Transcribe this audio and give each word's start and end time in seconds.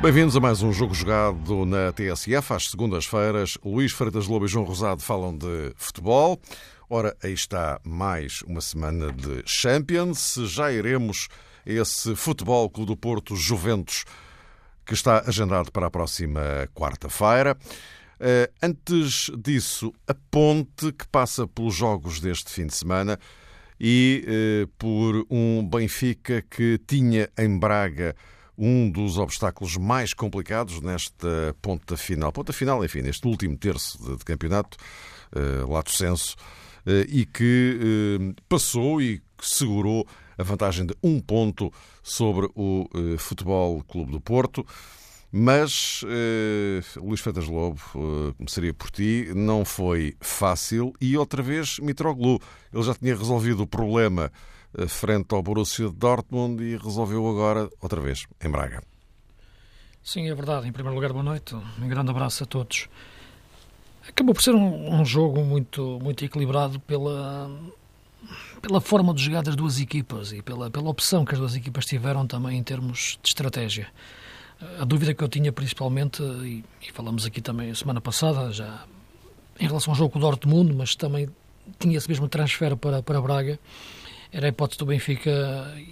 Bem-vindos 0.00 0.34
a 0.34 0.40
mais 0.40 0.62
um 0.62 0.72
jogo 0.72 0.94
jogado 0.94 1.66
na 1.66 1.92
TSF. 1.92 2.54
Às 2.54 2.70
segundas-feiras, 2.70 3.58
Luís 3.62 3.92
Freitas 3.92 4.26
Lobo 4.26 4.46
e 4.46 4.48
João 4.48 4.64
Rosado 4.64 5.02
falam 5.02 5.36
de 5.36 5.74
futebol. 5.76 6.40
Ora, 6.88 7.14
aí 7.22 7.34
está 7.34 7.78
mais 7.84 8.40
uma 8.46 8.62
semana 8.62 9.12
de 9.12 9.42
Champions. 9.44 10.36
Já 10.46 10.72
iremos 10.72 11.28
esse 11.66 12.14
Futebol 12.14 12.70
Clube 12.70 12.92
do 12.92 12.96
Porto 12.96 13.34
Juventus 13.34 14.04
que 14.86 14.94
está 14.94 15.24
agendado 15.26 15.72
para 15.72 15.88
a 15.88 15.90
próxima 15.90 16.40
quarta-feira. 16.72 17.58
Eh, 18.20 18.50
antes 18.62 19.30
disso, 19.36 19.92
a 20.06 20.14
ponte 20.30 20.92
que 20.92 21.06
passa 21.08 21.46
pelos 21.46 21.74
jogos 21.74 22.20
deste 22.20 22.50
fim 22.50 22.66
de 22.66 22.74
semana 22.74 23.18
e 23.78 24.24
eh, 24.26 24.68
por 24.78 25.26
um 25.28 25.68
Benfica 25.68 26.40
que 26.42 26.80
tinha 26.86 27.28
em 27.36 27.58
Braga 27.58 28.14
um 28.56 28.88
dos 28.90 29.18
obstáculos 29.18 29.76
mais 29.76 30.14
complicados 30.14 30.80
nesta 30.80 31.54
ponta 31.60 31.96
final. 31.96 32.32
Ponta 32.32 32.52
final, 32.52 32.82
enfim, 32.82 33.02
neste 33.02 33.26
último 33.26 33.54
terço 33.56 34.16
de, 34.16 34.24
campeonato, 34.24 34.78
uh, 35.34 35.70
lato 35.70 35.92
senso, 35.92 36.36
e 37.06 37.26
que 37.26 37.78
passou 38.48 39.02
e 39.02 39.20
segurou 39.42 40.06
a 40.38 40.42
vantagem 40.42 40.86
de 40.86 40.94
um 41.02 41.20
ponto 41.20 41.72
sobre 42.02 42.48
o 42.54 42.88
uh, 42.94 43.18
Futebol 43.18 43.82
Clube 43.84 44.12
do 44.12 44.20
Porto. 44.20 44.66
Mas, 45.32 46.02
uh, 46.02 47.04
Luís 47.04 47.20
Freitas 47.20 47.46
Lobo, 47.46 47.80
uh, 47.94 48.34
começaria 48.34 48.72
por 48.72 48.90
ti, 48.90 49.32
não 49.34 49.64
foi 49.64 50.16
fácil 50.20 50.92
e 51.00 51.16
outra 51.16 51.42
vez 51.42 51.78
Mitroglou. 51.78 52.40
Ele 52.72 52.82
já 52.82 52.94
tinha 52.94 53.16
resolvido 53.16 53.62
o 53.62 53.66
problema 53.66 54.30
frente 54.88 55.34
ao 55.34 55.42
Borussia 55.42 55.88
Dortmund 55.88 56.62
e 56.62 56.76
resolveu 56.76 57.26
agora, 57.28 57.70
outra 57.80 58.00
vez, 58.00 58.26
em 58.44 58.50
Braga. 58.50 58.82
Sim, 60.02 60.28
é 60.28 60.34
verdade. 60.34 60.68
Em 60.68 60.72
primeiro 60.72 60.94
lugar, 60.94 61.12
boa 61.12 61.24
noite. 61.24 61.54
Um 61.54 61.88
grande 61.88 62.10
abraço 62.10 62.44
a 62.44 62.46
todos. 62.46 62.88
Acabou 64.08 64.34
por 64.34 64.42
ser 64.42 64.54
um, 64.54 65.00
um 65.00 65.04
jogo 65.04 65.42
muito, 65.42 65.98
muito 66.00 66.24
equilibrado 66.24 66.78
pela, 66.80 67.50
pela 68.60 68.80
forma 68.80 69.12
de 69.14 69.22
jogar 69.22 69.42
das 69.42 69.56
duas 69.56 69.80
equipas 69.80 70.32
e 70.32 70.42
pela, 70.42 70.70
pela 70.70 70.88
opção 70.88 71.24
que 71.24 71.34
as 71.34 71.38
duas 71.38 71.54
equipas 71.54 71.86
tiveram 71.86 72.26
também 72.26 72.58
em 72.58 72.62
termos 72.62 73.18
de 73.22 73.28
estratégia. 73.28 73.88
A 74.80 74.84
dúvida 74.84 75.12
que 75.12 75.22
eu 75.22 75.28
tinha 75.28 75.52
principalmente, 75.52 76.22
e, 76.22 76.64
e 76.82 76.92
falamos 76.92 77.26
aqui 77.26 77.40
também 77.40 77.74
semana 77.74 78.00
passada, 78.00 78.50
já 78.52 78.84
em 79.60 79.66
relação 79.66 79.92
ao 79.92 79.96
jogo 79.96 80.10
com 80.10 80.18
o 80.18 80.22
Dortmund, 80.22 80.72
mas 80.74 80.94
também 80.94 81.28
tinha 81.78 81.96
esse 81.96 82.08
mesmo 82.08 82.28
transfer 82.28 82.76
para, 82.76 83.02
para 83.02 83.20
Braga, 83.20 83.58
era 84.32 84.46
a 84.46 84.48
hipótese 84.48 84.78
do 84.78 84.86
Benfica, 84.86 85.30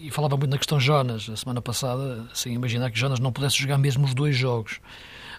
e 0.01 0.11
falava 0.11 0.37
muito 0.37 0.51
na 0.51 0.59
questão 0.59 0.79
Jonas, 0.79 1.29
a 1.29 1.37
semana 1.37 1.63
passada, 1.63 2.27
sem 2.35 2.53
imaginar 2.55 2.91
que 2.91 2.99
Jonas 2.99 3.19
não 3.21 3.33
pudesse 3.33 3.57
jogar 3.57 3.79
mesmo 3.79 4.05
os 4.05 4.15
dois 4.15 4.37
jogos. 4.37 4.81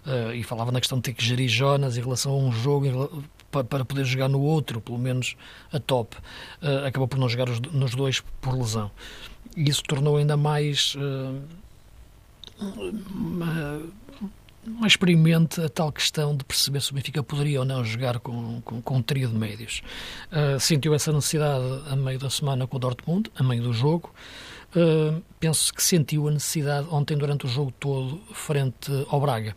Uh, 0.05 0.33
e 0.35 0.43
falava 0.43 0.71
na 0.71 0.79
questão 0.79 0.99
de 0.99 1.03
ter 1.03 1.13
que 1.13 1.25
gerir 1.25 1.49
Jonas 1.49 1.97
em 1.97 2.01
relação 2.01 2.31
a 2.31 2.37
um 2.37 2.51
jogo 2.51 3.25
para, 3.63 3.85
poder 3.85 4.05
jogar 4.05 4.27
no 4.27 4.41
outro, 4.41 4.81
pelo 4.81 4.97
menos 4.97 5.35
a 5.71 5.79
top. 5.79 6.17
Uh, 6.61 6.85
acabou 6.85 7.07
por 7.07 7.19
não 7.19 7.29
jogar 7.29 7.49
os, 7.49 7.59
nos 7.59 7.95
dois 7.95 8.21
por 8.41 8.53
lesão. 8.53 8.91
E 9.55 9.69
isso 9.69 9.83
tornou 9.83 10.17
ainda 10.17 10.35
mais. 10.35 10.95
Uh, 10.95 11.41
mais 14.65 14.93
experimente 14.93 15.61
a 15.61 15.69
tal 15.69 15.91
questão 15.91 16.35
de 16.35 16.43
perceber 16.43 16.81
se 16.81 16.91
o 16.91 16.95
Benfica 16.95 17.21
poderia 17.21 17.59
ou 17.59 17.65
não 17.65 17.83
jogar 17.83 18.19
com, 18.19 18.61
com, 18.61 18.81
com 18.81 18.97
um 18.97 19.01
trio 19.01 19.27
de 19.27 19.35
médios. 19.35 19.81
Uh, 20.31 20.59
sentiu 20.59 20.93
essa 20.93 21.11
necessidade 21.11 21.63
a 21.89 21.95
meio 21.95 22.17
da 22.17 22.29
semana 22.29 22.65
com 22.65 22.77
o 22.77 22.79
Dortmund, 22.79 23.31
a 23.35 23.43
meio 23.43 23.61
do 23.61 23.73
jogo. 23.73 24.11
Penso 25.39 25.73
que 25.73 25.81
sentiu 25.81 26.27
a 26.27 26.31
necessidade 26.31 26.87
ontem 26.91 27.17
durante 27.17 27.45
o 27.45 27.49
jogo 27.49 27.71
todo 27.79 28.21
frente 28.33 28.91
ao 29.09 29.21
Braga, 29.21 29.55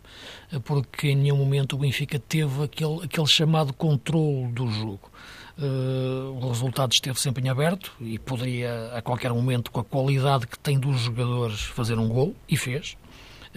porque 0.64 1.08
em 1.08 1.16
nenhum 1.16 1.36
momento 1.36 1.74
o 1.74 1.78
Benfica 1.78 2.18
teve 2.18 2.64
aquele, 2.64 3.04
aquele 3.04 3.26
chamado 3.26 3.72
controle 3.72 4.48
do 4.52 4.70
jogo. 4.70 5.10
Uh, 5.58 6.38
o 6.40 6.48
resultado 6.48 6.92
esteve 6.92 7.18
sempre 7.18 7.44
em 7.44 7.48
aberto 7.48 7.92
e 8.00 8.16
poderia 8.16 8.92
a 8.94 9.02
qualquer 9.02 9.32
momento, 9.32 9.72
com 9.72 9.80
a 9.80 9.84
qualidade 9.84 10.46
que 10.46 10.56
tem 10.56 10.78
dos 10.78 11.00
jogadores, 11.00 11.62
fazer 11.62 11.98
um 11.98 12.08
gol, 12.08 12.32
e 12.48 12.56
fez 12.56 12.96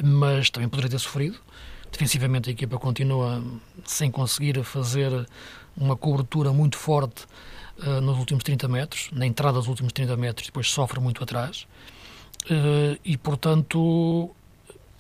mas 0.03 0.49
também 0.49 0.69
poderia 0.69 0.89
ter 0.89 0.99
sofrido. 0.99 1.37
Defensivamente 1.91 2.49
a 2.49 2.53
equipa 2.53 2.77
continua 2.77 3.43
sem 3.85 4.09
conseguir 4.09 4.63
fazer 4.63 5.27
uma 5.75 5.95
cobertura 5.95 6.53
muito 6.53 6.77
forte 6.77 7.25
uh, 7.85 8.01
nos 8.01 8.17
últimos 8.17 8.43
30 8.43 8.67
metros, 8.67 9.09
na 9.11 9.25
entrada 9.25 9.57
dos 9.57 9.67
últimos 9.67 9.93
30 9.93 10.15
metros, 10.17 10.47
depois 10.47 10.69
sofre 10.69 10.99
muito 10.99 11.23
atrás. 11.23 11.67
Uh, 12.45 12.99
e, 13.03 13.17
portanto, 13.17 14.31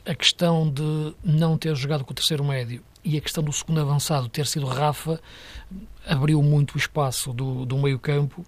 a 0.05 0.15
questão 0.15 0.69
de 0.69 1.15
não 1.23 1.57
ter 1.57 1.75
jogado 1.75 2.03
com 2.03 2.11
o 2.11 2.15
terceiro 2.15 2.43
médio 2.43 2.83
e 3.03 3.17
a 3.17 3.21
questão 3.21 3.43
do 3.43 3.51
segundo 3.51 3.79
avançado 3.81 4.29
ter 4.29 4.45
sido 4.45 4.65
Rafa 4.65 5.19
abriu 6.05 6.41
muito 6.41 6.75
o 6.75 6.77
espaço 6.77 7.33
do, 7.33 7.65
do 7.65 7.77
meio 7.77 7.99
campo 7.99 8.45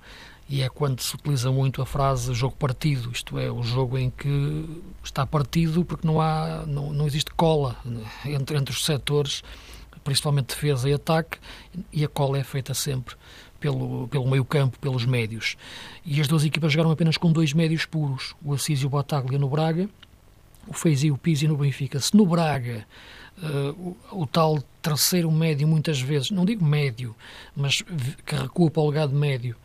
e 0.48 0.62
é 0.62 0.70
quando 0.70 1.02
se 1.02 1.16
utiliza 1.16 1.52
muito 1.52 1.82
a 1.82 1.86
frase 1.86 2.34
jogo 2.34 2.56
partido, 2.56 3.12
isto 3.12 3.40
é, 3.40 3.52
o 3.52 3.64
jogo 3.64 3.98
em 3.98 4.10
que 4.10 4.84
está 5.04 5.26
partido 5.26 5.84
porque 5.86 6.06
não, 6.06 6.20
há, 6.22 6.64
não, 6.68 6.92
não 6.92 7.08
existe 7.08 7.32
cola 7.32 7.78
entre, 8.26 8.58
entre 8.58 8.74
os 8.74 8.86
setores, 8.86 9.44
principalmente 10.04 10.48
defesa 10.48 10.90
e 10.90 10.94
ataque, 10.94 11.40
e 11.92 12.04
a 12.04 12.08
cola 12.08 12.38
é 12.38 12.44
feita 12.44 12.74
sempre 12.74 13.16
pelo, 13.64 14.10
pelo 14.10 14.28
meio 14.28 14.44
campo, 14.44 14.78
pelos 14.78 15.06
médios. 15.06 15.56
E 16.06 16.20
as 16.20 16.28
duas 16.28 16.44
equipas 16.44 16.74
jogaram 16.74 16.92
apenas 16.92 17.16
com 17.16 17.32
dois 17.32 17.54
médios 17.54 17.86
puros, 17.86 18.36
o 18.44 18.54
Assis 18.54 18.82
e 18.82 18.86
o 18.86 18.90
Bataglia 18.90 19.40
no 19.40 19.48
Braga, 19.48 19.90
o 20.68 20.74
Feizi 20.74 21.08
e 21.08 21.12
o 21.12 21.18
Pizzi 21.18 21.48
no 21.48 21.56
Benfica. 21.56 21.98
Se 22.02 22.14
no 22.14 22.26
Braga 22.26 22.86
uh, 23.38 23.96
o, 24.12 24.24
o, 24.24 24.28
tal 24.28 24.62
terceiro 24.82 25.32
médio, 25.32 25.66
muitas 25.66 26.02
vezes, 26.02 26.30
não 26.30 26.44
digo 26.44 26.66
médio, 26.66 27.16
mas 27.56 27.82
que 28.26 28.36
recua 28.36 28.70
para 28.70 28.84
o 28.84 28.90
legado 28.90 29.16
médio, 29.16 29.56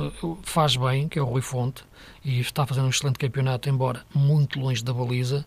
uh, 0.00 0.38
faz 0.42 0.74
bem, 0.74 1.06
que 1.06 1.18
é 1.18 1.22
o 1.22 1.26
Rui 1.26 1.42
Fonte, 1.42 1.84
e 2.24 2.40
está 2.40 2.64
fazendo 2.64 2.86
um 2.86 2.90
excelente 2.90 3.18
campeonato, 3.18 3.68
embora 3.68 4.02
muito 4.14 4.58
longe 4.58 4.82
da 4.82 4.94
baliza. 4.94 5.44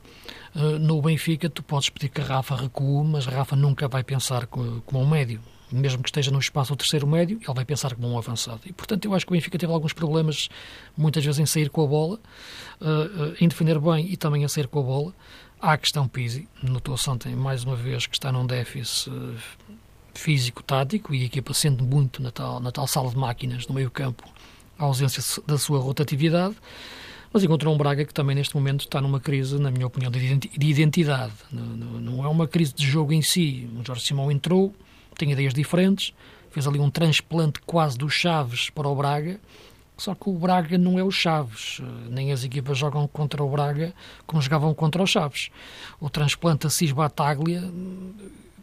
Uh, 0.56 0.78
no 0.78 1.02
Benfica, 1.02 1.50
tu 1.50 1.64
podes 1.64 1.90
pedir 1.90 2.10
que 2.10 2.22
a 2.22 2.24
Rafa 2.24 2.56
recue, 2.56 3.04
mas 3.04 3.26
Rafa 3.26 3.56
nunca 3.56 3.88
vai 3.88 4.04
pensar 4.04 4.46
como 4.46 4.84
um 4.94 5.10
médio 5.10 5.42
mesmo 5.72 6.02
que 6.02 6.10
esteja 6.10 6.32
no 6.32 6.40
espaço 6.40 6.74
do 6.74 6.78
terceiro 6.78 7.08
médio, 7.08 7.40
ele 7.42 7.54
vai 7.54 7.66
pensar 7.66 7.94
como 7.96 8.10
um 8.10 8.18
avançado. 8.18 8.62
E, 8.66 8.74
portanto, 8.74 9.06
eu 9.06 9.14
acho 9.14 9.26
que 9.26 9.32
o 9.32 9.36
Benfica 9.36 9.58
teve 9.58 9.72
alguns 9.72 9.94
problemas, 9.94 10.50
muitas 10.98 11.24
vezes, 11.24 11.40
em 11.40 11.46
sair 11.46 11.70
com 11.70 11.84
a 11.84 11.88
bola, 11.88 12.20
uh, 12.82 12.86
uh, 12.86 13.36
em 13.40 13.48
defender 13.48 13.80
bem 13.80 14.12
e 14.12 14.18
também 14.18 14.44
a 14.44 14.50
sair 14.50 14.68
com 14.68 14.80
a 14.80 14.84
bola. 14.84 15.14
Há 15.62 15.74
a 15.74 15.78
questão 15.78 16.08
Pizzi, 16.08 16.48
notou-se 16.64 17.10
ontem 17.10 17.36
mais 17.36 17.64
uma 17.64 17.76
vez 17.76 18.06
que 18.06 18.16
está 18.16 18.32
num 18.32 18.46
déficit 18.46 19.10
uh, 19.10 19.36
físico-tático 20.14 21.14
e 21.14 21.24
a 21.24 21.26
equipa 21.26 21.54
sente 21.54 21.84
muito 21.84 22.22
na 22.22 22.32
tal, 22.32 22.60
na 22.60 22.72
tal 22.72 22.88
sala 22.88 23.10
de 23.10 23.18
máquinas 23.18 23.68
no 23.68 23.76
meio-campo 23.76 24.24
a 24.78 24.86
ausência 24.86 25.22
da 25.46 25.58
sua 25.58 25.80
rotatividade. 25.80 26.56
Mas 27.32 27.44
encontrou 27.44 27.74
um 27.74 27.78
Braga 27.78 28.06
que 28.06 28.14
também 28.14 28.36
neste 28.36 28.56
momento 28.56 28.82
está 28.82 29.00
numa 29.00 29.20
crise, 29.20 29.60
na 29.60 29.70
minha 29.70 29.86
opinião, 29.86 30.10
de 30.10 30.68
identidade. 30.68 31.34
Não 31.52 32.24
é 32.24 32.28
uma 32.28 32.48
crise 32.48 32.74
de 32.74 32.88
jogo 32.88 33.14
em 33.14 33.22
si. 33.22 33.70
O 33.80 33.86
Jorge 33.86 34.04
Simão 34.04 34.32
entrou, 34.32 34.74
tem 35.20 35.32
ideias 35.32 35.54
diferentes, 35.54 36.14
fez 36.50 36.66
ali 36.66 36.80
um 36.80 36.90
transplante 36.90 37.60
quase 37.62 37.98
dos 37.98 38.14
Chaves 38.14 38.70
para 38.70 38.88
o 38.88 38.96
Braga 38.96 39.40
só 40.00 40.16
que 40.16 40.30
o 40.30 40.34
Braga 40.34 40.78
não 40.78 40.98
é 40.98 41.04
o 41.04 41.12
Chaves, 41.12 41.82
nem 42.10 42.32
as 42.32 42.46
equipas 42.46 42.78
jogam 42.78 43.06
contra 43.08 43.44
o 43.44 43.50
Braga 43.50 43.94
como 44.26 44.42
jogavam 44.42 44.74
contra 44.74 45.04
o 45.04 45.06
Chaves. 45.06 45.50
O 46.00 46.10
transplante 46.10 46.66
Assis 46.66 46.94
Bataglia, 46.94 47.62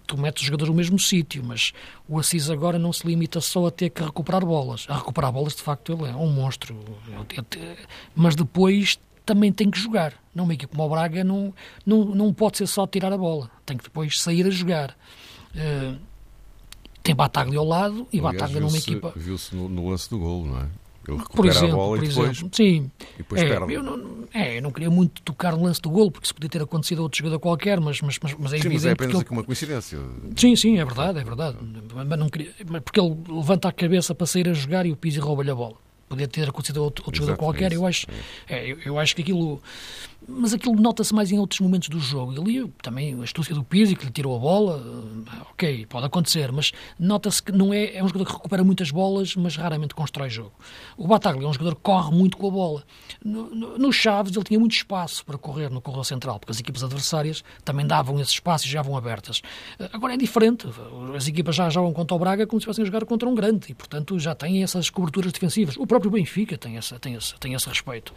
tu 0.07 0.17
metes 0.17 0.41
os 0.43 0.47
jogadores 0.47 0.71
no 0.71 0.77
mesmo 0.77 0.99
sítio, 0.99 1.45
mas 1.45 1.75
o 2.09 2.19
Assis 2.19 2.49
agora 2.49 2.79
não 2.79 2.91
se 2.91 3.07
limita 3.07 3.39
só 3.43 3.67
a 3.67 3.71
ter 3.71 3.91
que 3.91 4.03
recuperar 4.03 4.47
bolas. 4.47 4.87
A 4.89 4.97
recuperar 4.97 5.31
bolas, 5.31 5.55
de 5.55 5.63
facto, 5.63 5.93
ele 5.93 6.11
é 6.11 6.17
um 6.17 6.33
monstro. 6.33 6.75
Mas 8.15 8.35
depois 8.35 8.99
também 9.27 9.53
tem 9.53 9.71
que 9.71 9.79
jogar. 9.79 10.15
Não, 10.35 10.45
uma 10.45 10.55
equipe 10.55 10.75
como 10.75 10.87
o 10.87 10.89
Braga 10.89 11.23
não, 11.23 11.53
não, 11.85 12.05
não 12.07 12.33
pode 12.33 12.57
ser 12.57 12.67
só 12.67 12.87
tirar 12.87 13.13
a 13.13 13.19
bola, 13.19 13.51
tem 13.67 13.77
que 13.77 13.85
depois 13.85 14.21
sair 14.21 14.47
a 14.47 14.51
jogar. 14.51 14.97
Uh, 15.55 15.99
tem 17.07 17.15
Bataglia 17.15 17.59
ao 17.59 17.67
lado 17.67 18.07
e 18.13 18.21
Bataglia 18.21 18.61
numa 18.61 18.77
equipa. 18.77 19.13
Viu-se 19.17 19.55
no, 19.55 19.69
no 19.69 19.89
lance 19.89 20.11
do 20.11 20.19
golo, 20.19 20.47
não 20.47 20.61
é? 20.61 20.67
Ele 21.09 21.19
recupera 21.19 21.37
por 21.37 21.47
exemplo, 21.47 21.73
a 21.73 21.77
bola 21.77 21.99
e 21.99 22.09
depois, 22.09 22.31
exemplo, 22.31 22.51
sim. 22.53 22.91
E 23.15 23.19
depois 23.19 23.43
é, 23.43 23.49
perde. 23.49 23.73
Eu 23.73 23.83
não, 23.83 24.25
é, 24.35 24.59
eu 24.59 24.63
não 24.63 24.73
queria 24.73 24.91
muito 24.91 25.23
tocar 25.23 25.57
no 25.57 25.63
lance 25.63 25.81
do 25.81 25.89
golo, 25.89 26.11
porque 26.11 26.27
isso 26.27 26.35
podia 26.35 26.51
ter 26.51 26.61
acontecido 26.61 26.99
a 26.99 27.03
outro 27.03 27.19
jogador 27.19 27.39
qualquer, 27.39 27.81
mas, 27.81 28.01
mas, 28.01 28.19
mas, 28.21 28.35
mas 28.35 28.53
é 28.53 28.59
sim, 28.59 28.67
evidente. 28.67 28.75
Mas 28.75 28.85
é 28.85 28.93
apenas 28.93 29.21
aqui 29.21 29.31
uma 29.31 29.45
coincidência. 29.45 29.99
Sim, 30.37 30.57
sim, 30.57 30.79
é 30.79 30.85
verdade, 30.85 31.21
é 31.21 31.25
verdade. 31.25 31.59
Mas 31.95 32.19
não 32.19 32.29
queria, 32.29 32.53
porque 32.85 32.99
ele 32.99 33.17
levanta 33.29 33.69
a 33.69 33.73
cabeça 33.73 34.15
para 34.17 34.27
sair 34.27 34.49
a 34.49 34.53
jogar 34.53 34.85
e 34.85 34.91
o 34.91 34.97
Pizzi 34.97 35.21
rouba-lhe 35.21 35.51
a 35.51 35.55
bola. 35.55 35.77
podia 36.09 36.27
ter 36.27 36.49
acontecido 36.49 36.81
a 36.81 36.83
outro, 36.83 37.05
outro 37.07 37.21
jogador 37.21 37.39
qualquer. 37.39 37.73
Eu 37.73 37.87
acho, 37.87 38.09
é, 38.49 38.73
eu, 38.73 38.79
eu, 38.85 38.99
acho 38.99 39.15
que 39.15 39.23
aquilo. 39.23 39.63
Mas 40.29 40.53
aquilo 40.53 40.75
nota-se 40.75 41.15
mais 41.15 41.31
em 41.31 41.39
outros 41.39 41.61
momentos 41.61 41.89
do 41.89 42.01
jogo. 42.01 42.33
Ali 42.41 42.67
também 42.83 43.19
a 43.19 43.23
astúcia 43.23 43.55
do 43.55 43.63
Pizzi, 43.63 43.95
que 43.95 44.05
lhe 44.05 44.11
tirou 44.11 44.35
a 44.35 44.39
bola, 44.39 44.83
eh, 44.85 45.43
ok, 45.53 45.87
pode 45.87 46.07
acontecer, 46.07 46.51
mas 46.51 46.73
nota-se 46.99 47.43
que 47.43 47.53
não 47.53 47.73
é, 47.73 47.95
é 47.95 48.03
um 48.03 48.09
jogador 48.09 48.27
que 48.27 48.33
recupera 48.33 48.65
muitas 48.65 48.91
bolas, 48.91 49.37
mas 49.37 49.55
raramente 49.57 49.95
constrói 49.95 50.29
jogo. 50.29 50.53
O 50.97 51.07
Bataglia 51.07 51.47
é 51.47 51.49
um 51.49 51.53
jogador 51.53 51.77
que 51.77 51.83
corre 51.83 52.11
muito 52.15 52.37
com 52.37 52.49
a 52.49 52.51
bola. 52.51 52.85
No, 53.25 53.55
no, 53.55 53.79
no 53.79 53.93
Chaves 53.93 54.35
ele 54.35 54.45
tinha 54.45 54.59
muito 54.59 54.73
espaço 54.73 55.25
para 55.25 55.39
correr 55.39 55.71
no 55.71 55.81
corredor 55.81 56.05
central, 56.05 56.41
porque 56.41 56.51
as 56.51 56.59
equipas 56.59 56.83
adversárias 56.83 57.45
também 57.65 57.87
davam 57.87 58.19
esse 58.19 58.33
espaço 58.33 58.67
e 58.67 58.71
já 58.71 58.83
vão 58.83 58.97
abertas. 58.97 59.43
Eh, 59.79 59.91
agora 59.93 60.15
é 60.15 60.17
diferente. 60.17 60.67
As 61.15 61.29
equipas 61.29 61.55
já 61.55 61.71
jogam 61.71 61.93
contra 61.93 62.17
o 62.17 62.19
Braga 62.19 62.47
como 62.47 62.61
se 62.61 62.67
fossem 62.67 62.85
jogar 62.85 63.05
contra 63.05 63.29
um 63.29 63.35
grande 63.35 63.71
e, 63.71 63.75
portanto, 63.75 64.19
já 64.19 64.35
têm 64.35 64.63
essas 64.63 64.91
coberturas 64.91 65.31
defensivas. 65.31 65.77
O 65.77 65.87
próprio 65.87 66.11
Benfica 66.11 66.59
tem, 66.59 66.77
essa, 66.77 66.99
tem, 66.99 67.15
esse, 67.15 67.35
tem 67.39 67.55
esse 67.55 67.69
respeito. 67.69 68.13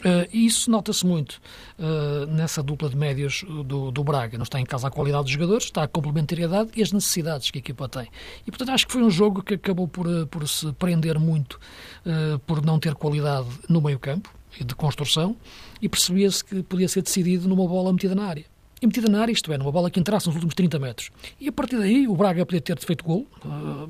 Uh, 0.00 0.28
isso 0.32 0.70
nota-se 0.70 1.04
muito 1.04 1.19
uh, 1.28 2.26
nessa 2.26 2.62
dupla 2.62 2.88
de 2.88 2.96
médios 2.96 3.44
do, 3.64 3.90
do 3.90 4.04
Braga. 4.04 4.38
Não 4.38 4.44
está 4.44 4.60
em 4.60 4.64
casa 4.64 4.88
a 4.88 4.90
qualidade 4.90 5.24
dos 5.24 5.32
jogadores, 5.32 5.64
está 5.64 5.82
a 5.82 5.88
complementariedade 5.88 6.70
e 6.76 6.82
as 6.82 6.92
necessidades 6.92 7.50
que 7.50 7.58
a 7.58 7.60
equipa 7.60 7.88
tem. 7.88 8.08
E, 8.46 8.50
portanto, 8.50 8.70
acho 8.70 8.86
que 8.86 8.92
foi 8.92 9.02
um 9.02 9.10
jogo 9.10 9.42
que 9.42 9.54
acabou 9.54 9.86
por, 9.86 10.06
eh, 10.06 10.26
por 10.26 10.46
se 10.48 10.72
prender 10.72 11.18
muito 11.18 11.60
uh, 12.06 12.38
por 12.40 12.64
não 12.64 12.78
ter 12.78 12.94
qualidade 12.94 13.48
no 13.68 13.80
meio-campo 13.80 14.30
de 14.58 14.74
construção 14.74 15.36
e 15.80 15.88
percebia-se 15.88 16.44
que 16.44 16.62
podia 16.62 16.88
ser 16.88 17.02
decidido 17.02 17.48
numa 17.48 17.66
bola 17.66 17.92
metida 17.92 18.14
na 18.14 18.24
área 18.24 18.49
e 18.80 18.86
metida 18.86 19.08
na 19.08 19.20
área, 19.20 19.32
isto 19.32 19.52
é, 19.52 19.58
numa 19.58 19.70
bola 19.70 19.90
que 19.90 20.00
entrasse 20.00 20.26
nos 20.26 20.34
últimos 20.34 20.54
30 20.54 20.78
metros. 20.78 21.10
E 21.38 21.48
a 21.48 21.52
partir 21.52 21.76
daí 21.76 22.08
o 22.08 22.14
Braga 22.14 22.46
podia 22.46 22.60
ter 22.60 22.78
feito 22.78 23.04
gol, 23.04 23.26
uh, 23.44 23.88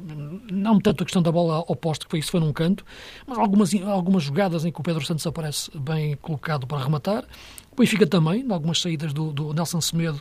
não 0.50 0.81
tanto 0.81 1.02
a 1.02 1.06
questão 1.06 1.22
da 1.22 1.31
bola 1.31 1.60
oposta, 1.69 2.04
que 2.04 2.10
foi 2.10 2.19
isso 2.19 2.31
foi 2.31 2.40
num 2.40 2.52
canto, 2.52 2.84
mas 3.26 3.38
algumas, 3.38 3.75
algumas 3.75 4.25
jogadas 4.25 4.64
em 4.64 4.72
que 4.72 4.81
o 4.81 4.82
Pedro 4.82 5.04
Santos 5.04 5.26
aparece 5.26 5.70
bem 5.78 6.16
colocado 6.16 6.66
para 6.66 6.82
rematar. 6.82 7.25
O 7.70 7.76
Benfica 7.76 8.06
também, 8.06 8.40
em 8.40 8.52
algumas 8.52 8.81
saídas 8.81 9.12
do, 9.12 9.32
do 9.32 9.52
Nelson 9.54 9.81
Semedo 9.81 10.20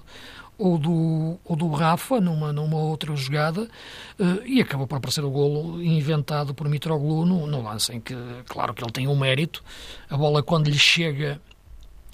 ou 0.60 0.78
do, 0.78 1.40
ou 1.46 1.56
do 1.56 1.70
Rafa, 1.70 2.20
numa, 2.20 2.52
numa 2.52 2.78
outra 2.78 3.16
jogada, 3.16 3.64
uh, 4.20 4.46
e 4.46 4.62
acabou 4.62 4.86
por 4.86 4.98
aparecer 4.98 5.24
o 5.24 5.32
golo 5.32 5.82
inventado 5.82 6.54
por 6.54 6.68
Mitroglou 6.70 7.26
no, 7.26 7.48
no 7.48 7.64
lance 7.64 7.94
em 7.94 8.00
que, 8.00 8.14
claro 8.48 8.74
que 8.74 8.84
ele 8.84 8.92
tem 8.92 9.08
um 9.08 9.18
mérito, 9.18 9.64
a 10.10 10.18
bola 10.18 10.44
quando 10.44 10.70
lhe 10.70 10.78
chega 10.78 11.42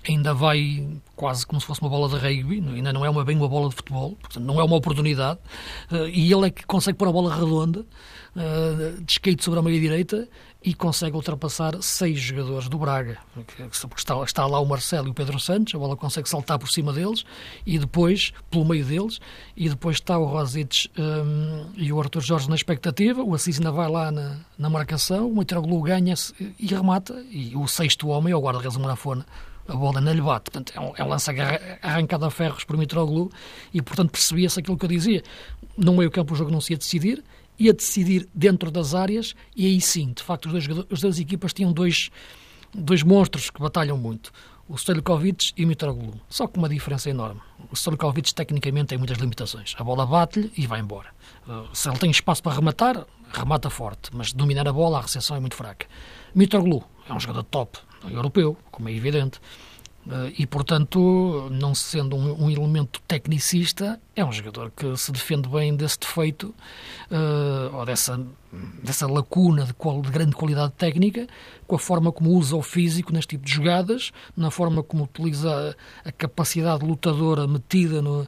ainda 0.07 0.33
vai 0.33 0.87
quase 1.15 1.45
como 1.45 1.59
se 1.59 1.67
fosse 1.67 1.81
uma 1.81 1.89
bola 1.89 2.07
de 2.09 2.15
rugby, 2.15 2.63
ainda 2.75 2.91
não 2.91 3.05
é 3.05 3.09
uma, 3.09 3.23
bem 3.23 3.37
uma 3.37 3.47
bola 3.47 3.69
de 3.69 3.75
futebol, 3.75 4.17
portanto, 4.21 4.43
não 4.43 4.59
é 4.59 4.63
uma 4.63 4.75
oportunidade, 4.75 5.39
uh, 5.91 6.07
e 6.07 6.31
ele 6.31 6.47
é 6.47 6.49
que 6.49 6.65
consegue 6.65 6.97
pôr 6.97 7.07
a 7.07 7.11
bola 7.11 7.33
redonda, 7.33 7.85
uh, 8.35 9.01
de 9.01 9.11
skate 9.11 9.43
sobre 9.43 9.59
a 9.59 9.63
meia-direita, 9.63 10.27
e 10.63 10.73
consegue 10.73 11.15
ultrapassar 11.15 11.79
seis 11.81 12.19
jogadores 12.19 12.67
do 12.67 12.79
Braga, 12.79 13.19
porque 13.33 13.61
está, 13.95 14.23
está, 14.23 14.45
lá 14.47 14.59
o 14.59 14.65
Marcelo 14.65 15.07
e 15.07 15.11
o 15.11 15.13
Pedro 15.13 15.39
Santos, 15.39 15.75
a 15.75 15.77
bola 15.77 15.95
consegue 15.95 16.27
saltar 16.27 16.57
por 16.57 16.69
cima 16.69 16.91
deles, 16.91 17.23
e 17.65 17.77
depois, 17.77 18.33
pelo 18.49 18.65
meio 18.65 18.83
deles, 18.83 19.19
e 19.55 19.69
depois 19.69 19.97
está 19.97 20.17
o 20.17 20.25
Rosic 20.25 20.89
um, 20.97 21.69
e 21.75 21.93
o 21.93 21.99
Arthur 21.99 22.21
Jorge 22.21 22.49
na 22.49 22.55
expectativa, 22.55 23.21
o 23.21 23.35
Assis 23.35 23.57
ainda 23.57 23.71
vai 23.71 23.89
lá 23.89 24.11
na, 24.11 24.37
na 24.57 24.69
marcação, 24.69 25.29
o 25.29 25.37
Mitroglou 25.37 25.81
ganha-se 25.83 26.33
e 26.59 26.65
remata, 26.65 27.23
e 27.29 27.55
o 27.55 27.67
sexto 27.67 28.07
homem 28.07 28.33
é 28.33 28.35
o 28.35 28.41
guarda-redes 28.41 28.77
Marafona, 28.77 29.25
a 29.67 29.75
bola 29.75 30.01
não 30.01 30.13
lhe 30.13 30.21
bate. 30.21 30.51
Portanto, 30.51 30.73
é 30.75 30.79
um, 30.79 30.93
é 30.95 31.03
um 31.03 31.07
lance 31.07 31.29
arrancado 31.81 32.25
a 32.25 32.31
ferros 32.31 32.63
por 32.63 32.77
Mitroglou 32.77 33.31
e, 33.73 33.81
portanto, 33.81 34.11
percebia-se 34.11 34.59
aquilo 34.59 34.77
que 34.77 34.85
eu 34.85 34.89
dizia. 34.89 35.23
No 35.77 35.93
meio 35.93 36.11
campo 36.11 36.33
o 36.33 36.37
jogo 36.37 36.51
não 36.51 36.61
se 36.61 36.73
ia 36.73 36.77
decidir, 36.77 37.23
ia 37.57 37.73
decidir 37.73 38.27
dentro 38.33 38.69
das 38.69 38.93
áreas 38.93 39.35
e 39.55 39.65
aí 39.65 39.81
sim, 39.81 40.13
de 40.13 40.23
facto, 40.23 40.45
os 40.47 40.67
dois, 40.67 40.87
as 40.91 41.01
duas 41.01 41.19
equipas 41.19 41.53
tinham 41.53 41.71
dois, 41.71 42.09
dois 42.73 43.03
monstros 43.03 43.49
que 43.49 43.59
batalham 43.59 43.97
muito. 43.97 44.31
O 44.67 44.75
Stojkovic 44.75 45.53
e 45.55 45.63
o 45.63 45.67
Mitroglou. 45.67 46.15
Só 46.27 46.47
com 46.47 46.57
uma 46.57 46.67
diferença 46.67 47.07
enorme. 47.07 47.39
O 47.71 47.75
Stojkovic, 47.75 48.33
tecnicamente, 48.33 48.87
tem 48.87 48.97
muitas 48.97 49.19
limitações. 49.19 49.75
A 49.77 49.83
bola 49.83 50.07
bate-lhe 50.07 50.51
e 50.57 50.65
vai 50.65 50.79
embora. 50.79 51.09
Uh, 51.47 51.67
se 51.71 51.87
ele 51.87 51.99
tem 51.99 52.09
espaço 52.09 52.41
para 52.41 52.53
rematar, 52.55 53.05
remata 53.31 53.69
forte. 53.69 54.09
Mas 54.11 54.33
dominar 54.33 54.67
a 54.67 54.73
bola, 54.73 54.97
a 54.97 55.01
recepção 55.01 55.37
é 55.37 55.39
muito 55.39 55.55
fraca. 55.55 55.85
Mitroglou 56.33 56.83
é 57.07 57.13
um 57.13 57.19
jogador 57.19 57.43
top 57.43 57.77
europeu, 58.09 58.57
como 58.71 58.89
é 58.89 58.93
evidente. 58.93 59.39
Eh, 60.09 60.33
e, 60.39 60.45
portanto, 60.45 61.49
não 61.51 61.73
sendo 61.73 62.15
um, 62.15 62.49
elemento 62.49 63.01
tecnicista, 63.07 63.99
é 64.15 64.23
um 64.23 64.31
jogador 64.31 64.71
que 64.71 64.95
se 64.97 65.11
defende 65.11 65.49
bem 65.49 65.75
desse 65.75 65.99
defeito 65.99 66.53
uh, 67.09 67.75
ou 67.75 67.85
dessa, 67.85 68.23
dessa 68.83 69.07
lacuna 69.07 69.65
de, 69.65 69.73
qual, 69.73 70.01
de, 70.01 70.11
grande 70.11 70.35
qualidade 70.35 70.73
técnica, 70.73 71.27
com 71.65 71.75
a 71.75 71.79
forma 71.79 72.11
como 72.11 72.31
usa 72.31 72.55
o 72.55 72.61
físico 72.61 73.11
neste 73.11 73.29
tipo 73.29 73.45
de 73.45 73.51
jogadas, 73.51 74.11
na 74.37 74.51
forma 74.51 74.83
como 74.83 75.05
utiliza 75.05 75.75
a, 76.03 76.11
capacidade 76.11 76.85
lutadora 76.85 77.47
metida 77.47 78.01
no, 78.01 78.21
uh, 78.21 78.27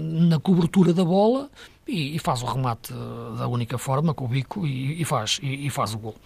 na 0.00 0.40
cobertura 0.40 0.92
da 0.92 1.04
bola 1.04 1.48
e, 1.86 2.16
e, 2.16 2.18
faz 2.18 2.42
o 2.42 2.46
remate 2.46 2.92
da 3.38 3.46
única 3.46 3.78
forma, 3.78 4.12
com 4.12 4.24
o 4.24 4.28
bico, 4.28 4.66
e, 4.66 5.00
e 5.00 5.04
faz, 5.04 5.38
e, 5.40 5.66
e 5.66 5.70
faz 5.70 5.94
o 5.94 5.98
gol. 5.98 6.16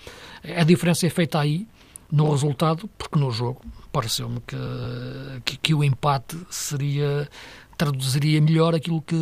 A 0.56 0.64
diferença 0.64 1.06
é 1.06 1.10
feita 1.10 1.38
aí 1.38 1.66
no 2.10 2.30
resultado, 2.30 2.88
porque 2.96 3.18
no 3.18 3.30
jogo 3.30 3.60
pareceu-me 3.92 4.40
que, 4.40 4.56
que, 5.44 5.56
que, 5.56 5.74
o 5.74 5.82
empate 5.82 6.36
seria 6.50 7.28
traduziria 7.76 8.40
melhor 8.40 8.74
aquilo 8.74 9.02
que, 9.02 9.16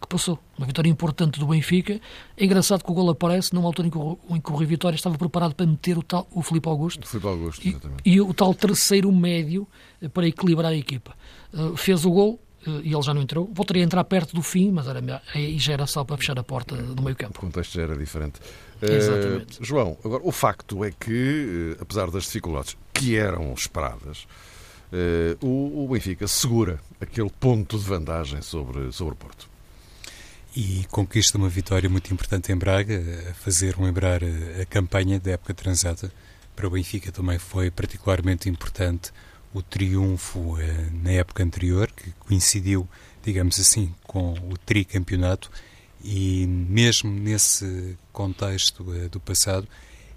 que, 0.00 0.06
passou. 0.08 0.38
Uma 0.58 0.66
vitória 0.66 0.90
importante 0.90 1.40
do 1.40 1.46
Benfica. 1.46 2.00
É 2.36 2.44
engraçado 2.44 2.84
que 2.84 2.90
o 2.90 2.94
gol 2.94 3.08
aparece 3.10 3.54
numa 3.54 3.66
altura 3.66 3.88
em 3.88 3.90
que 3.90 3.98
o, 3.98 4.18
em 4.30 4.40
que 4.40 4.52
o 4.52 4.54
Rui 4.54 4.66
Vitória 4.66 4.94
estava 4.94 5.16
preparado 5.16 5.54
para 5.54 5.66
meter 5.66 5.96
o, 5.96 6.02
tal, 6.02 6.26
o 6.30 6.42
Filipe 6.42 6.68
Augusto. 6.68 7.02
O 7.04 7.06
Filipe 7.06 7.26
Augusto, 7.26 7.66
exatamente. 7.66 8.02
E, 8.04 8.14
e, 8.14 8.20
o 8.20 8.34
tal 8.34 8.54
terceiro 8.54 9.10
médio 9.10 9.66
para 10.12 10.26
equilibrar 10.26 10.72
a 10.72 10.76
equipa. 10.76 11.14
Uh, 11.52 11.76
fez 11.76 12.04
o 12.04 12.10
gol, 12.10 12.38
eh, 12.66 12.80
e 12.84 12.92
ele 12.92 13.02
já 13.02 13.14
não 13.14 13.22
entrou. 13.22 13.50
Voltaria 13.52 13.82
a 13.82 13.86
entrar 13.86 14.04
perto 14.04 14.34
do 14.34 14.42
fim, 14.42 14.70
mas 14.70 14.86
era, 14.86 15.22
aí 15.34 15.58
já 15.58 15.72
era 15.72 15.86
só 15.86 16.04
para 16.04 16.16
fechar 16.16 16.38
a 16.38 16.42
porta 16.42 16.76
do 16.76 17.02
meio 17.02 17.16
campo. 17.16 17.38
O 17.38 17.40
contexto 17.40 17.74
já 17.74 17.82
era 17.82 17.96
diferente. 17.96 18.40
Exatamente. 18.82 19.60
Uh, 19.60 19.64
João, 19.64 19.98
agora 20.04 20.22
o 20.24 20.32
facto 20.32 20.84
é 20.84 20.90
que, 20.90 21.76
uh, 21.78 21.82
apesar 21.82 22.10
das 22.10 22.24
dificuldades 22.24 22.76
que 22.92 23.16
eram 23.16 23.52
esperadas, 23.52 24.26
uh, 24.92 25.46
o, 25.46 25.84
o, 25.84 25.88
Benfica 25.88 26.28
segura 26.28 26.80
aquele 27.00 27.30
ponto 27.30 27.78
de 27.78 27.84
vantagem 27.84 28.42
sobre, 28.42 28.90
sobre 28.92 29.14
o 29.14 29.16
Porto. 29.16 29.48
E 30.54 30.86
conquista 30.90 31.38
uma 31.38 31.48
vitória 31.48 31.88
muito 31.88 32.12
importante 32.12 32.50
em 32.52 32.56
Braga, 32.56 33.02
a 33.30 33.34
fazer 33.34 33.76
lembrar 33.78 34.22
a, 34.22 34.62
a 34.62 34.66
campanha 34.66 35.20
da 35.20 35.32
época 35.32 35.54
transata. 35.54 36.10
Para 36.54 36.66
o 36.66 36.70
Benfica 36.70 37.12
também 37.12 37.38
foi 37.38 37.70
particularmente 37.70 38.48
importante 38.48 39.12
o 39.54 39.62
triunfo 39.62 40.56
na 41.02 41.12
época 41.12 41.42
anterior, 41.42 41.90
que 41.90 42.12
coincidiu, 42.18 42.88
digamos 43.22 43.58
assim, 43.58 43.94
com 44.02 44.32
o 44.32 44.58
tricampeonato, 44.58 45.50
e 46.10 46.46
mesmo 46.46 47.10
nesse 47.10 47.98
contexto 48.14 48.94
eh, 48.94 49.10
do 49.10 49.20
passado 49.20 49.68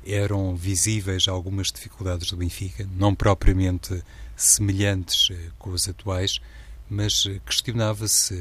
eram 0.07 0.55
visíveis 0.55 1.27
algumas 1.27 1.69
dificuldades 1.69 2.29
do 2.29 2.37
Benfica, 2.37 2.87
não 2.95 3.13
propriamente 3.13 4.01
semelhantes 4.33 5.27
eh, 5.31 5.49
com 5.59 5.73
as 5.73 5.89
atuais, 5.89 6.39
mas 6.89 7.25
questionava-se 7.45 8.33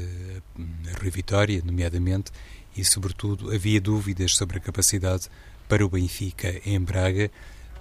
a 0.89 0.97
Rui 0.97 1.09
Vitória, 1.09 1.61
nomeadamente, 1.65 2.31
e 2.75 2.85
sobretudo 2.85 3.53
havia 3.53 3.81
dúvidas 3.81 4.33
sobre 4.37 4.57
a 4.57 4.61
capacidade 4.61 5.27
para 5.67 5.85
o 5.85 5.89
Benfica 5.89 6.61
em 6.65 6.79
Braga 6.79 7.29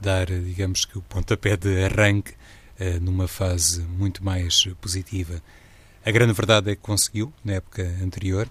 dar, 0.01 0.27
digamos 0.27 0.85
que, 0.85 0.99
o 0.99 1.03
pontapé 1.03 1.57
de 1.57 1.85
arranque 1.85 2.35
eh, 2.77 2.99
numa 2.99 3.29
fase 3.29 3.83
muito 3.83 4.25
mais 4.25 4.65
positiva. 4.81 5.41
A 6.05 6.11
grande 6.11 6.33
verdade 6.33 6.73
é 6.73 6.75
que 6.75 6.83
conseguiu 6.83 7.33
na 7.45 7.53
época 7.53 7.83
anterior 8.03 8.51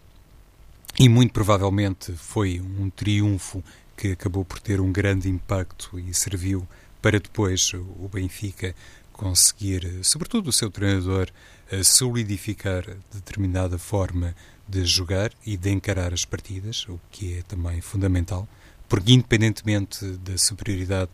e 0.98 1.10
muito 1.10 1.34
provavelmente 1.34 2.14
foi 2.14 2.60
um 2.60 2.90
triunfo 2.90 3.64
que 3.96 4.14
acabou 4.14 4.46
por 4.46 4.60
ter 4.60 4.80
um 4.80 4.92
grande 4.92 5.30
impacto 5.30 6.00
e 6.00 6.14
serviu 6.14 6.68
para 7.02 7.20
depois 7.20 7.74
o 7.74 8.10
Benfica 8.12 8.76
conseguir, 9.12 10.00
sobretudo 10.02 10.48
o 10.50 10.54
seu 10.54 10.72
treinador, 10.72 11.28
eh, 11.70 11.84
solidificar 11.84 12.86
determinada 13.14 13.78
forma 13.78 14.34
de 14.66 14.86
jogar 14.86 15.32
e 15.46 15.58
de 15.58 15.70
encarar 15.70 16.14
as 16.14 16.24
partidas, 16.24 16.88
o 16.88 17.00
que 17.12 17.40
é 17.40 17.42
também 17.42 17.82
fundamental, 17.82 18.48
porque 18.88 19.12
independentemente 19.12 20.06
da 20.18 20.38
superioridade 20.38 21.12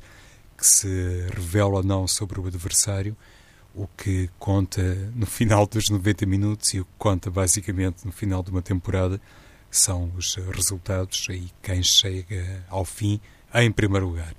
que 0.55 0.65
se 0.67 0.87
revela 1.33 1.77
ou 1.77 1.83
não 1.83 2.07
sobre 2.07 2.39
o 2.39 2.45
adversário, 2.45 3.17
o 3.73 3.87
que 3.87 4.29
conta 4.37 4.81
no 5.15 5.25
final 5.25 5.65
dos 5.65 5.89
90 5.89 6.25
minutos 6.25 6.73
e 6.73 6.79
o 6.79 6.85
que 6.85 6.91
conta 6.97 7.29
basicamente 7.31 8.05
no 8.05 8.11
final 8.11 8.43
de 8.43 8.51
uma 8.51 8.61
temporada 8.61 9.19
são 9.77 10.11
os 10.15 10.35
resultados 10.35 11.27
e 11.29 11.51
quem 11.61 11.83
chega 11.83 12.65
ao 12.69 12.85
fim 12.85 13.19
em 13.53 13.71
primeiro 13.71 14.07
lugar. 14.07 14.35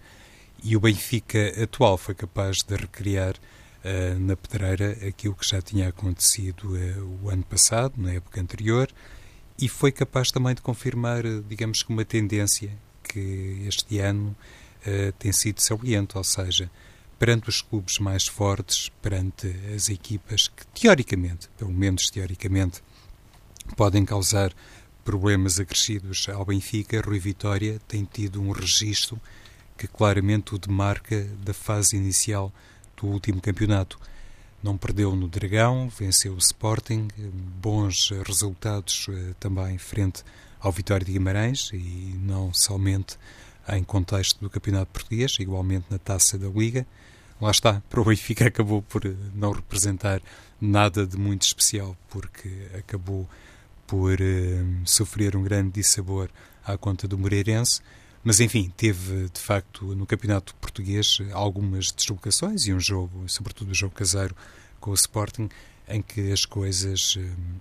E 0.62 0.76
o 0.76 0.80
Benfica 0.80 1.62
atual 1.62 1.96
foi 1.96 2.14
capaz 2.14 2.62
de 2.62 2.74
recriar 2.74 3.34
uh, 3.34 4.18
na 4.18 4.36
pedreira 4.36 4.92
aquilo 5.06 5.34
que 5.34 5.48
já 5.48 5.62
tinha 5.62 5.88
acontecido 5.88 6.74
uh, 6.74 7.20
o 7.22 7.30
ano 7.30 7.44
passado, 7.44 7.94
na 7.96 8.14
época 8.14 8.40
anterior, 8.40 8.88
e 9.58 9.68
foi 9.68 9.92
capaz 9.92 10.30
também 10.30 10.54
de 10.54 10.62
confirmar, 10.62 11.24
uh, 11.24 11.42
digamos 11.42 11.82
que 11.82 11.90
uma 11.90 12.04
tendência 12.04 12.70
que 13.02 13.64
este 13.66 13.98
ano 13.98 14.36
uh, 14.86 15.12
tem 15.18 15.32
sido 15.32 15.60
saliente, 15.60 16.16
ou 16.18 16.24
seja, 16.24 16.70
perante 17.18 17.48
os 17.48 17.62
clubes 17.62 17.98
mais 17.98 18.26
fortes, 18.26 18.90
perante 19.00 19.54
as 19.74 19.88
equipas 19.88 20.48
que, 20.48 20.66
teoricamente, 20.68 21.48
pelo 21.56 21.72
menos 21.72 22.10
teoricamente, 22.10 22.82
podem 23.76 24.04
causar 24.04 24.52
problemas 25.06 25.60
acrescidos 25.60 26.28
ao 26.28 26.44
Benfica, 26.44 27.00
Rui 27.00 27.20
Vitória 27.20 27.80
tem 27.86 28.04
tido 28.04 28.42
um 28.42 28.50
registro 28.50 29.20
que 29.78 29.86
claramente 29.86 30.52
o 30.52 30.58
demarca 30.58 31.22
da 31.44 31.54
fase 31.54 31.96
inicial 31.96 32.52
do 32.96 33.06
último 33.06 33.40
campeonato. 33.40 34.00
Não 34.60 34.76
perdeu 34.76 35.14
no 35.14 35.28
Dragão, 35.28 35.88
venceu 35.88 36.34
o 36.34 36.38
Sporting, 36.38 37.06
bons 37.62 38.10
resultados 38.26 39.06
eh, 39.08 39.34
também 39.38 39.78
frente 39.78 40.24
ao 40.58 40.72
Vitória 40.72 41.06
de 41.06 41.12
Guimarães 41.12 41.70
e 41.72 42.18
não 42.20 42.52
somente 42.52 43.16
em 43.68 43.84
contexto 43.84 44.40
do 44.40 44.50
Campeonato 44.50 44.90
Português, 44.90 45.36
igualmente 45.38 45.86
na 45.88 45.98
Taça 45.98 46.36
da 46.36 46.48
Liga. 46.48 46.84
Lá 47.40 47.52
está, 47.52 47.80
para 47.88 48.00
o 48.00 48.04
Benfica 48.04 48.48
acabou 48.48 48.82
por 48.82 49.06
eh, 49.06 49.14
não 49.36 49.52
representar 49.52 50.20
nada 50.60 51.06
de 51.06 51.16
muito 51.16 51.42
especial, 51.42 51.96
porque 52.08 52.50
acabou 52.76 53.28
por 53.86 54.20
uh, 54.20 54.66
sofrer 54.84 55.36
um 55.36 55.42
grande 55.42 55.72
dissabor 55.72 56.28
à 56.64 56.76
conta 56.76 57.06
do 57.06 57.16
Moreirense. 57.18 57.80
Mas 58.22 58.40
enfim, 58.40 58.72
teve 58.76 59.28
de 59.32 59.40
facto 59.40 59.94
no 59.94 60.04
Campeonato 60.06 60.54
Português 60.56 61.18
algumas 61.32 61.92
deslocações 61.92 62.66
e 62.66 62.74
um 62.74 62.80
jogo, 62.80 63.28
sobretudo 63.28 63.70
o 63.70 63.74
jogo 63.74 63.94
caseiro 63.94 64.34
com 64.80 64.90
o 64.90 64.94
Sporting, 64.94 65.48
em 65.88 66.02
que 66.02 66.32
as 66.32 66.44
coisas 66.44 67.16
uh, 67.16 67.20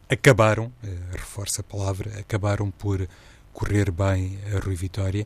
acabaram, 0.10 0.66
uh, 0.66 0.72
reforço 1.12 1.62
a 1.62 1.64
palavra, 1.64 2.20
acabaram 2.20 2.72
por 2.72 3.08
correr 3.54 3.92
bem 3.92 4.40
a 4.54 4.60
Rui 4.60 4.76
Vitória 4.76 5.26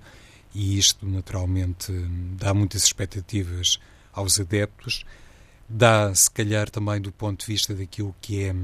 e 0.54 0.78
isto 0.78 1.06
naturalmente 1.06 1.92
dá 2.38 2.54
muitas 2.54 2.84
expectativas 2.84 3.80
aos 4.14 4.40
adeptos, 4.40 5.06
dá 5.68 6.14
se 6.14 6.30
calhar 6.30 6.70
também 6.70 7.00
do 7.00 7.12
ponto 7.12 7.42
de 7.42 7.46
vista 7.46 7.74
daquilo 7.74 8.16
que 8.20 8.44
é 8.44 8.56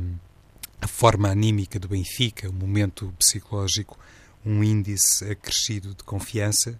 a 0.81 0.87
forma 0.87 1.29
anímica 1.29 1.79
do 1.79 1.87
Benfica, 1.87 2.49
o 2.49 2.53
momento 2.53 3.13
psicológico, 3.17 3.97
um 4.45 4.63
índice 4.63 5.29
acrescido 5.29 5.95
de 5.95 6.03
confiança, 6.03 6.79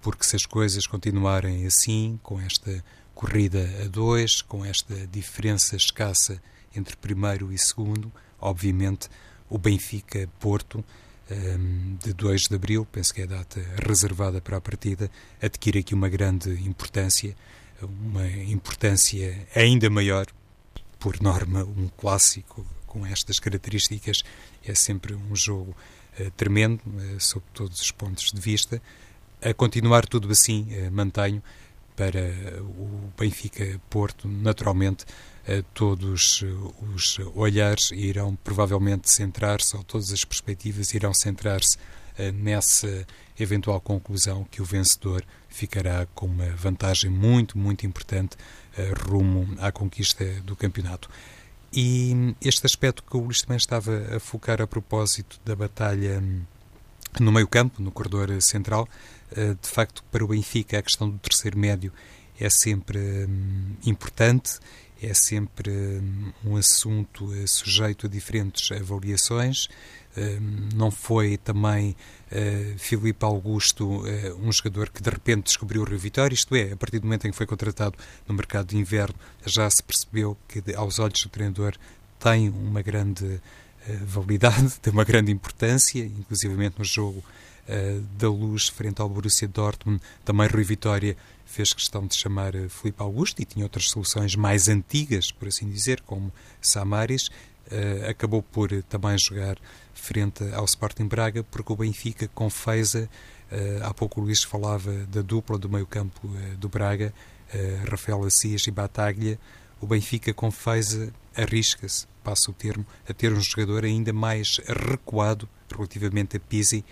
porque 0.00 0.24
se 0.24 0.36
as 0.36 0.46
coisas 0.46 0.86
continuarem 0.86 1.66
assim, 1.66 2.18
com 2.22 2.40
esta 2.40 2.82
corrida 3.14 3.68
a 3.84 3.88
dois, 3.88 4.40
com 4.40 4.64
esta 4.64 5.06
diferença 5.08 5.76
escassa 5.76 6.40
entre 6.74 6.96
primeiro 6.96 7.52
e 7.52 7.58
segundo, 7.58 8.10
obviamente 8.40 9.08
o 9.48 9.58
Benfica-Porto, 9.58 10.84
hum, 11.30 11.96
de 12.02 12.12
2 12.12 12.42
de 12.42 12.54
abril, 12.54 12.86
penso 12.90 13.12
que 13.12 13.20
é 13.20 13.24
a 13.24 13.26
data 13.26 13.60
reservada 13.84 14.40
para 14.40 14.56
a 14.56 14.60
partida, 14.60 15.10
adquire 15.42 15.80
aqui 15.80 15.92
uma 15.92 16.08
grande 16.08 16.50
importância, 16.66 17.36
uma 17.82 18.26
importância 18.26 19.46
ainda 19.54 19.90
maior, 19.90 20.26
por 20.98 21.20
norma, 21.20 21.64
um 21.64 21.88
clássico 21.96 22.64
com 22.90 23.06
estas 23.06 23.38
características 23.38 24.22
é 24.66 24.74
sempre 24.74 25.14
um 25.14 25.34
jogo 25.34 25.74
uh, 26.18 26.30
tremendo, 26.32 26.82
uh, 26.86 27.20
sob 27.20 27.44
todos 27.54 27.80
os 27.80 27.90
pontos 27.92 28.32
de 28.32 28.40
vista. 28.40 28.82
A 29.40 29.54
continuar 29.54 30.06
tudo 30.06 30.30
assim, 30.30 30.66
uh, 30.72 30.90
mantenho 30.90 31.42
para 31.96 32.20
o 32.62 33.12
Benfica 33.18 33.80
Porto, 33.90 34.26
naturalmente, 34.26 35.04
todos 35.74 36.42
os 36.94 37.18
olhares 37.34 37.90
irão 37.90 38.36
provavelmente 38.36 39.10
centrar-se, 39.10 39.76
ou 39.76 39.84
todas 39.84 40.10
as 40.10 40.24
perspectivas 40.24 40.94
irão 40.94 41.12
centrar-se 41.12 41.76
nessa 42.32 43.06
eventual 43.38 43.78
conclusão 43.82 44.46
que 44.50 44.62
o 44.62 44.64
vencedor 44.64 45.22
ficará 45.46 46.06
com 46.14 46.24
uma 46.24 46.48
vantagem 46.56 47.10
muito, 47.10 47.58
muito 47.58 47.84
importante 47.84 48.34
rumo 49.06 49.54
à 49.58 49.70
conquista 49.70 50.24
do 50.42 50.56
campeonato. 50.56 51.10
E 51.72 52.34
este 52.40 52.66
aspecto 52.66 53.02
que 53.02 53.16
o 53.16 53.20
Luís 53.20 53.42
também 53.42 53.56
estava 53.56 54.16
a 54.16 54.20
focar 54.20 54.60
a 54.60 54.66
propósito 54.66 55.40
da 55.44 55.54
batalha 55.54 56.20
hum, 56.20 56.42
no 57.20 57.30
meio-campo, 57.30 57.80
no 57.82 57.92
corredor 57.92 58.40
central, 58.42 58.88
eh, 59.36 59.54
de 59.60 59.68
facto, 59.68 60.02
para 60.10 60.24
o 60.24 60.28
Benfica, 60.28 60.78
a 60.78 60.82
questão 60.82 61.08
do 61.08 61.18
terceiro 61.18 61.58
médio 61.58 61.92
é 62.38 62.48
sempre 62.50 62.98
hum, 62.98 63.76
importante, 63.86 64.58
é 65.00 65.14
sempre 65.14 65.70
hum, 65.70 66.32
um 66.44 66.56
assunto 66.56 67.32
eh, 67.34 67.46
sujeito 67.46 68.06
a 68.06 68.08
diferentes 68.08 68.72
avaliações 68.72 69.68
não 70.74 70.90
foi 70.90 71.36
também 71.36 71.94
uh, 72.32 72.78
Filipe 72.78 73.24
Augusto 73.24 73.86
uh, 73.86 74.04
um 74.42 74.50
jogador 74.50 74.90
que 74.90 75.02
de 75.02 75.10
repente 75.10 75.44
descobriu 75.44 75.82
o 75.82 75.84
Rio 75.84 75.98
Vitória, 75.98 76.34
isto 76.34 76.54
é, 76.54 76.72
a 76.72 76.76
partir 76.76 76.98
do 76.98 77.04
momento 77.04 77.26
em 77.26 77.30
que 77.30 77.36
foi 77.36 77.46
contratado 77.46 77.96
no 78.26 78.34
mercado 78.34 78.68
de 78.68 78.76
inverno, 78.76 79.14
já 79.46 79.68
se 79.70 79.82
percebeu 79.82 80.36
que 80.48 80.62
aos 80.74 80.98
olhos 80.98 81.22
do 81.22 81.28
treinador 81.28 81.74
tem 82.18 82.48
uma 82.48 82.82
grande 82.82 83.24
uh, 83.24 83.40
validade, 84.04 84.78
tem 84.82 84.92
uma 84.92 85.04
grande 85.04 85.30
importância, 85.30 86.04
inclusivamente 86.04 86.78
no 86.78 86.84
jogo 86.84 87.22
da 88.18 88.28
Luz 88.28 88.68
frente 88.68 89.00
ao 89.00 89.08
Borussia 89.08 89.46
Dortmund, 89.46 90.00
também 90.24 90.48
Rui 90.48 90.64
Vitória 90.64 91.16
fez 91.50 91.72
questão 91.72 92.06
de 92.06 92.14
chamar 92.14 92.52
Filipe 92.68 93.02
Augusto 93.02 93.42
e 93.42 93.44
tinha 93.44 93.64
outras 93.64 93.90
soluções 93.90 94.36
mais 94.36 94.68
antigas, 94.68 95.32
por 95.32 95.48
assim 95.48 95.68
dizer, 95.68 96.00
como 96.02 96.32
Samaris, 96.60 97.26
uh, 97.26 98.08
acabou 98.08 98.42
por 98.42 98.70
também 98.84 99.18
jogar 99.18 99.58
frente 99.92 100.44
ao 100.52 100.64
Sporting 100.64 101.06
Braga, 101.06 101.42
porque 101.42 101.72
o 101.72 101.76
Benfica 101.76 102.28
com 102.28 102.48
Feza, 102.48 103.10
uh, 103.50 103.84
há 103.84 103.92
pouco 103.92 104.20
o 104.20 104.24
Luís 104.24 104.44
falava 104.44 104.92
da 105.06 105.22
dupla 105.22 105.58
do 105.58 105.68
meio 105.68 105.86
campo 105.86 106.20
uh, 106.26 106.56
do 106.56 106.68
Braga, 106.68 107.12
Rafael 107.90 108.22
Assias 108.22 108.64
e 108.68 108.70
Bataglia, 108.70 109.36
o 109.80 109.86
Benfica 109.86 110.32
com 110.32 110.52
Feza 110.52 111.12
arrisca-se, 111.36 112.06
passa 112.22 112.48
o 112.48 112.54
termo, 112.54 112.86
a 113.08 113.12
ter 113.12 113.32
um 113.32 113.40
jogador 113.40 113.84
ainda 113.84 114.12
mais 114.12 114.60
recuado 114.88 115.48
relativamente 115.68 116.36
a 116.36 116.40
Pizzi 116.40 116.84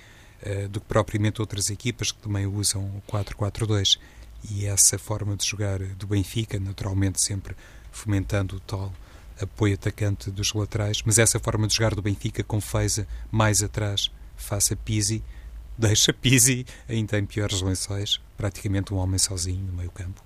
do 0.70 0.80
que 0.80 0.86
propriamente 0.86 1.40
outras 1.40 1.68
equipas 1.68 2.12
que 2.12 2.18
também 2.18 2.46
usam 2.46 2.82
o 2.82 3.02
4-4-2. 3.10 3.98
E 4.50 4.66
essa 4.66 4.98
forma 4.98 5.36
de 5.36 5.44
jogar 5.44 5.78
do 5.80 6.06
Benfica, 6.06 6.60
naturalmente 6.60 7.20
sempre 7.20 7.56
fomentando 7.90 8.56
o 8.56 8.60
tal 8.60 8.92
apoio 9.40 9.74
atacante 9.74 10.30
dos 10.30 10.52
laterais, 10.52 11.02
mas 11.04 11.18
essa 11.18 11.38
forma 11.38 11.66
de 11.66 11.74
jogar 11.74 11.94
do 11.94 12.02
Benfica 12.02 12.42
com 12.42 12.60
Feza 12.60 13.06
mais 13.30 13.62
atrás, 13.62 14.10
faça 14.36 14.76
Pizzi, 14.76 15.22
deixa 15.78 16.12
Pizzi 16.12 16.66
ainda 16.88 17.18
em 17.18 17.24
piores 17.24 17.60
lençóis, 17.62 18.20
praticamente 18.36 18.92
um 18.92 18.96
homem 18.96 19.18
sozinho 19.18 19.64
no 19.64 19.72
meio 19.72 19.90
campo. 19.90 20.22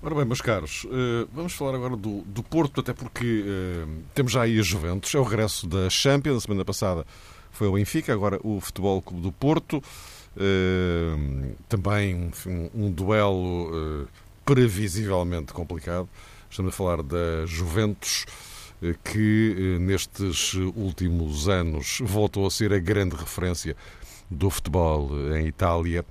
Ora 0.00 0.14
bem, 0.14 0.24
meus 0.24 0.40
caros, 0.40 0.86
eh, 0.86 1.26
vamos 1.32 1.52
falar 1.54 1.74
agora 1.74 1.96
do, 1.96 2.22
do 2.22 2.40
Porto, 2.40 2.80
até 2.80 2.92
porque 2.92 3.42
uh, 3.42 4.02
temos 4.14 4.30
já 4.30 4.42
aí 4.42 4.56
a 4.60 4.62
Juventus, 4.62 5.12
é 5.12 5.18
o 5.18 5.24
regresso 5.24 5.66
da 5.66 5.90
Champions, 5.90 6.36
a 6.36 6.40
semana 6.40 6.64
passada 6.64 7.04
foi 7.58 7.66
o 7.66 7.72
Benfica, 7.72 8.12
agora 8.12 8.38
o 8.44 8.60
Futebol 8.60 9.02
Clube 9.02 9.20
do 9.20 9.32
Porto, 9.32 9.78
uh, 9.78 11.56
também 11.68 12.30
um, 12.46 12.70
um 12.72 12.90
duelo 12.90 14.04
uh, 14.04 14.08
previsivelmente 14.44 15.52
complicado, 15.52 16.08
Estamos 16.48 16.72
a 16.72 16.76
falar 16.76 17.02
da 17.02 17.44
Juventus, 17.44 18.24
eh, 18.82 18.94
que 19.04 19.54
eh, 19.54 19.78
nestes 19.78 20.54
últimos 20.54 21.46
anos 21.46 21.98
voltou 22.00 22.46
a 22.46 22.50
ser 22.50 22.72
a 22.72 22.78
grande 22.78 23.14
referência 23.14 23.76
do 24.30 24.48
futebol 24.48 25.10
em 25.36 25.46
Itália. 25.46 26.06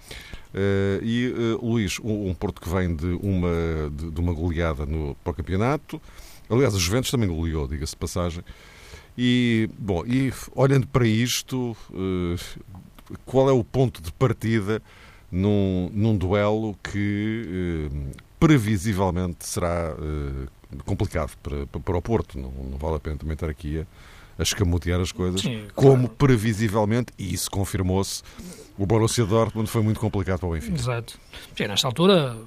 E 1.02 1.34
Luís, 1.60 2.00
um 2.04 2.36
Porto 2.36 2.62
que 2.62 2.70
vem 2.70 2.96
de 2.96 3.18
uma, 3.22 3.92
de 3.92 4.20
uma 4.20 4.32
goleada 4.32 4.86
no, 4.86 5.16
para 5.24 5.32
o 5.32 5.34
campeonato. 5.34 6.00
Aliás, 6.48 6.76
a 6.76 6.78
Juventus 6.78 7.10
também 7.10 7.28
goleou, 7.28 7.68
diga-se 7.68 7.94
de 7.94 7.98
passagem. 7.98 8.44
E, 9.18 9.70
bom, 9.78 10.06
e 10.06 10.32
olhando 10.54 10.86
para 10.88 11.08
isto, 11.08 11.76
qual 13.26 13.50
é 13.50 13.52
o 13.52 13.64
ponto 13.64 14.02
de 14.02 14.12
partida 14.12 14.82
num, 15.32 15.90
num 15.92 16.16
duelo 16.16 16.78
que 16.84 17.90
previsivelmente 18.40 19.46
será 19.46 19.94
uh, 19.94 20.84
complicado 20.84 21.32
para, 21.42 21.66
para 21.68 21.98
o 21.98 22.02
Porto. 22.02 22.38
Não, 22.40 22.52
não, 22.52 22.78
vale 22.78 22.96
a 22.96 23.00
pena 23.00 23.18
também 23.18 23.34
estar 23.34 23.50
aqui 23.50 23.80
a, 23.80 23.86
a 24.40 24.44
escamotear 24.44 25.00
as 25.00 25.12
coisas. 25.12 25.42
Sim, 25.42 25.68
como 25.74 26.08
previsivelmente, 26.10 27.12
e 27.18 27.34
isso 27.34 27.50
confirmou-se, 27.50 28.22
o 28.78 28.86
Borussia 28.86 29.26
Dortmund 29.26 29.70
foi 29.70 29.82
muito 29.82 30.00
complicado 30.00 30.40
para 30.40 30.50
o 30.50 30.52
Benfica. 30.52 30.76
Exato. 30.76 31.20
Sim, 31.56 31.68
nesta 31.68 31.88
altura, 31.88 32.38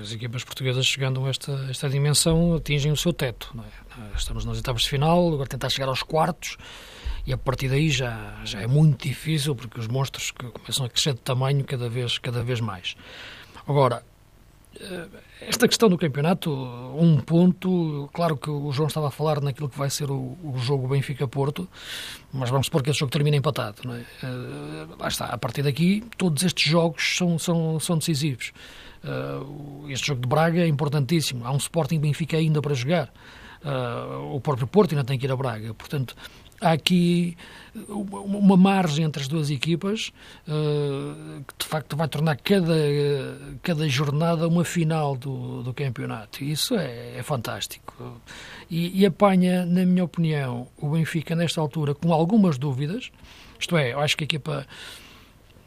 as 0.00 0.12
equipas 0.12 0.44
portuguesas 0.44 0.86
chegando 0.86 1.24
a 1.24 1.30
esta, 1.30 1.52
esta 1.70 1.88
dimensão 1.88 2.54
atingem 2.54 2.92
o 2.92 2.96
seu 2.96 3.12
teto. 3.12 3.54
É? 3.58 4.16
Estamos 4.16 4.44
nas 4.44 4.58
etapas 4.58 4.82
de 4.82 4.88
final, 4.88 5.32
agora 5.32 5.48
tentar 5.48 5.68
chegar 5.68 5.88
aos 5.88 6.02
quartos 6.02 6.56
e 7.26 7.32
a 7.32 7.38
partir 7.38 7.68
daí 7.68 7.90
já, 7.90 8.40
já 8.44 8.60
é 8.60 8.66
muito 8.66 9.06
difícil 9.06 9.54
porque 9.54 9.78
os 9.78 9.86
monstros 9.86 10.30
começam 10.30 10.86
a 10.86 10.88
crescer 10.88 11.14
de 11.14 11.20
tamanho 11.20 11.64
cada 11.64 11.88
vez, 11.88 12.18
cada 12.18 12.42
vez 12.42 12.60
mais. 12.60 12.96
Agora, 13.66 14.02
eh, 14.80 15.06
esta 15.42 15.68
questão 15.68 15.88
do 15.88 15.98
campeonato, 15.98 16.50
um 16.96 17.20
ponto, 17.20 18.08
claro 18.12 18.36
que 18.36 18.50
o 18.50 18.72
João 18.72 18.88
estava 18.88 19.08
a 19.08 19.10
falar 19.10 19.40
naquilo 19.40 19.68
que 19.68 19.78
vai 19.78 19.90
ser 19.90 20.10
o, 20.10 20.36
o 20.42 20.54
jogo 20.58 20.88
Benfica-Porto, 20.88 21.68
mas 22.32 22.48
vamos 22.50 22.66
supor 22.66 22.82
que 22.82 22.90
esse 22.90 22.98
jogo 22.98 23.12
termina 23.12 23.36
empatado, 23.36 23.82
não 23.84 23.94
é? 23.94 24.00
Uh, 24.22 24.96
lá 24.98 25.08
está, 25.08 25.26
a 25.26 25.38
partir 25.38 25.62
daqui, 25.62 26.02
todos 26.16 26.42
estes 26.42 26.70
jogos 26.70 27.16
são, 27.16 27.38
são, 27.38 27.78
são 27.78 27.98
decisivos. 27.98 28.52
Uh, 29.04 29.90
este 29.90 30.08
jogo 30.08 30.20
de 30.20 30.28
Braga 30.28 30.60
é 30.60 30.68
importantíssimo, 30.68 31.44
há 31.44 31.52
um 31.52 31.56
Sporting 31.56 31.98
Benfica 31.98 32.36
ainda 32.36 32.62
para 32.62 32.72
jogar, 32.74 33.12
uh, 33.64 34.34
o 34.34 34.40
próprio 34.40 34.66
Porto 34.66 34.92
ainda 34.92 35.04
tem 35.04 35.18
que 35.18 35.26
ir 35.26 35.32
a 35.32 35.36
Braga, 35.36 35.74
portanto, 35.74 36.14
há 36.62 36.72
aqui 36.72 37.36
uma 37.88 38.56
margem 38.56 39.04
entre 39.04 39.20
as 39.20 39.28
duas 39.28 39.50
equipas 39.50 40.12
uh, 40.46 41.42
que 41.44 41.54
de 41.58 41.66
facto 41.66 41.96
vai 41.96 42.06
tornar 42.06 42.36
cada, 42.36 42.76
cada 43.62 43.88
jornada 43.88 44.46
uma 44.46 44.64
final 44.64 45.16
do, 45.16 45.62
do 45.62 45.74
campeonato. 45.74 46.44
Isso 46.44 46.76
é, 46.76 47.18
é 47.18 47.22
fantástico. 47.22 48.20
E, 48.70 49.00
e, 49.00 49.04
apanha, 49.04 49.66
na 49.66 49.84
minha 49.84 50.04
opinião, 50.04 50.68
o 50.76 50.90
Benfica 50.90 51.34
nesta 51.34 51.60
altura 51.60 51.94
com 51.94 52.12
algumas 52.12 52.56
dúvidas. 52.56 53.10
Isto 53.58 53.76
é, 53.76 53.92
eu 53.92 54.00
acho 54.00 54.16
que 54.16 54.24
a 54.24 54.26
equipa 54.26 54.66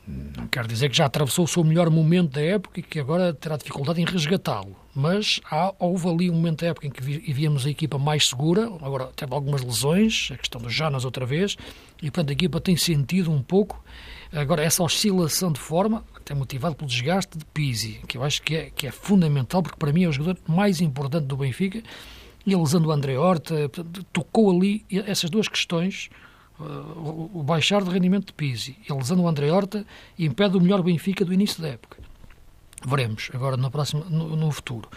não 0.07 0.47
quero 0.47 0.67
dizer 0.67 0.89
que 0.89 0.97
já 0.97 1.05
atravessou 1.05 1.45
o 1.45 1.47
seu 1.47 1.63
melhor 1.63 1.89
momento 1.89 2.33
da 2.33 2.41
época 2.41 2.79
e 2.79 2.83
que 2.83 2.99
agora 2.99 3.33
terá 3.33 3.57
dificuldade 3.57 3.99
em 3.99 4.05
resgatá-lo, 4.05 4.75
mas 4.93 5.39
há, 5.49 5.73
houve 5.79 6.07
ali 6.07 6.29
um 6.29 6.35
momento 6.35 6.61
da 6.61 6.67
época 6.67 6.85
em 6.85 6.91
que 6.91 7.01
víamos 7.01 7.65
a 7.65 7.69
equipa 7.69 7.97
mais 7.97 8.29
segura, 8.29 8.65
agora 8.81 9.07
teve 9.15 9.33
algumas 9.33 9.63
lesões, 9.63 10.29
a 10.31 10.37
questão 10.37 10.61
do 10.61 10.69
Janas 10.69 11.05
outra 11.05 11.25
vez, 11.25 11.57
e 11.97 12.11
portanto 12.11 12.29
a 12.29 12.33
equipa 12.33 12.61
tem 12.61 12.77
sentido 12.77 13.31
um 13.31 13.41
pouco. 13.41 13.83
Agora 14.31 14.63
essa 14.63 14.83
oscilação 14.83 15.51
de 15.51 15.59
forma, 15.59 16.03
até 16.15 16.35
motivado 16.35 16.75
pelo 16.75 16.89
desgaste 16.89 17.37
de 17.37 17.45
Pizzi, 17.45 17.99
que 18.07 18.17
eu 18.17 18.23
acho 18.23 18.41
que 18.41 18.55
é, 18.55 18.69
que 18.69 18.85
é 18.85 18.91
fundamental, 18.91 19.63
porque 19.63 19.77
para 19.77 19.91
mim 19.91 20.03
é 20.03 20.07
o 20.07 20.11
jogador 20.11 20.37
mais 20.47 20.81
importante 20.81 21.25
do 21.25 21.37
Benfica, 21.37 21.81
e 22.45 22.53
ele 22.53 22.61
usando 22.61 22.85
o 22.85 22.91
André 22.91 23.17
Horta, 23.17 23.69
tocou 24.13 24.51
ali 24.51 24.85
essas 24.89 25.31
duas 25.31 25.47
questões 25.47 26.09
o 26.59 27.43
baixar 27.43 27.83
de 27.83 27.89
rendimento 27.89 28.27
de 28.27 28.33
Pizzi 28.33 28.77
e 28.87 28.93
lesando 28.93 29.23
o 29.23 29.27
André 29.27 29.51
Horta 29.51 29.85
impede 30.17 30.57
o 30.57 30.61
melhor 30.61 30.81
Benfica 30.81 31.25
do 31.25 31.33
início 31.33 31.61
da 31.61 31.69
época. 31.69 31.97
Veremos 32.85 33.29
agora 33.33 33.57
no, 33.57 33.69
próximo, 33.69 34.05
no, 34.05 34.35
no 34.35 34.51
futuro. 34.51 34.89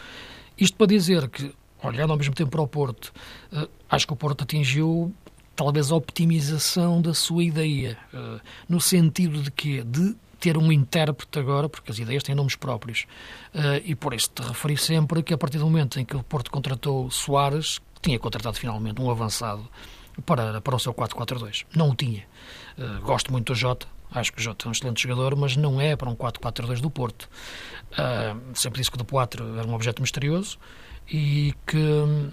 Isto 0.57 0.77
para 0.77 0.87
dizer 0.87 1.29
que, 1.29 1.53
olhando 1.83 2.13
ao 2.13 2.19
mesmo 2.19 2.35
tempo 2.35 2.51
para 2.51 2.61
o 2.61 2.69
Porto, 2.69 3.13
uh, 3.53 3.69
acho 3.91 4.07
que 4.07 4.13
o 4.13 4.17
Porto 4.17 4.43
atingiu 4.43 5.13
talvez 5.57 5.91
a 5.91 5.97
optimização 5.97 7.03
da 7.03 7.13
sua 7.13 7.43
ideia, 7.43 7.99
uh, 8.13 8.41
no 8.69 8.81
sentido 8.81 9.43
de 9.43 9.51
que 9.51 9.83
de 9.83 10.15
ter 10.39 10.57
um 10.57 10.71
intérprete 10.71 11.37
agora, 11.41 11.69
porque 11.69 11.91
as 11.91 11.99
ideias 11.99 12.23
têm 12.23 12.33
nomes 12.33 12.55
próprios, 12.55 13.07
e 13.85 13.97
por 13.97 14.15
isso 14.15 14.31
te 14.33 14.41
referi 14.41 14.77
sempre 14.77 15.21
que 15.21 15.35
a 15.35 15.37
partir 15.37 15.59
do 15.59 15.65
momento 15.65 15.99
em 15.99 16.05
que 16.05 16.15
o 16.15 16.23
Porto 16.23 16.49
contratou 16.49 17.11
Soares, 17.11 17.81
tinha 18.01 18.21
contratado 18.21 18.57
finalmente 18.57 19.03
um 19.03 19.11
avançado 19.11 19.69
para, 20.25 20.61
para 20.61 20.77
o 20.77 20.79
seu 20.79 20.93
4-4-2. 20.95 21.65
Não 21.75 21.91
o 21.91 21.95
tinha. 21.95 22.25
Uh, 22.77 23.01
gosto 23.03 23.33
muito 23.33 23.53
do 23.53 23.55
Jota, 23.55 23.87
acho 24.13 24.33
que 24.33 24.39
o 24.39 24.43
Jota 24.43 24.67
é 24.67 24.69
um 24.69 24.73
excelente 24.73 25.03
jogador, 25.03 25.37
mas 25.37 25.57
não 25.57 25.81
é 25.81 25.97
para 25.97 26.09
um 26.09 26.17
4-4-2 26.17 26.81
do 26.81 26.91
Porto. 26.91 27.29
Uh, 27.93 28.55
sempre 28.55 28.79
disse 28.79 28.91
que 28.91 28.97
o 28.97 28.99
do 28.99 29.05
Poitre 29.05 29.43
era 29.43 29.67
um 29.67 29.75
objeto 29.75 30.03
misterioso 30.03 30.59
e 31.11 31.55
que, 31.67 32.31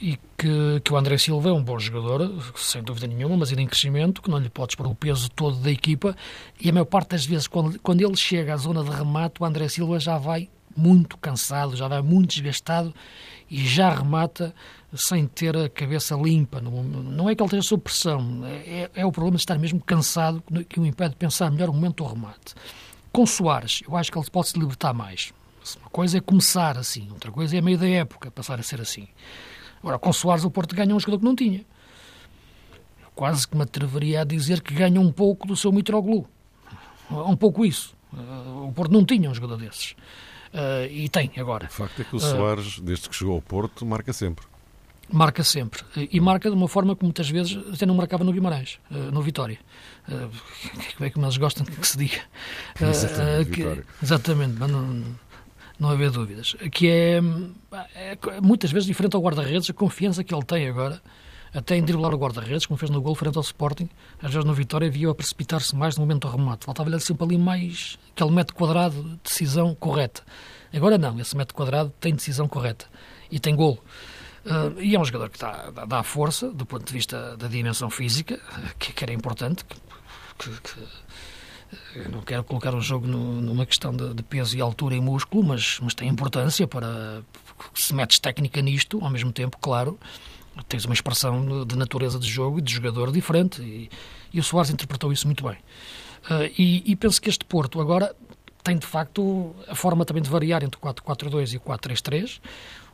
e 0.00 0.18
que, 0.36 0.80
que 0.84 0.92
o 0.92 0.96
André 0.96 1.18
Silva 1.18 1.48
é 1.48 1.52
um 1.52 1.62
bom 1.62 1.78
jogador, 1.78 2.52
sem 2.56 2.82
dúvida 2.82 3.06
nenhuma, 3.06 3.36
mas 3.36 3.50
ainda 3.50 3.62
em 3.62 3.66
crescimento, 3.66 4.20
que 4.20 4.30
não 4.30 4.38
lhe 4.38 4.50
podes 4.50 4.74
pôr 4.74 4.86
o 4.86 4.94
peso 4.94 5.30
todo 5.30 5.56
da 5.56 5.70
equipa 5.70 6.16
e 6.60 6.68
a 6.68 6.72
maior 6.72 6.84
parte 6.84 7.10
das 7.10 7.24
vezes, 7.24 7.46
quando, 7.46 7.78
quando 7.80 8.02
ele 8.02 8.16
chega 8.16 8.54
à 8.54 8.56
zona 8.56 8.82
de 8.84 8.90
remate, 8.90 9.42
o 9.42 9.44
André 9.44 9.68
Silva 9.68 9.98
já 9.98 10.18
vai 10.18 10.48
muito 10.76 11.16
cansado, 11.16 11.74
já 11.74 11.88
vai 11.88 12.02
muito 12.02 12.30
desgastado 12.34 12.94
e 13.50 13.66
já 13.66 13.90
remata 13.90 14.54
sem 14.96 15.26
ter 15.26 15.56
a 15.56 15.68
cabeça 15.68 16.14
limpa. 16.14 16.60
Não, 16.60 16.82
não 16.82 17.30
é 17.30 17.34
que 17.34 17.42
ele 17.42 17.46
esteja 17.46 17.62
sob 17.62 17.82
pressão, 17.82 18.42
é, 18.44 18.90
é 18.94 19.06
o 19.06 19.12
problema 19.12 19.36
de 19.36 19.42
estar 19.42 19.58
mesmo 19.58 19.80
cansado 19.80 20.42
que 20.68 20.80
o 20.80 20.86
impede 20.86 21.10
de 21.10 21.16
pensar 21.16 21.50
melhor 21.50 21.68
o 21.68 21.72
momento 21.72 22.02
do 22.02 22.08
remate. 22.08 22.54
Com 23.12 23.26
Soares, 23.26 23.82
eu 23.86 23.96
acho 23.96 24.12
que 24.12 24.18
ele 24.18 24.30
pode 24.30 24.48
se 24.48 24.58
libertar 24.58 24.92
mais. 24.92 25.32
Uma 25.80 25.90
coisa 25.90 26.18
é 26.18 26.20
começar 26.20 26.78
assim, 26.78 27.08
outra 27.10 27.32
coisa 27.32 27.56
é 27.56 27.60
meio 27.60 27.78
da 27.78 27.88
época 27.88 28.30
passar 28.30 28.60
a 28.60 28.62
ser 28.62 28.80
assim. 28.80 29.08
Agora, 29.80 29.98
com 29.98 30.12
Soares, 30.12 30.44
o 30.44 30.50
Porto 30.50 30.74
ganha 30.74 30.94
um 30.94 31.00
jogador 31.00 31.18
que 31.18 31.24
não 31.24 31.34
tinha. 31.34 31.64
Eu 33.02 33.08
quase 33.14 33.46
que 33.46 33.56
me 33.56 33.62
atreveria 33.62 34.20
a 34.20 34.24
dizer 34.24 34.60
que 34.60 34.74
ganha 34.74 35.00
um 35.00 35.10
pouco 35.10 35.46
do 35.46 35.56
seu 35.56 35.72
Mitroglou. 35.72 36.28
Um 37.10 37.36
pouco 37.36 37.64
isso. 37.64 37.94
O 38.12 38.72
Porto 38.72 38.92
não 38.92 39.04
tinha 39.04 39.30
um 39.30 39.34
jogador 39.34 39.56
desses. 39.56 39.92
Uh, 40.52 40.86
e 40.90 41.08
tem 41.08 41.30
agora. 41.36 41.66
O 41.66 41.70
facto 41.70 42.00
é 42.00 42.04
que 42.04 42.16
o 42.16 42.20
Soares, 42.20 42.78
uh, 42.78 42.82
desde 42.82 43.08
que 43.08 43.16
chegou 43.16 43.34
ao 43.34 43.42
Porto, 43.42 43.84
marca 43.84 44.12
sempre. 44.12 44.46
Marca 45.12 45.44
sempre. 45.44 45.82
E 46.10 46.18
marca 46.20 46.50
de 46.50 46.56
uma 46.56 46.68
forma 46.68 46.96
que 46.96 47.04
muitas 47.04 47.28
vezes 47.30 47.58
até 47.72 47.86
não 47.86 47.94
marcava 47.94 48.24
no 48.24 48.32
Guimarães, 48.32 48.78
uh, 48.90 49.12
no 49.12 49.22
Vitória. 49.22 49.58
Uh, 50.08 50.30
é 51.02 51.10
como 51.10 51.26
eles 51.26 51.36
gostam 51.36 51.66
que 51.66 51.84
se 51.84 51.98
diga. 51.98 52.20
Exatamente, 52.80 53.50
que, 53.50 53.84
exatamente 54.00 54.54
mas 54.56 54.70
não, 54.70 55.02
não 55.80 55.90
haver 55.90 56.12
dúvidas. 56.12 56.54
Que 56.70 56.88
é, 56.88 57.20
é 57.96 58.40
muitas 58.40 58.70
vezes 58.70 58.86
diferente 58.86 59.16
ao 59.16 59.20
guarda-redes, 59.20 59.68
a 59.68 59.72
confiança 59.72 60.22
que 60.22 60.32
ele 60.32 60.44
tem 60.44 60.68
agora 60.68 61.02
até 61.52 61.76
em 61.76 61.82
driblar 61.82 62.14
o 62.14 62.18
guarda-redes, 62.18 62.66
como 62.66 62.78
fez 62.78 62.90
no 62.90 63.00
gol 63.00 63.14
frente 63.14 63.36
ao 63.36 63.42
Sporting, 63.42 63.88
às 64.22 64.30
vezes 64.30 64.44
no 64.44 64.54
Vitória 64.54 64.90
via 64.90 65.10
a 65.10 65.14
precipitar-se 65.14 65.74
mais 65.74 65.96
no 65.96 66.02
momento 66.02 66.28
do 66.28 66.36
remate. 66.36 66.66
Faltava-lhe 66.66 67.00
sempre 67.00 67.24
ali 67.24 67.38
mais 67.38 67.98
aquele 68.12 68.30
metro 68.30 68.54
quadrado 68.54 69.02
de 69.02 69.16
decisão 69.24 69.74
correta. 69.74 70.22
Agora 70.72 70.98
não, 70.98 71.18
esse 71.18 71.36
metro 71.36 71.54
quadrado 71.54 71.92
tem 71.98 72.14
decisão 72.14 72.46
correta 72.46 72.86
e 73.30 73.40
tem 73.40 73.56
gol. 73.56 73.82
Uh, 74.46 74.80
e 74.80 74.94
é 74.94 74.98
um 75.00 75.04
jogador 75.04 75.28
que 75.28 75.40
dá, 75.40 75.70
dá, 75.86 76.02
força 76.04 76.48
do 76.50 76.64
ponto 76.64 76.86
de 76.86 76.92
vista 76.92 77.36
da 77.36 77.48
dimensão 77.48 77.90
física, 77.90 78.38
que, 78.78 78.92
que 78.92 79.04
era 79.04 79.12
importante, 79.12 79.64
que, 80.38 80.50
que, 80.50 82.08
não 82.08 82.20
quero 82.22 82.44
colocar 82.44 82.72
o 82.72 82.80
jogo 82.80 83.08
no, 83.08 83.40
numa 83.42 83.66
questão 83.66 83.94
de, 83.94 84.14
de, 84.14 84.22
peso 84.22 84.56
e 84.56 84.60
altura 84.60 84.94
e 84.94 85.00
músculo, 85.00 85.42
mas, 85.42 85.80
mas 85.82 85.94
tem 85.94 86.08
importância 86.08 86.64
para 86.64 87.22
se 87.74 87.92
metes 87.92 88.20
técnica 88.20 88.62
nisto, 88.62 89.02
ao 89.02 89.10
mesmo 89.10 89.32
tempo, 89.32 89.58
claro, 89.58 89.98
tens 90.68 90.84
uma 90.84 90.94
expressão 90.94 91.64
de 91.64 91.76
natureza 91.76 92.16
de 92.16 92.28
jogo 92.28 92.60
e 92.60 92.62
de 92.62 92.72
jogador 92.72 93.10
diferente 93.10 93.60
e, 93.62 93.90
e 94.32 94.38
o 94.38 94.44
Soares 94.44 94.70
interpretou 94.70 95.12
isso 95.12 95.26
muito 95.26 95.42
bem. 95.42 95.56
Uh, 96.30 96.52
e, 96.56 96.82
e, 96.90 96.94
penso 96.94 97.20
que 97.20 97.28
este 97.28 97.44
Porto 97.44 97.80
agora 97.80 98.14
tem 98.62 98.76
de 98.76 98.86
facto 98.86 99.54
a 99.68 99.74
forma 99.74 100.04
também 100.04 100.22
de 100.22 100.30
variar 100.30 100.64
entre 100.64 100.78
o 100.80 100.84
4-4-2 100.84 101.54
e 101.54 101.56
o 101.56 101.60
4-3-3. 101.60 102.40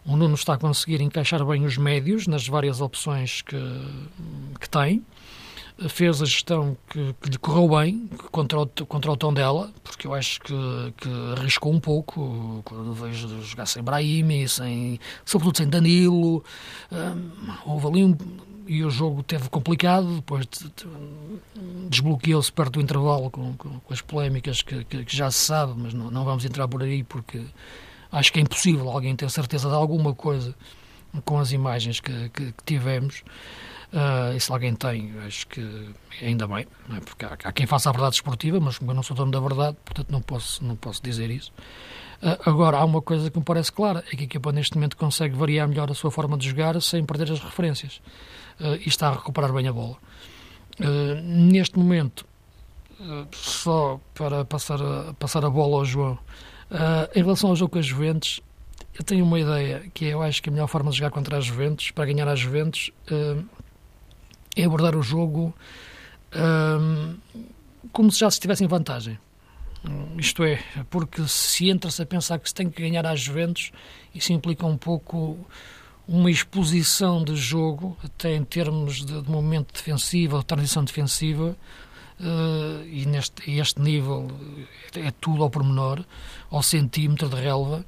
O 0.05 0.17
Nuno 0.17 0.35
está 0.35 0.55
a 0.55 0.59
conseguir 0.59 1.01
encaixar 1.01 1.45
bem 1.45 1.65
os 1.65 1.77
médios 1.77 2.27
nas 2.27 2.47
várias 2.47 2.81
opções 2.81 3.43
que, 3.43 3.57
que 4.61 4.69
tem 4.69 5.03
fez 5.88 6.21
a 6.21 6.25
gestão 6.25 6.77
que, 6.88 7.15
que 7.21 7.31
lhe 7.31 7.38
correu 7.38 7.69
bem 7.69 8.09
contra 8.31 8.61
o, 8.61 8.67
contra 8.67 9.11
o 9.11 9.17
tom 9.17 9.33
dela, 9.33 9.71
porque 9.83 10.07
eu 10.07 10.15
acho 10.15 10.41
que, 10.41 10.55
que 10.97 11.09
arriscou 11.37 11.73
um 11.73 11.81
pouco 11.81 12.62
quando 12.65 12.93
vejo 12.93 13.43
jogar 13.43 13.67
sem 13.67 13.83
Brahim, 13.83 14.47
sem, 14.47 15.01
sobretudo 15.25 15.59
sem 15.59 15.69
Danilo. 15.69 16.45
Um, 16.91 17.31
houve 17.67 17.87
ali 17.87 18.05
um. 18.05 18.17
E 18.65 18.85
o 18.85 18.91
jogo 18.91 19.25
teve 19.25 19.49
complicado, 19.49 20.17
depois 20.17 20.47
de, 20.47 20.65
de, 20.65 21.88
desbloqueou-se 21.88 22.51
perto 22.51 22.75
do 22.75 22.81
intervalo 22.81 23.29
com, 23.29 23.55
com, 23.55 23.81
com 23.81 23.93
as 23.93 24.01
polémicas 24.01 24.62
que, 24.62 24.85
que, 24.85 25.05
que, 25.05 25.17
já 25.17 25.31
se 25.33 25.38
sabe, 25.38 25.75
mas 25.77 25.93
não, 25.93 26.11
não 26.11 26.25
vamos 26.25 26.45
entrar 26.45 26.69
por 26.69 26.81
aí 26.81 27.03
porque 27.03 27.43
acho 28.12 28.33
que 28.33 28.38
é 28.38 28.42
impossível 28.42 28.88
alguém 28.90 29.16
ter 29.16 29.31
certeza 29.31 29.68
de 29.68 29.75
alguma 29.75 30.14
coisa 30.14 30.55
com 31.25 31.38
as 31.38 31.53
imagens 31.53 32.01
que, 32.01 32.29
que, 32.31 32.53
que 32.53 32.64
tivemos. 32.64 33.25
Uh, 33.92 34.35
e 34.35 34.40
se 34.40 34.51
alguém 34.51 34.75
tem, 34.75 35.12
acho 35.27 35.46
que 35.48 35.90
ainda 36.22 36.46
bem, 36.46 36.66
é? 36.94 37.01
porque 37.01 37.27
há, 37.27 37.37
há, 37.44 37.53
quem 37.53 37.66
faça 37.66 37.90
a 37.90 37.92
verdade 37.92 38.14
esportiva, 38.14 38.59
mas 38.59 38.79
eu 38.81 38.94
não 38.94 39.03
sou 39.03 39.14
dono 39.14 39.31
da 39.31 39.38
verdade, 39.38 39.77
portanto 39.85 40.11
não 40.11 40.22
posso, 40.22 40.64
não 40.64 40.75
posso 40.75 41.03
dizer 41.03 41.31
isso. 41.31 41.53
Uh, 42.22 42.48
agora, 42.48 42.79
há 42.79 42.85
uma 42.87 43.03
coisa 43.03 43.31
que 43.31 43.38
me 43.38 43.44
parece 43.44 43.70
clara, 43.70 44.03
é 44.11 44.16
que 44.16 44.22
a 44.22 44.25
equipa 44.25 44.51
neste 44.51 44.77
momento 44.77 44.96
consegue 44.96 45.37
variar 45.37 45.68
melhor 45.68 45.90
a 45.90 45.94
sua 45.94 46.11
forma 46.11 46.38
de 46.38 46.48
jogar 46.48 46.81
sem 46.81 47.05
perder 47.05 47.33
as 47.33 47.40
referências. 47.40 48.01
Uh, 48.59 48.77
e 48.77 48.88
está 48.88 49.09
a 49.09 49.12
recuperar 49.12 49.53
bem 49.53 49.68
a 49.68 49.72
bola. 49.72 49.96
neste 51.22 51.79
momento, 51.79 52.25
só 53.33 54.01
para 54.14 54.42
passar 54.46 54.81
a, 54.81 55.12
passar 55.14 55.44
a 55.44 55.51
bola 55.51 55.77
ao 55.77 55.85
João, 55.85 56.18
em 57.14 57.22
relação 57.22 57.50
ao 57.50 57.56
jogo 57.56 57.72
com 57.72 57.78
as 57.78 57.87
Juventus, 57.87 58.40
eu 58.98 59.04
tenho 59.04 59.24
uma 59.24 59.40
ideia, 59.40 59.85
que 59.94 60.06
é, 60.06 60.14
eu 60.14 60.22
acho 60.22 60.42
que 60.42 60.48
a 60.48 60.52
melhor 60.52 60.66
forma 60.66 60.90
de 60.90 60.98
jogar 60.98 61.11
contra 61.11 61.38
as 61.38 61.44
Juventus, 61.44 61.90
para 61.90 62.04
ganhar 62.06 62.28
as 62.28 62.40
Juventus, 62.40 62.90
é 64.56 64.64
abordar 64.64 64.94
o 64.96 65.02
jogo 65.02 65.54
hum, 66.35 67.16
como 67.92 68.11
se 68.11 68.20
já 68.20 68.30
se 68.30 68.37
estivesse 68.37 68.64
em 68.64 68.66
vantagem. 68.66 69.18
Isto 70.16 70.44
é, 70.44 70.62
porque 70.90 71.26
se 71.26 71.68
entra-se 71.68 72.00
a 72.02 72.06
pensar 72.06 72.38
que 72.38 72.48
se 72.48 72.54
tem 72.54 72.70
que 72.70 72.80
ganhar 72.80 73.04
às 73.04 73.20
Juventus, 73.20 73.72
isso 74.14 74.32
implica 74.32 74.64
um 74.64 74.76
pouco 74.76 75.37
uma 76.06 76.30
exposição 76.30 77.24
de 77.24 77.35
jogo, 77.35 77.96
até 78.04 78.35
em 78.35 78.44
termos 78.44 79.04
de, 79.04 79.22
de 79.22 79.30
momento 79.30 79.72
defensivo, 79.72 80.38
de 80.38 80.44
transição 80.44 80.85
defensiva, 80.85 81.56
uh, 82.22 82.87
e 82.87 83.04
neste 83.06 83.50
este 83.50 83.80
nível 83.80 84.30
é 84.94 85.11
tudo 85.11 85.42
ao 85.42 85.50
pormenor, 85.50 86.04
ao 86.50 86.62
centímetro 86.62 87.28
de 87.28 87.37
relva, 87.37 87.85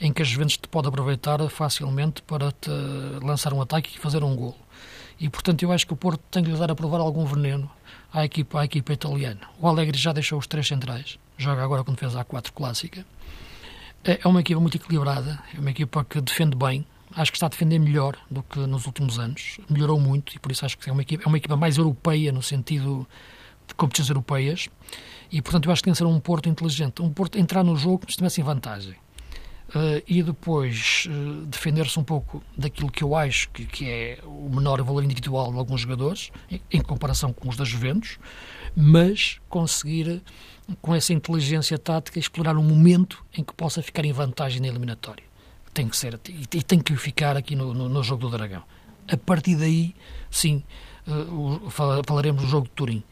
em 0.00 0.12
que 0.12 0.22
a 0.22 0.24
Juventus 0.24 0.56
te 0.56 0.68
pode 0.68 0.88
aproveitar 0.88 1.38
facilmente 1.48 2.22
para 2.22 2.52
te 2.52 2.70
lançar 3.22 3.52
um 3.52 3.60
ataque 3.60 3.96
e 3.96 3.98
fazer 3.98 4.22
um 4.22 4.34
gol. 4.34 4.56
E, 5.18 5.28
portanto, 5.28 5.62
eu 5.62 5.72
acho 5.72 5.86
que 5.86 5.94
o 5.94 5.96
Porto 5.96 6.20
tem 6.30 6.44
que 6.44 6.50
lhe 6.50 6.58
dar 6.58 6.70
a 6.70 6.74
provar 6.74 7.00
algum 7.00 7.24
veneno 7.24 7.70
à 8.12 8.24
equipa, 8.24 8.60
à 8.60 8.64
equipa 8.64 8.92
italiana. 8.92 9.40
O 9.58 9.66
Alegre 9.66 9.96
já 9.96 10.12
deixou 10.12 10.38
os 10.38 10.46
três 10.46 10.66
centrais, 10.66 11.18
joga 11.38 11.62
agora 11.64 11.82
com 11.82 11.92
defesa 11.92 12.22
A4 12.22 12.52
clássica. 12.52 13.06
É, 14.04 14.20
é 14.22 14.28
uma 14.28 14.40
equipa 14.40 14.60
muito 14.60 14.76
equilibrada, 14.76 15.42
é 15.54 15.58
uma 15.58 15.70
equipa 15.70 16.04
que 16.04 16.20
defende 16.20 16.54
bem, 16.54 16.86
acho 17.14 17.32
que 17.32 17.36
está 17.36 17.46
a 17.46 17.48
defender 17.48 17.78
melhor 17.78 18.16
do 18.30 18.42
que 18.42 18.58
nos 18.60 18.86
últimos 18.86 19.18
anos, 19.18 19.58
melhorou 19.70 19.98
muito 19.98 20.36
e 20.36 20.38
por 20.38 20.52
isso 20.52 20.64
acho 20.66 20.76
que 20.76 20.88
é 20.88 20.92
uma 20.92 21.02
equipa, 21.02 21.24
é 21.24 21.26
uma 21.26 21.38
equipa 21.38 21.56
mais 21.56 21.78
europeia 21.78 22.30
no 22.30 22.42
sentido 22.42 23.06
de 23.66 23.74
competições 23.74 24.08
europeias 24.08 24.68
e 25.30 25.42
portanto 25.42 25.66
eu 25.66 25.72
acho 25.72 25.82
que 25.82 25.84
tem 25.84 25.92
que 25.92 25.98
ser 25.98 26.04
um 26.04 26.20
Porto 26.20 26.48
inteligente, 26.48 27.02
um 27.02 27.12
Porto 27.12 27.38
entrar 27.38 27.64
no 27.64 27.76
jogo 27.76 28.00
como 28.00 28.10
se 28.10 28.16
tivesse 28.16 28.40
em 28.40 28.44
vantagem 28.44 28.96
uh, 29.70 30.02
e 30.06 30.22
depois 30.22 31.06
uh, 31.08 31.46
defender-se 31.46 31.98
um 31.98 32.04
pouco 32.04 32.42
daquilo 32.56 32.90
que 32.90 33.02
eu 33.02 33.14
acho 33.14 33.48
que, 33.50 33.64
que, 33.64 33.88
é 33.88 34.18
o 34.24 34.48
menor 34.48 34.82
valor 34.82 35.02
individual 35.02 35.52
de 35.52 35.58
alguns 35.58 35.80
jogadores 35.80 36.30
em, 36.50 36.60
em 36.70 36.80
comparação 36.80 37.32
com 37.32 37.48
os 37.48 37.56
da 37.56 37.64
Juventus, 37.64 38.18
mas 38.74 39.40
conseguir 39.48 40.22
com 40.80 40.94
essa 40.94 41.12
inteligência 41.12 41.78
tática 41.78 42.18
explorar 42.18 42.56
um 42.56 42.62
momento 42.62 43.24
em 43.36 43.42
que 43.42 43.54
possa 43.54 43.82
ficar 43.82 44.04
em 44.04 44.12
vantagem 44.12 44.60
na 44.60 44.68
eliminatória. 44.68 45.24
Tem 45.72 45.88
que 45.88 45.96
ser 45.96 46.18
e, 46.28 46.42
e 46.42 46.62
tem 46.62 46.80
que 46.80 46.96
ficar 46.96 47.36
aqui 47.36 47.54
no, 47.54 47.72
no, 47.72 47.88
no, 47.88 48.02
jogo 48.02 48.22
do 48.22 48.30
Dragão. 48.30 48.62
A 49.08 49.16
partir 49.16 49.56
daí, 49.56 49.94
sim, 50.30 50.64
uh, 51.06 51.70
falaremos 51.70 52.42
do 52.42 52.48
jogo 52.48 52.66
de 52.66 52.72
Turim 52.72 53.04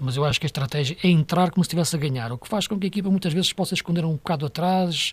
mas 0.00 0.16
eu 0.16 0.24
acho 0.24 0.40
que 0.40 0.46
a 0.46 0.48
estratégia 0.48 0.96
é 1.02 1.08
entrar 1.08 1.50
como 1.50 1.62
se 1.62 1.68
estivesse 1.68 1.94
a 1.94 1.98
ganhar, 1.98 2.32
o 2.32 2.38
que 2.38 2.48
faz 2.48 2.66
com 2.66 2.78
que 2.78 2.86
a 2.86 2.88
equipa 2.88 3.10
muitas 3.10 3.32
vezes 3.32 3.52
possa 3.52 3.74
esconder 3.74 4.04
um 4.04 4.12
bocado 4.12 4.46
atrás, 4.46 5.12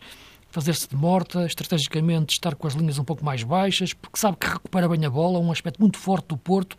fazer-se 0.49 0.87
de 0.87 0.95
morta, 0.95 1.45
estrategicamente 1.45 2.33
estar 2.33 2.55
com 2.55 2.67
as 2.67 2.73
linhas 2.73 2.97
um 2.97 3.03
pouco 3.03 3.23
mais 3.23 3.43
baixas, 3.43 3.93
porque 3.93 4.17
sabe 4.17 4.37
que 4.37 4.47
recupera 4.47 4.87
bem 4.87 5.05
a 5.05 5.09
bola, 5.09 5.39
um 5.39 5.51
aspecto 5.51 5.79
muito 5.79 5.97
forte 5.97 6.29
do 6.29 6.37
Porto, 6.37 6.75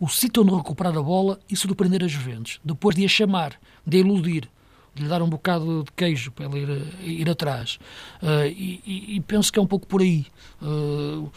o 0.00 0.08
sítio 0.08 0.42
onde 0.42 0.54
recuperar 0.54 0.96
a 0.96 1.02
bola 1.02 1.38
e 1.50 1.56
surpreender 1.56 2.04
as 2.04 2.12
Juventus, 2.12 2.60
depois 2.64 2.94
de 2.94 3.04
a 3.04 3.08
chamar, 3.08 3.54
de 3.84 3.96
a 3.96 4.00
iludir, 4.00 4.48
lhe 5.02 5.08
dar 5.08 5.22
um 5.22 5.28
bocado 5.28 5.84
de 5.84 5.92
queijo 5.92 6.30
para 6.32 6.46
ele 6.46 6.84
ir, 7.02 7.20
ir 7.20 7.30
atrás. 7.30 7.78
Uh, 8.22 8.46
e, 8.46 9.14
e, 9.16 9.20
penso 9.20 9.52
que 9.52 9.58
é 9.58 9.62
um 9.62 9.66
pouco 9.66 9.86
por 9.86 10.00
aí. 10.00 10.26
Uh, 10.60 11.30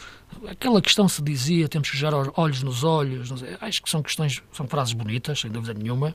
aquela 0.48 0.80
questão 0.80 1.08
se 1.08 1.22
dizia, 1.22 1.68
temos 1.68 1.90
que 1.90 1.96
jogar 1.96 2.32
olhos 2.36 2.62
nos 2.62 2.84
olhos, 2.84 3.30
acho 3.60 3.82
que 3.82 3.90
são 3.90 4.02
questões, 4.02 4.42
são 4.52 4.66
frases 4.66 4.94
bonitas, 4.94 5.40
sem 5.40 5.50
dúvida 5.50 5.74
nenhuma, 5.74 6.14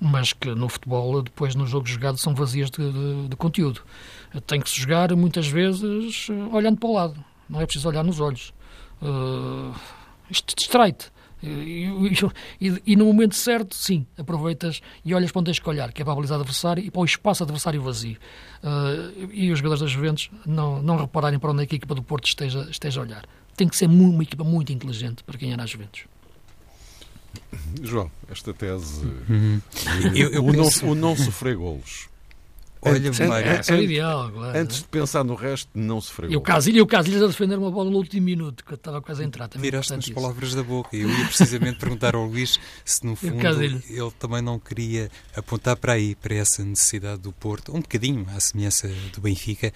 mas 0.00 0.32
que 0.32 0.54
no 0.54 0.68
futebol, 0.68 1.22
depois 1.22 1.54
no 1.54 1.66
jogo 1.66 1.86
jogado, 1.86 2.18
são 2.18 2.34
vazias 2.34 2.70
de, 2.70 2.90
de, 2.90 3.28
de 3.28 3.36
conteúdo. 3.36 3.82
Tem 4.46 4.60
que 4.60 4.68
se 4.68 4.80
jogar 4.80 5.14
muitas 5.14 5.46
vezes 5.46 6.28
olhando 6.52 6.78
para 6.78 6.88
o 6.88 6.92
lado, 6.94 7.24
não 7.48 7.60
é 7.60 7.64
preciso 7.64 7.88
olhar 7.88 8.04
nos 8.04 8.20
olhos. 8.20 8.52
Uh, 9.02 9.74
isto 10.30 10.54
distrai-te. 10.56 11.10
E, 11.42 11.88
e, 12.60 12.82
e, 12.86 12.96
no 12.96 13.04
momento 13.04 13.34
certo, 13.34 13.74
sim, 13.74 14.06
aproveitas 14.16 14.80
e 15.04 15.14
olhas 15.14 15.30
para 15.30 15.40
onde 15.40 15.46
tens 15.46 15.58
que 15.58 15.68
olhar, 15.68 15.92
que 15.92 16.02
é 16.02 16.04
para 16.04 16.12
a 16.12 16.16
baliza 16.16 16.34
adversária 16.34 16.82
e 16.82 16.90
para 16.90 17.00
o 17.00 17.04
espaço 17.04 17.42
adversário 17.42 17.80
vazio. 17.80 18.18
Uh, 18.62 19.30
e 19.32 19.52
os 19.52 19.58
jogadores 19.58 19.82
das 19.82 19.90
Juventus 19.90 20.30
não, 20.44 20.82
não 20.82 20.96
repararem 20.96 21.38
para 21.38 21.52
onde 21.52 21.62
é 21.62 21.66
que 21.66 21.74
a 21.74 21.78
equipa 21.78 21.94
do 21.94 22.02
Porto 22.02 22.26
esteja, 22.26 22.66
esteja 22.70 23.00
a 23.00 23.04
olhar. 23.04 23.24
Tem 23.56 23.68
que 23.68 23.76
ser 23.76 23.88
muito, 23.88 24.14
uma 24.14 24.22
equipa 24.22 24.44
muito 24.44 24.72
inteligente 24.72 25.22
para 25.22 25.36
ganhar 25.38 25.60
as 25.60 25.70
Juventus. 25.70 26.02
João, 27.82 28.10
esta 28.30 28.52
tese. 28.52 29.04
Uhum. 29.04 29.60
Eu, 30.14 30.30
eu 30.30 30.44
o, 30.44 30.52
penso... 30.52 30.84
não, 30.84 30.92
o 30.92 30.94
não 30.94 31.16
sofrer 31.16 31.56
golos 31.56 32.08
Olha, 32.80 33.08
antes, 33.08 33.20
antes, 33.20 33.70
é 33.70 33.82
ideal, 33.82 34.30
claro. 34.30 34.58
Antes 34.58 34.78
de 34.78 34.84
pensar 34.84 35.24
no 35.24 35.34
resto, 35.34 35.68
não 35.74 36.00
se 36.00 36.12
fregou. 36.12 36.32
E 36.32 36.36
o 36.36 36.40
Casilhas, 36.40 36.82
o 36.82 36.86
Casilhas 36.86 37.22
a 37.22 37.26
defender 37.26 37.58
uma 37.58 37.70
bola 37.70 37.90
no 37.90 37.96
último 37.96 38.24
minuto, 38.24 38.64
que 38.64 38.72
eu 38.72 38.76
estava 38.76 39.02
quase 39.02 39.22
a 39.22 39.26
entrar. 39.26 39.48
Tiraste 39.48 39.94
as 39.94 40.08
palavras 40.10 40.54
da 40.54 40.62
boca. 40.62 40.96
Eu 40.96 41.08
ia 41.08 41.24
precisamente 41.26 41.78
perguntar 41.78 42.14
ao 42.14 42.26
Luís 42.26 42.58
se, 42.84 43.04
no 43.04 43.14
fundo, 43.16 43.62
ele 43.62 44.12
também 44.18 44.42
não 44.42 44.58
queria 44.58 45.10
apontar 45.36 45.76
para 45.76 45.94
aí, 45.94 46.14
para 46.14 46.34
essa 46.34 46.64
necessidade 46.64 47.20
do 47.20 47.32
Porto, 47.32 47.74
um 47.74 47.80
bocadinho 47.80 48.26
à 48.34 48.40
semelhança 48.40 48.88
do 49.12 49.20
Benfica, 49.20 49.72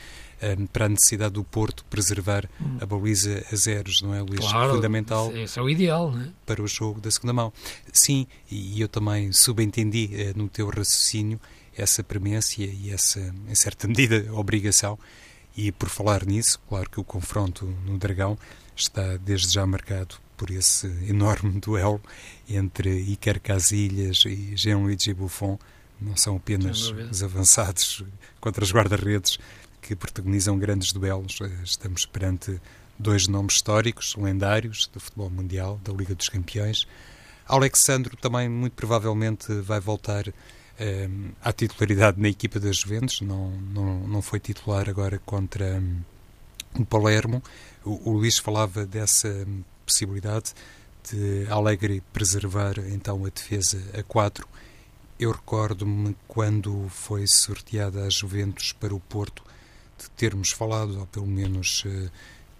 um, 0.59 0.67
para 0.67 0.87
a 0.87 0.89
necessidade 0.89 1.35
do 1.35 1.45
Porto 1.45 1.85
preservar 1.91 2.49
hum. 2.61 2.79
a 2.81 2.87
baliza 2.87 3.45
a 3.53 3.57
zeros, 3.57 4.01
não 4.03 4.15
é, 4.15 4.21
Luís? 4.21 4.41
Claro, 4.41 4.75
Fundamental. 4.75 5.33
Esse 5.37 5.59
é 5.59 5.63
o 5.63 5.69
ideal, 5.69 6.13
não 6.13 6.23
é? 6.23 6.29
Para 6.47 6.63
o 6.63 6.69
jogo 6.69 7.01
da 7.01 7.11
segunda 7.11 7.33
mão. 7.33 7.53
Sim, 7.93 8.27
e 8.51 8.81
eu 8.81 8.89
também 8.89 9.33
subentendi 9.33 10.11
uh, 10.13 10.39
no 10.39 10.49
teu 10.49 10.69
raciocínio 10.69 11.41
essa 11.77 12.03
premência 12.03 12.65
e 12.65 12.91
essa, 12.91 13.21
em 13.49 13.55
certa 13.55 13.87
medida, 13.89 14.33
obrigação. 14.33 14.99
E 15.57 15.71
por 15.71 15.89
falar 15.89 16.25
nisso, 16.25 16.59
claro 16.69 16.89
que 16.89 17.01
o 17.01 17.05
confronto 17.05 17.67
no 17.85 17.99
Dragão 17.99 18.39
está 18.75 19.17
desde 19.19 19.53
já 19.53 19.67
marcado 19.67 20.17
por 20.37 20.51
esse 20.51 20.87
enorme 21.09 21.61
duelo 21.61 22.01
entre 22.49 22.91
Iker 23.13 23.41
Casillas 23.41 24.25
e 24.25 24.57
Jean-Luigi 24.57 25.13
Buffon. 25.13 25.59
Não 26.01 26.17
são 26.17 26.37
apenas 26.37 26.93
os 27.11 27.23
avançados 27.23 28.03
contra 28.41 28.65
os 28.65 28.73
guarda-redes 28.73 29.39
que 29.81 29.95
protagonizam 29.95 30.59
grandes 30.59 30.93
duelos. 30.93 31.39
Estamos 31.63 32.07
perante 32.07 32.61
dois 32.99 33.29
nomes 33.29 33.55
históricos, 33.55 34.17
lendários 34.17 34.89
do 34.93 34.99
futebol 34.99 35.31
mundial, 35.31 35.81
da 35.85 35.93
Liga 35.93 36.15
dos 36.15 36.29
Campeões. 36.29 36.87
Alexandro 37.47 38.17
também 38.17 38.49
muito 38.49 38.73
provavelmente 38.75 39.53
vai 39.61 39.81
voltar 39.81 40.25
à 41.43 41.53
titularidade 41.53 42.21
na 42.21 42.29
equipa 42.29 42.59
das 42.59 42.79
Juventus, 42.79 43.21
não, 43.21 43.51
não, 43.51 44.09
não 44.09 44.23
foi 44.23 44.41
titular 44.41 44.89
agora 44.89 45.21
contra 45.25 45.81
um, 45.81 46.01
o 46.81 46.85
Palermo. 46.85 47.43
O, 47.85 48.11
o 48.11 48.13
Luís 48.13 48.39
falava 48.39 48.87
dessa 48.87 49.47
possibilidade 49.85 50.55
de 51.11 51.47
Alegre 51.51 52.03
preservar 52.13 52.79
então 52.79 53.25
a 53.25 53.29
defesa 53.29 53.83
a 53.99 54.03
4. 54.03 54.47
Eu 55.19 55.33
recordo-me 55.33 56.17
quando 56.27 56.89
foi 56.89 57.27
sorteada 57.27 58.05
a 58.05 58.11
Juventus 58.11 58.73
para 58.73 58.95
o 58.95 59.01
Porto 59.01 59.43
de 59.99 60.11
termos 60.11 60.51
falado, 60.51 60.99
ou 60.99 61.07
pelo 61.07 61.27
menos 61.27 61.85
uh, 61.85 62.11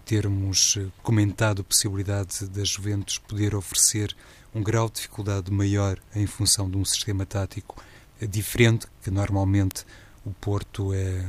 termos 0.05 0.77
eh, 0.77 0.85
comentado 1.01 1.61
a 1.61 1.63
possibilidade 1.63 2.47
da 2.47 2.63
Juventus 2.63 3.17
poder 3.17 3.55
oferecer 3.55 4.15
um 4.53 4.61
grau 4.61 4.87
de 4.87 4.95
dificuldade 4.95 5.51
maior 5.51 5.97
em 6.15 6.27
função 6.27 6.69
de 6.69 6.77
um 6.77 6.85
sistema 6.85 7.25
tático 7.25 7.81
diferente, 8.27 8.87
que 9.01 9.11
normalmente 9.11 9.85
o 10.25 10.31
Porto 10.31 10.93
é, 10.93 11.21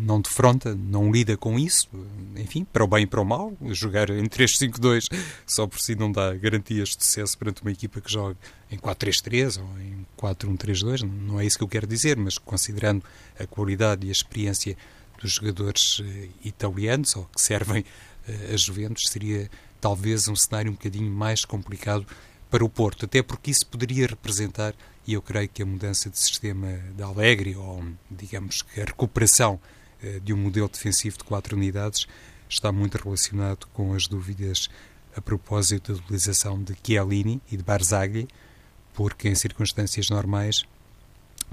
não 0.00 0.20
defronta, 0.20 0.74
não 0.74 1.10
lida 1.10 1.36
com 1.36 1.58
isso, 1.58 1.88
enfim, 2.36 2.64
para 2.64 2.84
o 2.84 2.86
bem 2.86 3.02
e 3.02 3.06
para 3.06 3.20
o 3.20 3.24
mal. 3.24 3.52
Jogar 3.72 4.10
em 4.10 4.24
3-5-2 4.24 5.08
só 5.44 5.66
por 5.66 5.80
si 5.80 5.96
não 5.96 6.12
dá 6.12 6.32
garantias 6.34 6.90
de 6.90 7.04
sucesso 7.04 7.36
perante 7.36 7.62
uma 7.62 7.72
equipa 7.72 8.00
que 8.00 8.10
joga 8.10 8.36
em 8.70 8.78
4-3-3 8.78 9.60
ou 9.60 9.80
em 9.80 10.06
4-1-3-2, 10.16 11.02
não 11.02 11.40
é 11.40 11.46
isso 11.46 11.58
que 11.58 11.64
eu 11.64 11.68
quero 11.68 11.86
dizer, 11.86 12.16
mas 12.16 12.38
considerando 12.38 13.02
a 13.38 13.46
qualidade 13.46 14.06
e 14.06 14.08
a 14.08 14.12
experiência 14.12 14.76
dos 15.20 15.32
jogadores 15.32 16.02
eh, 16.04 16.28
italianos 16.44 17.16
ou 17.16 17.24
que 17.24 17.40
servem 17.40 17.84
eh, 18.28 18.52
a 18.52 18.56
Juventus, 18.56 19.08
seria 19.08 19.50
talvez 19.80 20.28
um 20.28 20.36
cenário 20.36 20.70
um 20.70 20.74
bocadinho 20.74 21.10
mais 21.10 21.44
complicado 21.44 22.06
para 22.50 22.64
o 22.64 22.68
Porto, 22.68 23.04
até 23.04 23.22
porque 23.22 23.50
isso 23.50 23.66
poderia 23.66 24.06
representar 24.06 24.74
e 25.06 25.14
eu 25.14 25.22
creio 25.22 25.48
que 25.48 25.62
a 25.62 25.66
mudança 25.66 26.10
de 26.10 26.18
sistema 26.18 26.78
de 26.96 27.02
Alegre, 27.02 27.54
ou 27.54 27.84
digamos 28.10 28.62
que 28.62 28.80
a 28.80 28.84
recuperação 28.84 29.60
eh, 30.02 30.20
de 30.20 30.32
um 30.32 30.36
modelo 30.36 30.68
defensivo 30.68 31.18
de 31.18 31.24
quatro 31.24 31.56
unidades, 31.56 32.06
está 32.48 32.72
muito 32.72 32.96
relacionado 32.96 33.66
com 33.72 33.94
as 33.94 34.06
dúvidas 34.06 34.68
a 35.16 35.20
propósito 35.20 35.92
da 35.92 35.98
utilização 35.98 36.62
de 36.62 36.76
Chiellini 36.84 37.40
e 37.50 37.56
de 37.56 37.62
Barzagli, 37.62 38.28
porque 38.92 39.28
em 39.28 39.34
circunstâncias 39.34 40.10
normais, 40.10 40.64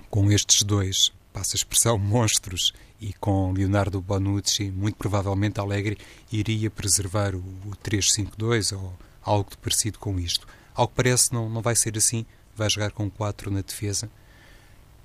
com 0.10 0.32
estes 0.32 0.64
dois, 0.64 1.12
passa 1.32 1.56
a 1.56 1.58
expressão, 1.58 1.98
monstros, 2.00 2.74
e 3.00 3.12
com 3.14 3.52
Leonardo 3.52 4.00
Bonucci, 4.02 4.72
muito 4.72 4.96
provavelmente 4.96 5.60
Alegre 5.60 5.98
iria 6.32 6.72
preservar 6.72 7.36
o, 7.36 7.40
o 7.40 7.72
3-5-2 7.84 8.76
ou 8.78 8.94
algo 9.22 9.50
parecido 9.62 10.00
com 10.00 10.18
isto. 10.18 10.48
Ao 10.74 10.88
que 10.88 10.96
parece, 10.96 11.34
não, 11.34 11.50
não 11.50 11.62
vai 11.62 11.76
ser 11.76 11.98
assim 11.98 12.26
vai 12.56 12.70
jogar 12.70 12.92
com 12.92 13.10
4 13.10 13.52
na 13.52 13.62
defesa, 13.62 14.10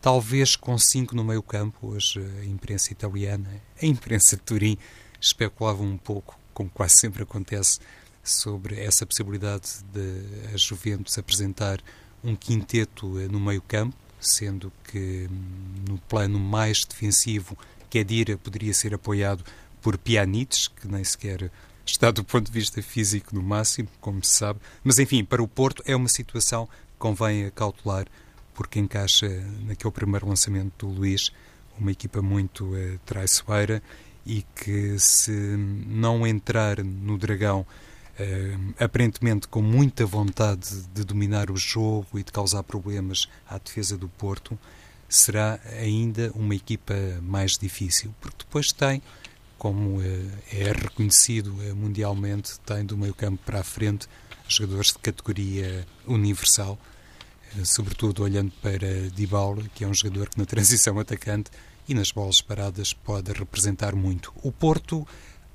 talvez 0.00 0.56
com 0.56 0.76
5 0.78 1.14
no 1.14 1.24
meio 1.24 1.42
campo. 1.42 1.88
Hoje 1.88 2.20
a 2.40 2.44
imprensa 2.44 2.92
italiana, 2.92 3.48
a 3.80 3.86
imprensa 3.86 4.36
de 4.36 4.42
Turim, 4.42 4.78
especulava 5.20 5.82
um 5.82 5.96
pouco, 5.96 6.38
como 6.54 6.70
quase 6.70 6.96
sempre 6.96 7.22
acontece, 7.22 7.80
sobre 8.22 8.80
essa 8.80 9.06
possibilidade 9.06 9.82
de 9.92 10.54
a 10.54 10.56
Juventus 10.56 11.16
apresentar 11.18 11.80
um 12.22 12.36
quinteto 12.36 13.18
eh, 13.18 13.28
no 13.28 13.40
meio 13.40 13.62
campo, 13.62 13.96
sendo 14.20 14.72
que 14.84 15.28
hum, 15.30 15.84
no 15.88 15.98
plano 15.98 16.38
mais 16.38 16.84
defensivo 16.84 17.56
Kedira 17.88 18.36
poderia 18.36 18.74
ser 18.74 18.92
apoiado 18.94 19.44
por 19.80 19.96
Pjanic, 19.96 20.70
que 20.70 20.88
nem 20.88 21.02
sequer 21.04 21.50
está 21.86 22.10
do 22.10 22.22
ponto 22.22 22.46
de 22.46 22.52
vista 22.52 22.82
físico 22.82 23.34
no 23.34 23.42
máximo, 23.42 23.88
como 24.00 24.22
se 24.22 24.32
sabe. 24.32 24.60
Mas 24.84 24.98
enfim, 24.98 25.24
para 25.24 25.42
o 25.42 25.48
Porto 25.48 25.82
é 25.86 25.96
uma 25.96 26.08
situação 26.08 26.68
convém 26.98 27.50
cautelar 27.50 28.06
porque 28.58 28.80
encaixa 28.80 29.28
naquele 29.64 29.92
primeiro 29.92 30.26
lançamento 30.26 30.84
do 30.84 30.92
Luís 30.92 31.30
uma 31.78 31.92
equipa 31.92 32.20
muito 32.20 32.64
uh, 32.64 32.98
traiçoeira 33.06 33.80
e 34.26 34.44
que 34.54 34.98
se 34.98 35.30
não 35.30 36.26
entrar 36.26 36.82
no 36.82 37.16
Dragão 37.16 37.60
uh, 37.60 38.74
aparentemente 38.82 39.46
com 39.46 39.62
muita 39.62 40.04
vontade 40.04 40.82
de 40.92 41.04
dominar 41.04 41.52
o 41.52 41.56
jogo 41.56 42.18
e 42.18 42.24
de 42.24 42.32
causar 42.32 42.64
problemas 42.64 43.28
à 43.48 43.58
defesa 43.58 43.96
do 43.96 44.08
Porto, 44.08 44.58
será 45.08 45.60
ainda 45.80 46.32
uma 46.34 46.56
equipa 46.56 46.94
mais 47.22 47.52
difícil, 47.52 48.12
porque 48.20 48.38
depois 48.40 48.72
tem, 48.72 49.00
como 49.56 49.98
uh, 49.98 50.30
é 50.52 50.72
reconhecido 50.72 51.52
mundialmente, 51.76 52.58
tem 52.66 52.84
do 52.84 52.98
meio 52.98 53.14
campo 53.14 53.40
para 53.46 53.60
a 53.60 53.64
frente 53.64 54.08
jogadores 54.54 54.92
de 54.92 54.98
categoria 54.98 55.86
universal 56.06 56.78
eh, 57.56 57.64
sobretudo 57.64 58.22
olhando 58.22 58.52
para 58.60 59.10
Dybala, 59.14 59.62
que 59.74 59.84
é 59.84 59.88
um 59.88 59.94
jogador 59.94 60.28
que 60.28 60.38
na 60.38 60.44
transição 60.44 60.98
atacante 60.98 61.50
e 61.88 61.94
nas 61.94 62.10
bolas 62.10 62.40
paradas 62.40 62.92
pode 62.92 63.32
representar 63.32 63.94
muito. 63.94 64.32
O 64.42 64.52
Porto, 64.52 65.06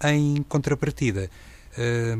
em 0.03 0.41
contrapartida, 0.43 1.29
eh, 1.77 2.17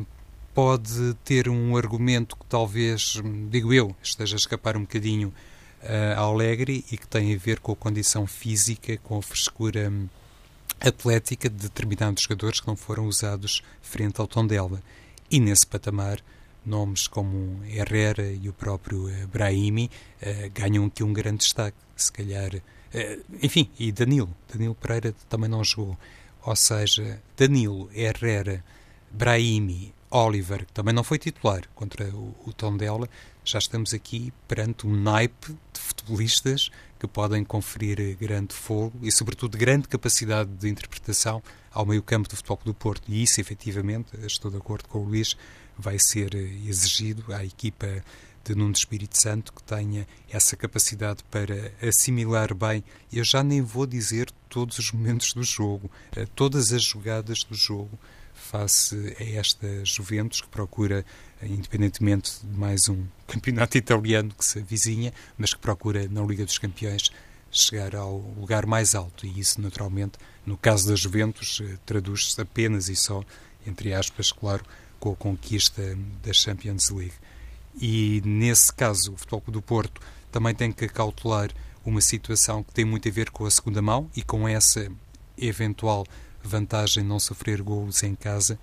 pode 0.54 1.16
ter 1.26 1.50
um 1.50 1.76
argumento 1.76 2.36
que 2.36 2.46
talvez, 2.46 3.20
digo 3.50 3.74
eu, 3.74 3.96
esteja 4.04 4.36
a 4.36 4.38
escapar 4.38 4.78
um 4.78 4.82
bocadinho 4.82 5.34
eh, 5.82 6.14
ao 6.16 6.34
Alegre 6.34 6.86
e 6.92 6.98
que 6.98 7.08
tem 7.08 7.34
a 7.34 7.38
ver 7.38 7.60
com 7.60 7.72
a 7.72 7.76
condição 7.76 8.28
física, 8.28 8.98
com 8.98 9.18
a 9.18 9.22
frescura 9.22 9.90
hum, 9.90 10.08
atlética 10.80 11.50
de 11.50 11.56
determinados 11.56 12.24
jogadores 12.24 12.60
que 12.60 12.68
não 12.68 12.76
foram 12.76 13.08
usados 13.08 13.64
frente 13.82 14.22
ao 14.22 14.28
Tondela. 14.28 14.82
E 15.32 15.40
nesse 15.40 15.66
patamar, 15.66 16.20
nomes 16.66 17.08
como 17.08 17.64
Herrera 17.66 18.32
e 18.32 18.48
o 18.50 18.54
próprio 18.54 19.10
eh, 19.10 19.26
Brahimi 19.28 19.90
uh, 20.22 20.50
ganham 20.54 20.86
aqui 20.86 21.04
um 21.04 21.14
grande 21.14 21.40
destaque. 21.40 21.78
Se 21.96 22.12
calhar, 22.12 22.56
uh, 22.56 23.24
enfim, 23.42 23.70
e 23.80 23.92
Danilo. 23.92 24.36
Danilo 24.52 24.76
Pereira 24.76 25.14
também 25.30 25.50
não 25.50 25.64
jogou. 25.64 25.98
Ou 26.46 26.56
seja, 26.56 27.22
Danilo, 27.38 27.90
Herrera, 27.94 28.64
Brahimi, 29.12 29.94
Oliver, 30.10 30.66
que 30.66 30.74
também 30.74 30.94
não 30.94 31.04
foi 31.04 31.18
titular 31.18 31.64
contra 31.74 32.06
o, 32.10 32.36
o 32.46 32.54
Tondela, 32.54 33.10
já 33.44 33.60
estamos 33.60 33.94
aqui 33.94 34.32
perante 34.48 34.86
um 34.86 34.96
naipe 34.96 35.54
de 35.74 35.80
futebolistas 35.80 36.70
que 37.00 37.08
podem 37.08 37.44
conferir 37.44 38.16
grande 38.18 38.54
fogo 38.54 38.98
e, 39.02 39.12
sobretudo, 39.12 39.58
grande 39.58 39.88
capacidade 39.88 40.50
de 40.52 40.70
interpretação 40.70 41.42
ao 41.72 41.86
meio-campo 41.86 42.30
do 42.30 42.36
Futebol 42.36 42.60
do 42.64 42.74
Porto. 42.74 43.04
E 43.10 43.24
isso, 43.24 43.42
efetivamente, 43.42 44.16
estou 44.26 44.50
de 44.50 44.58
acordo 44.58 44.88
com 44.88 45.00
o 45.00 45.04
Luís, 45.04 45.36
vai 45.78 45.98
ser 46.00 46.34
exigido 46.36 47.34
à 47.34 47.44
equipa 47.44 48.04
de 48.44 48.56
Nuno 48.56 48.74
Espírito 48.74 49.20
Santo 49.20 49.54
que 49.54 49.64
tenha 49.64 50.06
essa 50.30 50.58
capacidade 50.58 51.24
para 51.32 51.72
assimilar 51.82 52.54
bem. 52.54 52.84
Eu 53.12 53.24
já 53.24 53.42
nem 53.42 53.62
vou 53.62 53.86
dizer 53.86 54.30
todos 54.50 54.78
os 54.80 54.92
momentos 54.92 55.34
do 55.34 55.44
jogo, 55.44 55.90
eh, 56.16 56.28
todas 56.36 56.74
as 56.74 56.84
jogadas 56.84 57.44
do 57.44 57.56
jogo 57.56 57.98
face 58.34 59.16
a 59.20 59.24
esta 59.40 59.86
Juventus 59.86 60.42
que 60.42 60.48
procura, 60.50 61.06
eh, 61.42 61.48
independentemente 61.48 62.34
de 62.44 62.58
mais 62.58 62.90
um 62.90 63.06
campeonato 63.26 63.78
italiano 63.78 64.34
que 64.38 64.44
se 64.44 64.60
avizinha, 64.60 65.14
mas 65.38 65.54
que 65.54 65.60
procura 65.60 66.08
na 66.10 66.22
Liga 66.22 66.44
dos 66.44 66.58
Campeões 66.58 67.10
chegar 67.50 67.96
ao 67.96 68.18
lugar 68.18 68.66
mais 68.66 68.96
alto 68.96 69.26
e 69.28 69.40
isso 69.40 69.62
naturalmente 69.62 70.18
no 70.44 70.58
caso 70.58 70.90
da 70.90 70.96
Juventus 70.96 71.62
eh, 71.64 71.78
traduz-se 71.86 72.40
apenas 72.42 72.90
e 72.90 72.96
só 72.96 73.24
entre 73.66 73.94
aspas 73.94 74.32
claro 74.32 74.66
com 75.04 75.12
a 75.12 75.16
conquista 75.18 75.82
da 76.24 76.32
Champions 76.32 76.90
League. 76.90 77.12
E 77.76 78.22
nesse 78.24 78.72
caso, 78.72 79.12
o 79.12 79.18
Futebol 79.18 79.44
do 79.48 79.62
Porto 79.62 80.00
também 80.32 80.56
tem 80.56 80.72
que 80.72 80.88
cautelar 80.88 81.50
uma 81.84 82.00
situação 82.00 82.64
que 82.64 82.72
tem 82.72 82.86
muito 82.86 83.10
a 83.10 83.12
ver 83.12 83.30
com 83.30 83.46
a 83.46 83.52
segunda 83.52 83.82
mão 83.82 84.10
e 84.16 84.24
com 84.24 84.48
essa 84.48 84.90
eventual 85.38 86.06
vantagem 86.42 87.04
de 87.04 87.10
não 87.10 87.20
sofrer 87.20 87.62
golos 87.62 88.02
em 88.02 88.16
casa 88.16 88.58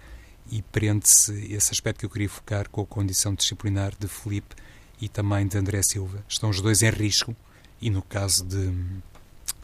e 0.51 0.63
prende-se 0.63 1.53
esse 1.53 1.73
aspecto 1.73 2.01
que 2.01 2.07
eu 2.07 2.11
queria 2.11 2.31
focar 2.31 2.71
com 2.71 2.81
a 2.81 2.87
condição 2.87 3.35
disciplinar 3.35 3.93
de 3.99 4.09
Felipe 4.09 4.57
e 4.99 5.11
também 5.11 5.47
de 5.47 5.59
André 5.59 5.83
Silva. 5.83 6.25
Estão 6.27 6.49
os 6.49 6.63
dois 6.63 6.81
em 6.81 6.89
risco 6.89 7.37
e 7.83 7.91
no 7.91 8.01
caso 8.01 8.47
de, 8.47 8.71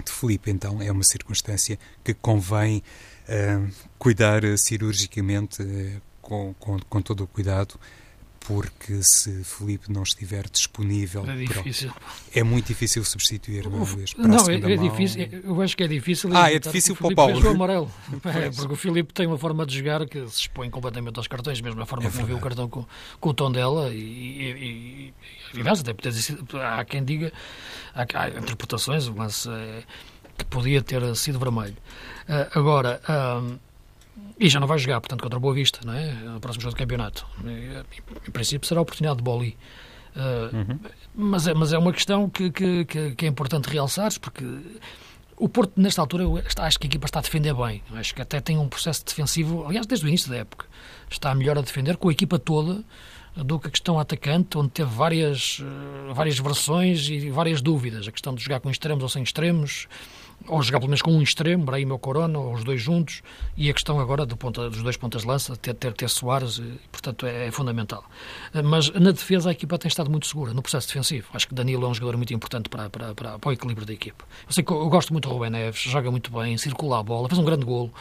de 0.05 0.13
Felipe, 0.13 0.51
então, 0.51 0.83
é 0.83 0.93
uma 0.93 1.05
circunstância 1.05 1.79
que 2.05 2.13
convém 2.13 2.83
uh, 3.29 3.73
cuidar 3.99 4.43
cirurgicamente 4.59 5.63
uh, 5.63 6.03
com, 6.27 6.53
com, 6.59 6.77
com 6.81 7.01
todo 7.01 7.23
o 7.23 7.27
cuidado, 7.29 7.79
porque 8.41 9.01
se 9.01 9.45
Felipe 9.45 9.93
não 9.93 10.03
estiver 10.03 10.49
disponível. 10.51 11.25
É 11.25 11.37
difícil. 11.37 11.93
é 12.35 12.43
muito 12.43 12.67
difícil 12.67 13.05
substituir, 13.05 13.69
não, 13.69 13.85
Luís? 13.85 14.13
Não, 14.19 14.49
é, 14.49 14.73
é 14.73 14.77
difícil. 14.77 15.29
Eu 15.45 15.63
acho 15.63 15.77
que 15.77 15.85
é 15.85 15.89
difícil. 15.89 16.31
Ah, 16.35 16.53
é 16.53 16.59
difícil 16.59 16.97
para 16.97 17.07
o 17.07 17.15
Paulo. 17.15 17.41
O 17.41 17.49
amarelo. 17.49 17.91
É, 18.27 18.51
porque 18.51 18.73
o 18.73 18.77
Felipe 18.77 19.15
tem 19.15 19.27
uma 19.27 19.39
forma 19.39 19.65
de 19.65 19.79
jogar 19.79 20.05
que 20.07 20.19
se 20.29 20.41
expõe 20.41 20.69
completamente 20.69 21.17
aos 21.17 21.29
cartões, 21.29 21.61
mesmo 21.61 21.81
a 21.81 21.87
forma 21.87 22.09
é 22.09 22.11
como 22.11 22.27
viu 22.27 22.37
o 22.37 22.41
cartão 22.41 22.69
com, 22.69 22.85
com 23.21 23.29
o 23.31 23.35
tom 23.35 23.53
dela. 23.53 23.95
E, 23.95 23.97
e, 23.99 25.15
e, 25.55 25.61
aliás, 25.61 25.81
até 25.81 25.95
há 26.61 26.85
quem 26.85 27.05
diga, 27.05 27.33
há, 27.95 28.03
há 28.03 28.29
interpretações, 28.29 29.07
lance 29.07 29.49
é, 29.49 29.85
que 30.37 30.45
podia 30.47 30.83
ter 30.83 31.15
sido 31.15 31.39
vermelho. 31.39 31.77
Uh, 32.29 32.59
agora. 32.59 33.01
E 34.39 34.49
já 34.49 34.61
não 34.61 34.67
vai 34.67 34.79
jogar, 34.79 35.01
portanto, 35.01 35.23
contra 35.23 35.39
o 35.39 35.41
Boa 35.41 35.55
Vista, 35.55 35.81
não 35.85 35.95
é? 35.95 36.13
No 36.13 36.41
próximo 36.41 36.63
jogo 36.63 36.75
do 36.75 36.79
campeonato. 36.79 37.27
Em 37.45 38.31
princípio 38.31 38.67
será 38.67 38.81
a 38.81 38.83
oportunidade 38.83 39.19
de 39.19 39.23
Boli. 39.25 39.57
Uh, 40.15 40.57
uhum. 40.57 40.79
mas, 41.15 41.47
é, 41.47 41.53
mas 41.53 41.73
é 41.75 41.79
uma 41.79 41.93
questão 41.93 42.31
que, 42.31 42.51
que, 42.51 42.85
que 42.87 43.27
é 43.27 43.29
importante 43.29 43.69
realçar 43.69 44.11
porque 44.19 44.43
o 45.37 45.47
Porto, 45.49 45.79
nesta 45.79 46.01
altura, 46.01 46.25
acho 46.61 46.79
que 46.79 46.87
a 46.87 46.89
equipa 46.89 47.05
está 47.05 47.19
a 47.19 47.23
defender 47.23 47.55
bem. 47.55 47.83
Acho 47.93 48.15
que 48.15 48.23
até 48.23 48.41
tem 48.41 48.57
um 48.57 48.69
processo 48.69 49.05
defensivo, 49.05 49.67
aliás, 49.67 49.87
desde 49.87 50.07
o 50.07 50.09
início 50.09 50.31
da 50.31 50.37
época. 50.37 50.67
Está 51.11 51.35
melhor 51.35 51.59
a 51.59 51.61
defender 51.61 51.97
com 51.99 52.09
a 52.09 52.13
equipa 52.13 52.39
toda 52.39 52.83
do 53.37 53.61
que 53.61 53.69
a 53.69 53.71
questão 53.71 53.99
atacante, 53.99 54.57
onde 54.57 54.71
teve 54.71 54.91
várias, 54.91 55.63
ah, 55.63 56.15
várias 56.15 56.39
versões 56.39 57.07
e 57.11 57.29
várias 57.29 57.61
dúvidas. 57.61 58.09
A 58.09 58.13
questão 58.13 58.35
de 58.35 58.43
jogar 58.43 58.61
com 58.61 58.71
extremos 58.71 59.03
ou 59.03 59.09
sem 59.11 59.23
extremos 59.23 59.87
ou 60.49 60.63
jogar 60.63 60.79
pelo 60.79 60.89
menos 60.89 61.03
com 61.03 61.13
um 61.13 61.23
extremo, 61.23 61.65
Brahim 61.65 61.91
ou 61.91 61.99
Corona, 61.99 62.39
ou 62.39 62.55
os 62.55 62.65
dois 62.65 62.81
juntos, 62.81 63.23
e 63.57 63.69
a 63.69 63.73
questão 63.73 63.99
agora 63.99 64.25
do 64.25 64.37
ponta, 64.37 64.69
dos 64.71 64.83
dois 64.83 64.97
pontas 64.97 65.23
de 65.23 65.29
lança, 65.29 65.57
ter, 65.57 65.75
ter, 65.75 65.93
ter 65.93 66.09
Soares, 66.09 66.61
portanto 66.91 67.27
é, 67.27 67.49
é, 67.49 67.51
fundamental. 67.51 68.05
Mas 68.65 68.91
na 68.91 69.11
defesa 69.11 69.49
a 69.49 69.53
equipa 69.53 69.79
tem 69.79 69.89
estado 69.89 70.11
muito 70.11 70.27
segura, 70.27 70.53
no 70.53 70.63
processo 70.63 70.87
defensivo. 70.89 71.29
Acho 71.33 71.49
que 71.49 71.55
Danilo 71.55 71.85
é 71.85 71.89
um 71.89 71.95
jogador 71.95 72.17
muito 72.17 72.33
importante 72.33 72.69
para, 72.69 72.89
para, 72.89 73.15
para, 73.15 73.39
para 73.39 73.49
o 73.49 73.53
equilíbrio 73.53 73.87
da 73.87 73.93
equipa. 73.93 74.25
Eu 74.47 74.53
sei 74.53 74.63
que 74.63 74.73
eu 74.73 74.89
gosto 74.89 75.13
muito 75.13 75.29
do 75.29 75.35
Rubén 75.35 75.51
Neves, 75.51 75.81
joga 75.81 76.11
muito 76.11 76.31
bem, 76.31 76.57
circula 76.57 77.01
a 77.01 77.03
bola, 77.03 77.29
fez 77.29 77.39
um 77.39 77.45
grande 77.45 77.65
golo 77.65 77.93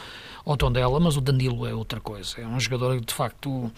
ao 0.44 0.56
tom 0.56 0.70
dela, 0.70 1.00
mas 1.00 1.16
o 1.16 1.20
Danilo 1.20 1.66
é 1.66 1.74
outra 1.74 2.00
coisa. 2.00 2.40
É 2.40 2.46
um 2.46 2.60
jogador 2.60 2.98
que 2.98 3.06
de 3.06 3.14
facto 3.14 3.70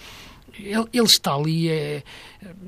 ele, 0.58 0.86
ele, 0.92 1.06
está 1.06 1.34
ali, 1.34 1.68
é, 1.68 2.02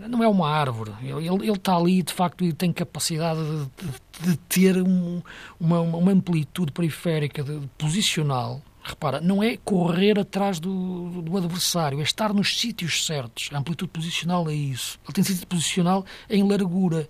não 0.09 0.23
é 0.23 0.29
uma 0.29 0.49
árvore, 0.49 0.93
ele, 1.03 1.29
ele 1.29 1.53
está 1.53 1.77
ali 1.77 2.03
de 2.03 2.13
facto 2.13 2.45
e 2.45 2.53
tem 2.53 2.73
capacidade 2.73 3.41
de, 3.41 4.31
de, 4.31 4.37
ter 4.49 4.77
um, 4.79 5.23
uma, 5.59 5.81
uma, 5.81 6.13
amplitude 6.13 6.73
periférica, 6.73 7.43
de, 7.43 7.59
de, 7.59 7.67
posicional. 7.79 8.63
Repara, 8.83 9.21
não 9.21 9.43
é 9.43 9.59
correr 9.59 10.19
atrás 10.19 10.59
do, 10.59 11.23
do 11.23 11.37
adversário, 11.37 12.01
é 12.01 12.03
estar 12.03 12.33
nos 12.33 12.59
sítios 12.59 13.05
certos. 13.05 13.51
A 13.53 13.59
amplitude 13.59 13.91
posicional 13.91 14.49
é 14.49 14.55
isso. 14.55 14.99
Ele 15.05 15.13
tem 15.13 15.25
sítio 15.25 15.47
posicional 15.47 16.05
em 16.31 16.43
largura 16.49 17.07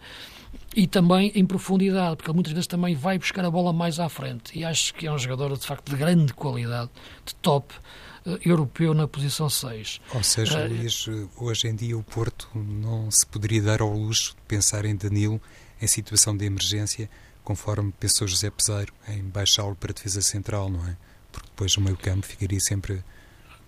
e 0.75 0.87
também 0.87 1.33
em 1.35 1.45
profundidade, 1.47 2.17
porque 2.17 2.31
ele 2.31 2.35
muitas 2.35 2.53
vezes 2.53 2.67
também 2.67 2.95
vai 2.95 3.19
buscar 3.19 3.45
a 3.45 3.51
bola 3.51 3.73
mais 3.73 4.01
à 4.01 4.09
frente. 4.09 4.59
E 4.59 4.65
acho 4.65 4.95
que 4.95 5.07
é 5.07 5.13
um 5.13 5.19
jogador 5.19 5.57
de 5.57 5.67
facto 5.67 5.91
de 5.91 5.97
grande 5.97 6.33
qualidade, 6.35 6.91
de 7.25 7.35
top. 7.37 7.75
Eh, 8.27 8.39
europeu 8.45 8.93
na 8.93 9.09
posição 9.09 9.49
6. 9.49 10.01
Ou 10.15 10.23
seja, 10.23 10.65
uh, 10.65 10.69
Luís, 10.69 11.07
hoje 11.37 11.69
em 11.69 11.75
dia 11.75 11.97
o 11.97 12.03
Porto 12.03 12.49
não 12.55 13.11
se 13.11 13.27
poderia 13.27 13.63
dar 13.63 13.81
ao 13.81 13.93
luxo 13.93 14.35
de 14.37 14.43
pensar 14.47 14.85
em 14.85 14.95
Danilo 14.95 15.41
em 15.81 15.87
situação 15.87 16.37
de 16.37 16.45
emergência, 16.45 17.09
conforme 17.43 17.93
pensou 17.99 18.29
José 18.29 18.51
Peseiro, 18.51 18.93
em 19.09 19.23
baixá-lo 19.23 19.75
para 19.75 19.93
a 19.93 19.95
defesa 19.95 20.21
central, 20.21 20.69
não 20.69 20.87
é? 20.87 20.97
Porque 21.33 21.49
depois 21.49 21.77
o 21.77 21.81
meio 21.81 21.97
campo 21.97 22.27
ficaria 22.27 22.61
sempre 22.61 23.03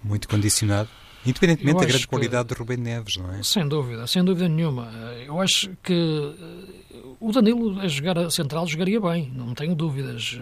muito 0.02 0.28
condicionado. 0.28 0.90
Independentemente 1.24 1.78
da 1.78 1.86
grande 1.86 2.06
qualidade 2.08 2.48
de 2.48 2.54
Rubem 2.54 2.76
Neves, 2.76 3.16
não 3.16 3.32
é? 3.32 3.42
Sem 3.44 3.66
dúvida, 3.66 4.06
sem 4.08 4.24
dúvida 4.24 4.48
nenhuma. 4.48 4.90
Eu 5.24 5.40
acho 5.40 5.70
que 5.82 5.94
eh, 5.94 6.96
o 7.20 7.30
Danilo 7.30 7.78
a 7.78 7.86
jogar 7.86 8.18
a 8.18 8.28
central 8.28 8.66
jogaria 8.66 9.00
bem, 9.00 9.32
não 9.32 9.54
tenho 9.54 9.74
dúvidas. 9.74 10.36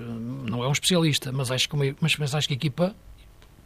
Não 0.48 0.64
é 0.64 0.68
um 0.68 0.72
especialista, 0.72 1.30
mas 1.30 1.50
acho 1.50 1.68
que, 1.68 1.76
mas, 2.00 2.16
mas 2.16 2.34
acho 2.34 2.48
que 2.48 2.54
a 2.54 2.56
equipa 2.56 2.96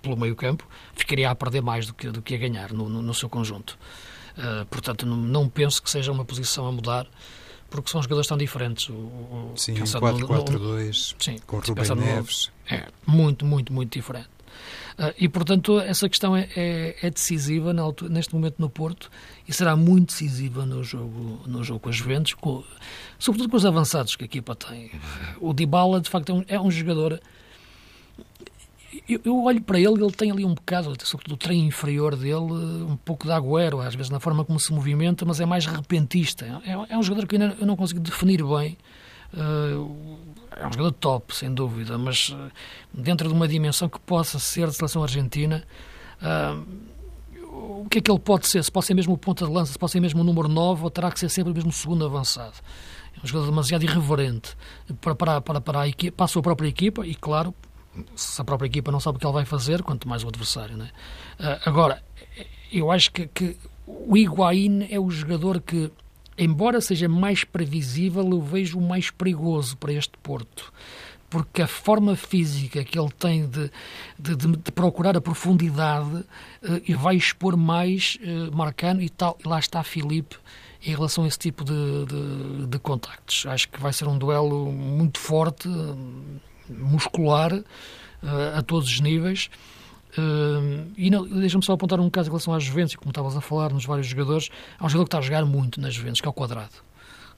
pelo 0.05 0.17
meio 0.17 0.37
campo, 0.37 0.69
ficaria 0.95 1.31
a 1.31 1.35
perder 1.35 1.63
mais 1.63 1.87
do 1.87 1.95
que, 1.95 2.11
do 2.11 2.23
que 2.23 2.35
a 2.35 2.39
ganhar 2.39 2.73
no, 2.73 2.89
no, 2.89 3.03
no 3.03 3.15
seu 3.15 3.29
conjunto. 3.29 3.79
Uh, 4.37 4.65
portanto, 4.67 5.07
não, 5.07 5.17
não, 5.17 5.49
penso 5.49 5.83
que 5.83 5.91
seja 5.91 6.13
uma 6.13 6.25
posição 6.25 6.67
a 6.67 6.73
mudar, 6.73 7.07
porque 7.71 7.91
são 7.91 8.03
jogadores 8.03 8.29
tão 8.29 8.37
diferentes. 8.37 8.89
O, 8.89 8.93
o, 8.93 9.53
sim, 9.57 9.75
4-4-2, 9.75 11.41
com 11.47 11.59
Rubem 11.59 11.97
Neves. 11.97 12.51
é, 12.71 12.89
muito, 13.07 13.47
muito, 13.47 13.73
muito 13.73 13.93
diferente. 13.93 14.29
Uh, 14.99 15.13
e, 15.19 15.29
portanto, 15.29 15.81
essa 15.81 16.09
questão 16.09 16.37
é, 16.37 16.49
é, 16.55 16.97
é 17.03 17.11
decisiva 17.11 17.73
altura, 17.81 18.13
neste 18.13 18.33
momento 18.35 18.57
no 18.59 18.71
Porto 18.71 19.11
e 19.47 19.53
será 19.53 19.75
muito 19.75 20.09
decisiva 20.09 20.65
no 20.65 20.85
jogo, 20.85 21.41
no 21.47 21.65
jogo 21.65 21.81
com 21.81 21.89
as 21.89 21.97
Juventus, 21.97 22.35
com, 22.35 22.63
sobretudo 23.19 23.51
com 23.51 23.57
os 23.57 23.67
avançados 23.67 24.15
que 24.15 24.23
a 24.25 24.27
equipa 24.27 24.55
tem. 24.55 24.93
O 25.41 25.53
Dybala, 25.53 26.01
de 26.01 26.09
facto, 26.09 26.31
é 26.31 26.33
um, 26.33 26.45
é 26.47 26.61
um 26.61 26.71
jogador 26.71 27.21
eu, 29.09 29.21
eu, 29.25 29.43
olho 29.43 29.61
para 29.63 29.79
ele, 29.79 30.03
ele 30.03 30.13
tem 30.13 30.31
ali 30.31 30.45
um 30.45 30.55
bocado, 30.55 30.95
sobretudo 31.05 31.35
o 31.35 31.37
trem 31.37 31.67
inferior 31.67 32.17
dele, 32.17 32.37
um 32.37 32.97
pouco 32.97 33.27
de 33.27 33.33
agüero, 33.33 33.81
às 33.81 33.95
vezes 33.95 34.11
na 34.11 34.21
forma 34.21 34.45
como 34.45 34.61
se 34.61 34.73
movimenta, 34.73 35.25
mas 35.25 35.41
é 35.41 35.47
mais 35.47 35.67
repentista. 35.67 36.63
É, 36.65 36.93
é 36.93 36.99
um 36.99 37.03
jogador 37.03 37.27
que 37.27 37.37
eu, 37.37 37.43
ainda, 37.43 37.57
eu 37.61 37.67
não 37.67 37.77
consigo 37.77 38.01
definir 38.01 38.43
bem. 38.43 38.77
Uh, 39.33 40.17
é 40.57 40.67
um 40.67 40.73
jogador 40.73 40.93
top, 40.93 41.35
sem 41.35 41.53
dúvida, 41.53 41.99
mas 41.99 42.29
uh, 42.29 42.51
dentro 42.93 43.27
de 43.27 43.35
uma 43.35 43.49
dimensão 43.49 43.89
que 43.89 43.99
possa 43.99 44.39
ser 44.39 44.69
de 44.69 44.77
seleção 44.77 45.03
argentina, 45.03 45.65
uh, 46.23 46.65
o 47.83 47.87
que 47.89 47.99
é 47.99 48.01
que 48.01 48.11
ele 48.11 48.21
pode 48.21 48.47
ser? 48.47 48.63
Se 48.63 48.71
pode 48.71 48.87
ser 48.87 48.95
mesmo 48.95 49.15
o 49.15 49.19
ponta 49.19 49.45
de 49.45 49.53
lança, 49.53 49.73
se 49.73 49.79
pode 49.79 49.93
ser 49.93 50.01
mesmo 50.01 50.21
o 50.21 50.25
número 50.25 50.49
9, 50.49 50.85
ou 50.85 50.91
terá 50.91 51.11
que 51.11 51.19
ser 51.19 51.29
sempre 51.29 51.53
o 51.53 51.55
mesmo 51.55 51.73
segundo 51.73 52.05
avançado? 52.05 52.55
É 53.17 53.25
um 53.25 53.27
jogador 53.27 53.51
demasiado 53.51 53.83
irreverente 53.83 54.57
para, 55.01 55.15
para, 55.15 55.41
para, 55.41 55.61
para, 55.61 55.81
a, 55.81 55.89
equipa, 55.89 56.17
para 56.17 56.25
a 56.25 56.29
sua 56.29 56.43
própria 56.43 56.69
equipa 56.69 57.07
e, 57.07 57.15
claro, 57.15 57.55
se 58.17 58.41
a 58.41 58.45
própria 58.45 58.67
equipa 58.67 58.91
não 58.91 59.01
sabe 59.01 59.17
o 59.17 59.21
que 59.21 59.27
ele 59.27 59.33
vai 59.33 59.45
fazer, 59.45 59.83
quanto 59.83 60.09
mais 60.09 60.25
o 60.25 60.29
adversário. 60.29 60.77
Né? 60.77 60.91
Uh, 61.39 61.69
agora, 61.69 62.03
eu 62.73 62.91
acho 62.91 63.11
que, 63.13 63.27
que, 63.27 63.57
o 63.87 64.17
Higuaín 64.17 64.87
é 64.91 64.99
o 64.99 65.11
jogador 65.11 65.61
que, 65.61 65.91
embora 66.39 66.81
seja 66.81 67.09
mais 67.09 67.45
previsível, 67.45 68.29
eu 68.31 68.41
vejo 68.41 68.79
o 68.79 68.83
mais 68.83 69.11
perigoso 69.11 69.77
para 69.77 69.93
este 69.93 70.17
Porto. 70.19 70.73
Porque 71.29 71.63
a 71.63 71.67
forma 71.67 72.15
física 72.15 72.85
que 72.85 72.99
ele 72.99 73.11
tem 73.11 73.47
de, 73.49 73.71
de, 74.19 74.37
de, 74.37 74.57
de 74.57 74.73
procurar 74.73 75.17
a 75.17 75.21
profundidade 75.21 76.17
uh, 76.17 76.27
e 76.87 76.95
vai 76.95 77.17
expor 77.17 77.57
mais 77.57 78.19
uh, 78.21 78.57
Marcano 78.57 79.03
e 79.03 79.09
tal. 79.09 79.37
E 79.45 79.49
lá 79.49 79.59
está 79.59 79.83
Filipe 79.83 80.37
em 80.87 80.91
relação 80.91 81.25
a 81.25 81.27
esse 81.27 81.39
tipo 81.39 81.65
de, 81.65 82.07
de, 82.07 82.67
de 82.67 82.79
contactos. 82.79 83.47
Acho 83.47 83.69
que 83.69 83.81
vai 83.81 83.93
ser 83.93 84.07
um 84.07 84.17
duelo 84.17 84.71
muito 84.71 85.19
forte 85.19 85.69
muscular 86.69 87.53
uh, 87.53 88.59
a 88.59 88.63
todos 88.63 88.89
os 88.89 89.01
níveis. 89.01 89.51
Uh, 90.17 90.93
e 90.97 91.11
deixa-me 91.41 91.65
só 91.65 91.73
apontar 91.73 91.99
um 91.99 92.09
caso 92.09 92.29
em 92.29 92.31
relação 92.31 92.55
às 92.55 92.63
Juventus, 92.63 92.95
como 92.95 93.11
estavas 93.11 93.37
a 93.37 93.41
falar, 93.41 93.73
nos 93.73 93.85
vários 93.85 94.07
jogadores. 94.07 94.51
Há 94.79 94.87
um 94.87 94.89
jogador 94.89 95.05
que 95.05 95.09
está 95.09 95.19
a 95.19 95.23
jogar 95.23 95.45
muito 95.45 95.81
nas 95.81 95.95
Juventus, 95.95 96.21
que 96.21 96.29
é 96.29 96.31
o 96.31 96.33
Quadrado. 96.33 96.73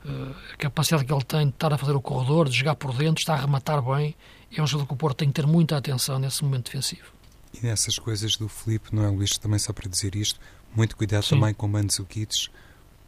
Uh, 0.05 0.35
a 0.53 0.57
capacidade 0.57 1.05
que 1.05 1.13
ele 1.13 1.25
tem 1.25 1.47
de 1.47 1.55
estar 1.55 1.73
a 1.73 1.79
fazer 1.79 1.93
o 1.93 2.01
corredor, 2.01 2.49
de 2.49 2.57
jogar 2.57 2.75
por 2.75 2.93
dentro, 2.95 3.21
está 3.21 3.35
a 3.35 3.37
rematar 3.37 3.83
bem. 3.83 4.15
É 4.55 4.63
um 4.63 4.67
jogador 4.67 4.89
que 4.89 4.95
o 4.95 4.97
Porto 4.97 5.17
tem 5.17 5.29
que 5.29 5.35
ter 5.35 5.47
muita 5.47 5.77
atenção 5.77 6.19
nesse 6.19 6.45
momento 6.45 6.67
defensivo. 6.67 7.17
E 7.55 7.65
nessas 7.65 7.99
coisas 7.99 8.37
do 8.37 8.49
Felipe, 8.49 8.95
não 8.95 9.05
é, 9.05 9.09
Luís, 9.09 9.39
também 9.39 9.59
só 9.59 9.73
para 9.73 9.89
dizer 9.89 10.15
isto, 10.15 10.39
muito 10.75 10.97
cuidado 10.97 11.25
Sim. 11.25 11.37
também 11.37 11.55
com 11.55 11.67
Mandzukic, 11.67 12.49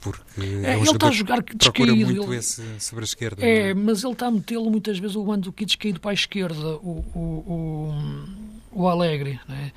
porque 0.00 0.40
é, 0.40 0.74
é 0.74 0.76
um 0.76 0.82
ele 0.82 0.90
está 0.90 1.08
a 1.08 1.10
jogar 1.10 1.42
procura 1.42 1.56
descaído. 1.56 1.96
muito 1.96 2.32
ele, 2.32 2.36
esse 2.36 2.62
sobre 2.80 3.04
a 3.04 3.06
esquerda. 3.06 3.44
É, 3.44 3.70
é? 3.70 3.74
mas 3.74 4.04
ele 4.04 4.12
está 4.12 4.26
a 4.26 4.30
metê-lo 4.30 4.70
muitas 4.70 4.98
vezes 4.98 5.16
o 5.16 5.24
Mandzukic 5.24 5.66
descaído 5.66 6.00
para 6.00 6.12
a 6.12 6.14
esquerda, 6.14 6.76
o, 6.76 7.04
o, 7.14 7.94
o, 8.72 8.82
o 8.82 8.88
Alegre, 8.88 9.40
né? 9.48 9.72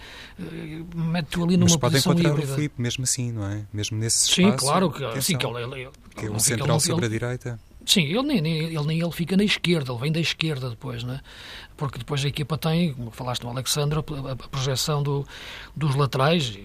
mete-o 0.96 1.44
ali 1.44 1.58
numa 1.58 1.66
mas 1.66 1.76
pode 1.76 1.94
posição 1.94 2.14
encontrar 2.14 2.30
híbrida. 2.32 2.52
o 2.52 2.56
Filipe 2.56 2.82
mesmo 2.82 3.04
assim, 3.04 3.32
não 3.32 3.46
é? 3.46 3.66
Mesmo 3.74 3.98
nesse 3.98 4.30
espaço. 4.30 4.52
Sim, 4.52 4.58
claro 4.58 4.92
que, 4.92 5.22
sim, 5.22 5.38
que 5.38 5.46
ele, 5.46 5.64
ele, 5.64 5.90
que 6.16 6.26
é 6.26 6.32
um 6.32 6.40
central 6.40 6.78
ele, 6.78 6.80
sobre 6.80 7.06
a 7.06 7.10
direita. 7.10 7.60
Sim, 7.86 8.04
ele 8.04 8.22
nem, 8.22 8.42
nem, 8.42 8.58
ele 8.58 8.86
nem 8.86 9.02
ele 9.02 9.12
fica 9.12 9.36
na 9.36 9.44
esquerda, 9.44 9.92
ele 9.92 10.02
vem 10.02 10.12
da 10.12 10.20
esquerda 10.20 10.70
depois, 10.70 11.04
né? 11.04 11.20
Porque 11.76 11.98
depois 11.98 12.24
a 12.24 12.28
equipa 12.28 12.58
tem, 12.58 12.94
como 12.94 13.10
falaste 13.10 13.44
no 13.44 13.50
Alexandre, 13.50 14.00
a, 14.00 14.32
a 14.32 14.36
projeção 14.36 15.02
do, 15.02 15.26
dos 15.76 15.96
laterais 15.96 16.60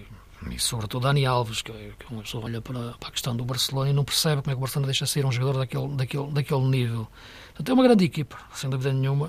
e 0.51 0.59
sobretudo 0.59 1.03
Dani 1.03 1.25
Alves, 1.25 1.61
que, 1.61 1.71
que 1.71 2.11
uma 2.11 2.21
pessoa 2.21 2.45
olha 2.45 2.61
para, 2.61 2.93
para, 2.93 3.09
a 3.09 3.11
questão 3.11 3.35
do 3.35 3.43
Barcelona 3.43 3.89
e 3.89 3.93
não 3.93 4.03
percebe 4.03 4.41
como 4.41 4.51
é 4.51 4.53
que 4.53 4.57
o 4.57 4.61
Barcelona 4.61 4.87
deixa 4.87 5.05
ser 5.05 5.25
um 5.25 5.31
jogador 5.31 5.59
daquele, 5.59 5.87
daquele, 5.89 6.31
daquele 6.31 6.61
nível. 6.61 7.07
Portanto, 7.47 7.69
é 7.69 7.73
uma 7.73 7.83
grande 7.83 8.05
equipa, 8.05 8.37
sem 8.53 8.69
dúvida 8.69 8.93
nenhuma, 8.93 9.27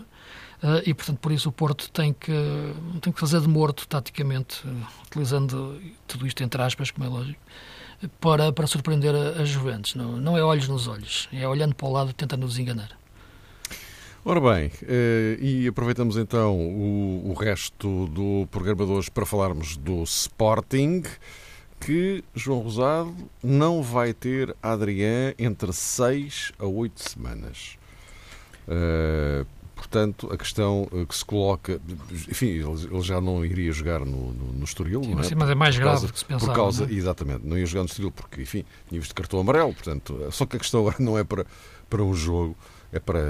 uh, 0.63 0.83
e 0.85 0.95
portanto 0.95 1.19
por 1.19 1.33
isso 1.33 1.49
o 1.49 1.53
Porto 1.53 1.91
tem 1.91 2.13
que, 2.13 2.33
tem 3.01 3.13
que 3.13 3.21
fazer 3.21 3.41
de 3.41 3.49
morto 3.49 3.87
taticamente, 3.87 4.67
uh, 4.67 4.87
utilizando 5.07 5.81
tudo 6.07 6.27
isto 6.27 6.43
entre 6.43 6.61
aspas, 6.63 6.91
como 6.91 7.07
é 7.07 7.09
lógico, 7.09 7.41
para, 8.21 8.53
para 8.53 8.67
surpreender 8.67 9.15
a, 9.15 9.43
a 9.43 9.45
Juventus. 9.45 9.95
Não, 9.95 10.17
não 10.17 10.37
é 10.37 10.43
olhos 10.43 10.69
nos 10.69 10.87
olhos, 10.87 11.29
é 11.33 11.47
olhando 11.47 11.75
para 11.75 11.87
o 11.87 11.93
lado 11.93 12.13
tentando 12.13 12.43
nos 12.43 12.59
enganar. 12.59 12.91
Ora 14.31 14.43
bem, 14.43 14.71
eh, 14.83 15.39
e 15.41 15.67
aproveitamos 15.69 16.19
então 16.19 16.55
o, 16.55 17.31
o 17.31 17.33
resto 17.33 18.07
do 18.09 18.47
programa 18.51 18.85
de 18.85 18.93
hoje 18.93 19.11
para 19.11 19.25
falarmos 19.25 19.79
do 19.79 20.03
Sporting, 20.03 21.03
que 21.81 22.23
João 22.35 22.59
Rosado 22.59 23.15
não 23.43 23.83
vai 23.83 24.13
ter 24.13 24.55
Adrián 24.63 25.33
entre 25.39 25.73
6 25.73 26.53
a 26.59 26.67
8 26.67 27.09
semanas. 27.09 27.79
Uh, 28.69 29.47
portanto, 29.75 30.29
a 30.31 30.37
questão 30.37 30.87
eh, 30.93 31.07
que 31.07 31.17
se 31.17 31.25
coloca, 31.25 31.81
enfim, 32.11 32.49
ele, 32.49 33.01
já 33.01 33.23
não 33.23 33.43
iria 33.43 33.73
jogar 33.73 34.01
no, 34.01 34.35
no, 34.35 34.53
no 34.53 34.65
Estoril, 34.65 35.05
Sim, 35.05 35.15
não 35.15 35.23
é? 35.23 35.35
Mas 35.35 35.49
é 35.49 35.55
mais 35.55 35.79
grave 35.79 36.07
do 36.07 36.13
que 36.13 36.19
se 36.19 36.27
pensava. 36.27 36.53
Por 36.53 36.55
causa, 36.55 36.85
não 36.85 36.93
é? 36.93 36.95
exatamente, 36.95 37.47
não 37.47 37.57
ia 37.57 37.65
jogar 37.65 37.85
no 37.85 37.87
Estoril 37.87 38.13
porque, 38.13 38.43
enfim, 38.43 38.63
tinha 38.91 39.01
visto 39.01 39.15
cartão 39.15 39.41
amarelo, 39.41 39.73
portanto, 39.73 40.29
só 40.33 40.45
que 40.45 40.57
a 40.57 40.59
questão 40.59 40.81
agora 40.87 40.97
não 40.99 41.17
é 41.17 41.25
para, 41.25 41.47
para 41.89 42.03
um 42.03 42.13
jogo, 42.13 42.55
é 42.93 42.99
para, 42.99 43.21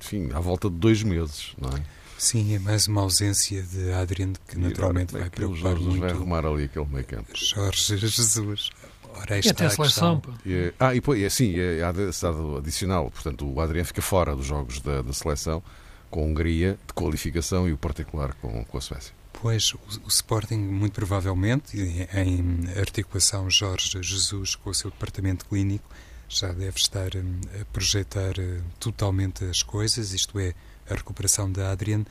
enfim, 0.00 0.30
à 0.32 0.40
volta 0.40 0.68
de 0.68 0.76
dois 0.76 1.02
meses, 1.02 1.52
não 1.60 1.70
é? 1.70 1.82
Sim, 2.18 2.54
é 2.54 2.58
mais 2.58 2.86
uma 2.86 3.00
ausência 3.00 3.62
de 3.62 3.92
Adriano 3.92 4.34
que 4.46 4.58
naturalmente 4.58 5.10
agora, 5.10 5.22
vai 5.22 5.30
preocupar 5.30 5.72
Jorge 5.72 5.84
muito. 5.84 6.00
vai 6.00 6.10
arrumar 6.10 6.44
ali 6.44 6.64
aquele 6.64 6.86
meio 6.86 7.04
campo. 7.06 7.30
Jorge 7.34 7.96
Jesus. 7.96 8.70
Ora, 9.14 9.38
e 9.38 9.48
até 9.48 9.66
a 9.66 9.70
seleção. 9.70 10.22
E, 10.44 10.54
é- 10.54 10.74
ah, 10.78 10.94
e 10.94 11.24
é 11.24 11.30
sim, 11.30 11.58
é, 11.58 11.82
há 11.82 11.90
dado 11.90 12.58
adicional. 12.58 13.10
Portanto, 13.10 13.50
o 13.50 13.60
Adriano 13.60 13.86
fica 13.86 14.02
fora 14.02 14.36
dos 14.36 14.46
jogos 14.46 14.80
da, 14.80 15.02
da 15.02 15.12
seleção 15.12 15.62
com 16.10 16.20
a 16.20 16.24
Hungria 16.24 16.78
de 16.86 16.92
qualificação 16.92 17.68
e 17.68 17.72
o 17.72 17.78
particular 17.78 18.34
com, 18.34 18.64
com 18.64 18.78
a 18.78 18.80
Suécia. 18.80 19.14
Pois, 19.32 19.72
o, 19.72 19.78
o, 20.04 20.08
Sporting, 20.08 20.58
muito 20.58 20.92
provavelmente, 20.92 21.78
em 21.78 22.68
articulação 22.78 23.48
Jorge 23.48 23.98
Jesus 24.02 24.54
com 24.56 24.70
o 24.70 24.74
seu 24.74 24.90
departamento 24.90 25.46
clínico, 25.46 25.88
já 26.30 26.52
deve 26.52 26.78
estar 26.78 27.16
hum, 27.16 27.40
a 27.60 27.64
projetar 27.66 28.38
hum, 28.38 28.62
totalmente 28.78 29.44
as 29.44 29.62
coisas, 29.64 30.12
isto 30.12 30.38
é, 30.38 30.54
a 30.88 30.94
recuperação 30.94 31.50
da 31.50 31.72
Adrian, 31.72 32.04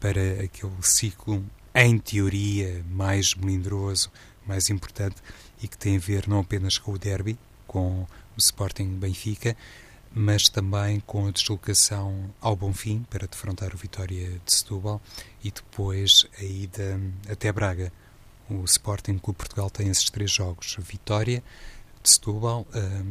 para 0.00 0.44
aquele 0.44 0.82
ciclo, 0.82 1.44
em 1.74 1.98
teoria, 1.98 2.84
mais 2.88 3.34
melindroso, 3.34 4.10
mais 4.46 4.70
importante 4.70 5.16
e 5.60 5.66
que 5.66 5.76
tem 5.76 5.96
a 5.96 6.00
ver 6.00 6.28
não 6.28 6.40
apenas 6.40 6.78
com 6.78 6.92
o 6.92 6.98
derby, 6.98 7.36
com 7.66 8.02
o 8.02 8.38
Sporting 8.38 8.94
Benfica, 8.98 9.56
mas 10.14 10.48
também 10.48 11.00
com 11.00 11.26
a 11.26 11.30
deslocação 11.32 12.32
ao 12.40 12.54
Bonfim 12.54 13.04
para 13.10 13.26
defrontar 13.26 13.74
o 13.74 13.76
Vitória 13.76 14.40
de 14.44 14.54
Setúbal 14.54 15.00
e 15.42 15.50
depois 15.50 16.26
a 16.38 16.44
ida 16.44 16.96
hum, 16.96 17.12
até 17.28 17.50
Braga. 17.50 17.92
O 18.48 18.64
Sporting 18.64 19.18
Clube 19.18 19.38
Portugal 19.38 19.68
tem 19.68 19.88
esses 19.88 20.08
três 20.08 20.30
jogos: 20.30 20.76
Vitória, 20.78 21.42
de 22.06 22.12
Setúbal, 22.12 22.64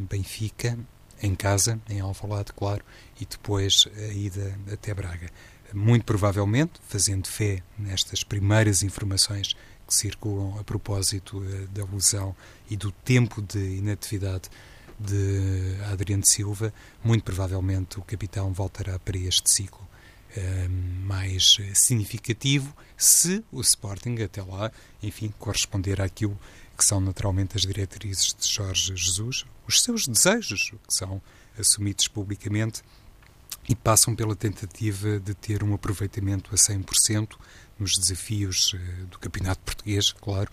Benfica, 0.09 0.79
em 1.21 1.35
casa, 1.35 1.79
em 1.89 1.99
Alvalade, 1.99 2.53
claro, 2.53 2.83
e 3.19 3.25
depois 3.25 3.87
a 3.97 4.13
ida 4.13 4.57
até 4.71 4.93
Braga. 4.93 5.29
Muito 5.73 6.05
provavelmente, 6.05 6.73
fazendo 6.87 7.27
fé 7.27 7.61
nestas 7.77 8.23
primeiras 8.23 8.83
informações 8.83 9.53
que 9.85 9.93
circulam 9.93 10.57
a 10.57 10.63
propósito 10.63 11.43
eh, 11.43 11.67
da 11.73 11.83
lesão 11.85 12.35
e 12.69 12.77
do 12.77 12.91
tempo 12.91 13.41
de 13.41 13.77
inatividade 13.77 14.49
de 14.97 15.75
Adriano 15.91 16.25
Silva, 16.25 16.73
muito 17.03 17.23
provavelmente 17.23 17.99
o 17.99 18.01
capitão 18.01 18.53
voltará 18.53 18.97
para 18.97 19.17
este 19.17 19.49
ciclo 19.49 19.85
mais 21.05 21.57
significativo, 21.73 22.75
se 22.97 23.43
o 23.51 23.61
Sporting 23.61 24.21
até 24.21 24.41
lá, 24.41 24.71
enfim, 25.01 25.33
corresponder 25.39 26.01
àquilo 26.01 26.37
que 26.75 26.83
são 26.83 26.99
naturalmente 26.99 27.55
as 27.55 27.63
diretrizes 27.63 28.35
de 28.37 28.47
Jorge 28.47 28.95
Jesus, 28.95 29.45
os 29.67 29.81
seus 29.81 30.07
desejos, 30.07 30.71
que 30.71 30.93
são 30.93 31.21
assumidos 31.57 32.07
publicamente 32.07 32.83
e 33.67 33.75
passam 33.75 34.15
pela 34.15 34.35
tentativa 34.35 35.19
de 35.19 35.33
ter 35.33 35.63
um 35.63 35.73
aproveitamento 35.73 36.53
a 36.53 36.57
100% 36.57 37.35
nos 37.79 37.97
desafios 37.97 38.75
eh, 38.75 39.05
do 39.09 39.17
Campeonato 39.19 39.61
Português, 39.61 40.11
claro, 40.11 40.49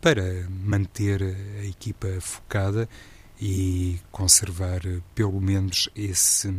para 0.00 0.48
manter 0.50 1.22
a 1.22 1.64
equipa 1.64 2.08
focada 2.20 2.88
e 3.40 4.00
conservar 4.10 4.84
eh, 4.84 5.00
pelo 5.14 5.40
menos 5.40 5.88
esse 5.94 6.52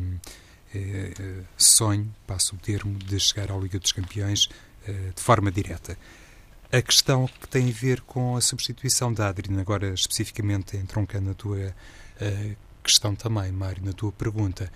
eh, 0.73 1.43
sonho, 1.57 2.13
passo 2.25 2.55
o 2.55 2.57
termo, 2.57 2.97
de 2.99 3.19
chegar 3.19 3.51
à 3.51 3.57
Liga 3.57 3.79
dos 3.79 3.91
Campeões 3.91 4.49
de 4.87 5.21
forma 5.21 5.51
direta. 5.51 5.97
A 6.69 6.81
questão 6.81 7.27
que 7.27 7.47
tem 7.47 7.69
a 7.69 7.71
ver 7.71 8.01
com 8.01 8.35
a 8.35 8.41
substituição 8.41 9.13
da 9.13 9.29
Adriana, 9.29 9.61
agora 9.61 9.93
especificamente 9.93 10.75
entroncando 10.75 11.29
na 11.29 11.33
tua 11.33 11.73
uh, 12.21 12.55
questão 12.83 13.15
também, 13.15 13.53
Mário, 13.53 13.85
na 13.85 13.93
tua 13.93 14.11
pergunta, 14.11 14.69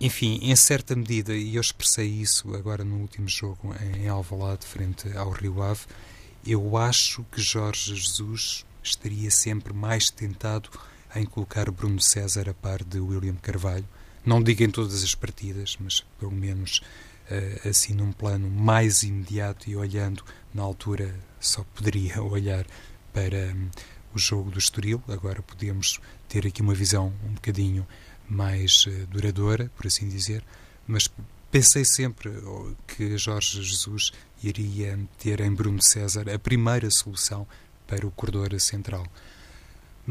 enfim, 0.00 0.38
em 0.42 0.56
certa 0.56 0.96
medida, 0.96 1.34
e 1.34 1.56
eu 1.56 1.60
expressei 1.60 2.08
isso 2.08 2.54
agora 2.54 2.82
no 2.82 2.96
último 2.96 3.28
jogo 3.28 3.74
em 3.94 4.08
Alvalade, 4.08 4.64
frente 4.64 5.14
ao 5.14 5.30
Rio 5.30 5.62
Ave, 5.62 5.82
eu 6.46 6.78
acho 6.78 7.22
que 7.30 7.38
Jorge 7.38 7.94
Jesus 7.94 8.64
estaria 8.82 9.30
sempre 9.30 9.74
mais 9.74 10.08
tentado 10.08 10.70
em 11.14 11.26
colocar 11.26 11.70
Bruno 11.70 12.00
César 12.00 12.48
a 12.48 12.54
par 12.54 12.82
de 12.82 12.98
William 12.98 13.34
Carvalho. 13.34 13.86
Não 14.24 14.42
digo 14.42 14.62
em 14.62 14.70
todas 14.70 15.04
as 15.04 15.14
partidas, 15.14 15.76
mas 15.78 16.02
pelo 16.18 16.32
menos 16.32 16.80
assim 17.68 17.94
num 17.94 18.12
plano 18.12 18.50
mais 18.50 19.02
imediato 19.02 19.70
e 19.70 19.76
olhando 19.76 20.24
na 20.52 20.62
altura 20.62 21.14
só 21.38 21.64
poderia 21.74 22.22
olhar 22.22 22.66
para 23.12 23.54
um, 23.54 23.70
o 24.14 24.18
jogo 24.18 24.50
do 24.50 24.58
Estoril. 24.58 25.02
Agora 25.08 25.42
podemos 25.42 26.00
ter 26.28 26.46
aqui 26.46 26.60
uma 26.60 26.74
visão 26.74 27.12
um 27.24 27.34
bocadinho 27.34 27.86
mais 28.28 28.86
uh, 28.86 29.06
duradoura, 29.06 29.70
por 29.76 29.86
assim 29.86 30.08
dizer, 30.08 30.44
mas 30.86 31.10
pensei 31.50 31.84
sempre 31.84 32.30
que 32.86 33.16
Jorge 33.18 33.62
Jesus 33.62 34.12
iria 34.42 34.98
ter 35.18 35.40
em 35.40 35.52
Bruno 35.52 35.82
César 35.82 36.28
a 36.32 36.38
primeira 36.38 36.90
solução 36.90 37.46
para 37.86 38.06
o 38.06 38.10
corredor 38.10 38.58
central. 38.60 39.04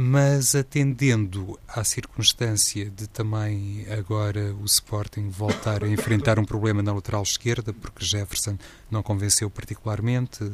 Mas 0.01 0.55
atendendo 0.55 1.59
à 1.67 1.83
circunstância 1.83 2.89
de 2.89 3.05
também 3.05 3.85
agora 3.91 4.55
o 4.55 4.63
Sporting 4.63 5.27
voltar 5.27 5.83
a 5.83 5.89
enfrentar 5.89 6.39
um 6.39 6.45
problema 6.45 6.81
na 6.81 6.93
lateral 6.93 7.21
esquerda, 7.21 7.73
porque 7.73 8.05
Jefferson 8.05 8.57
não 8.89 9.03
convenceu 9.03 9.49
particularmente, 9.49 10.53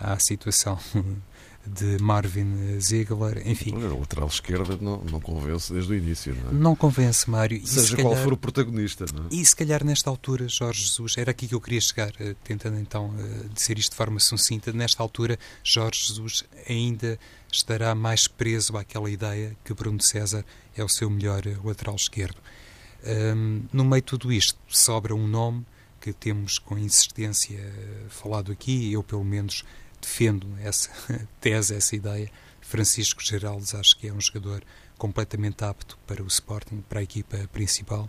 à 0.00 0.18
situação 0.18 0.78
de 1.68 2.02
Marvin 2.02 2.80
Ziegler, 2.80 3.46
enfim. 3.46 3.74
A 3.74 3.94
lateral 3.94 4.28
esquerda 4.28 4.76
não, 4.80 4.98
não 5.04 5.20
convence 5.20 5.72
desde 5.72 5.92
o 5.92 5.96
início, 5.96 6.34
não 6.34 6.50
é? 6.50 6.52
Não 6.54 6.76
convence, 6.76 7.28
Mário. 7.28 7.64
Seja 7.66 7.88
se 7.88 7.96
qual 7.96 8.10
calhar, 8.10 8.24
for 8.24 8.32
o 8.32 8.36
protagonista, 8.36 9.04
não 9.14 9.24
é? 9.24 9.28
E 9.30 9.44
se 9.44 9.54
calhar 9.54 9.84
nesta 9.84 10.08
altura, 10.08 10.48
Jorge 10.48 10.82
Jesus, 10.82 11.16
era 11.16 11.30
aqui 11.30 11.46
que 11.46 11.54
eu 11.54 11.60
queria 11.60 11.80
chegar, 11.80 12.12
eh, 12.18 12.34
tentando 12.42 12.78
então 12.78 13.14
eh, 13.18 13.48
dizer 13.52 13.78
isto 13.78 13.90
de 13.90 13.96
forma 13.96 14.18
sucinta, 14.18 14.72
nesta 14.72 15.02
altura 15.02 15.38
Jorge 15.62 16.06
Jesus 16.06 16.44
ainda 16.68 17.18
estará 17.52 17.94
mais 17.94 18.26
preso 18.26 18.76
àquela 18.76 19.10
ideia 19.10 19.56
que 19.64 19.74
Bruno 19.74 20.00
César 20.00 20.44
é 20.76 20.82
o 20.82 20.88
seu 20.88 21.08
melhor 21.10 21.46
eh, 21.46 21.56
lateral 21.62 21.96
esquerdo. 21.96 22.36
Um, 23.06 23.62
no 23.72 23.84
meio 23.84 24.02
de 24.02 24.06
tudo 24.06 24.32
isto, 24.32 24.58
sobra 24.66 25.14
um 25.14 25.26
nome 25.26 25.64
que 26.00 26.12
temos 26.12 26.58
com 26.58 26.76
insistência 26.76 27.58
falado 28.08 28.50
aqui, 28.50 28.92
eu 28.92 29.02
pelo 29.02 29.24
menos 29.24 29.64
defendo 30.00 30.46
essa 30.62 30.90
tese, 31.40 31.74
essa 31.74 31.94
ideia. 31.96 32.30
Francisco 32.60 33.22
Geraldes 33.22 33.74
acho 33.74 33.96
que 33.96 34.08
é 34.08 34.12
um 34.12 34.20
jogador 34.20 34.62
completamente 34.98 35.64
apto 35.64 35.96
para 36.06 36.22
o 36.22 36.26
Sporting, 36.26 36.82
para 36.88 37.00
a 37.00 37.02
equipa 37.02 37.38
principal. 37.52 38.08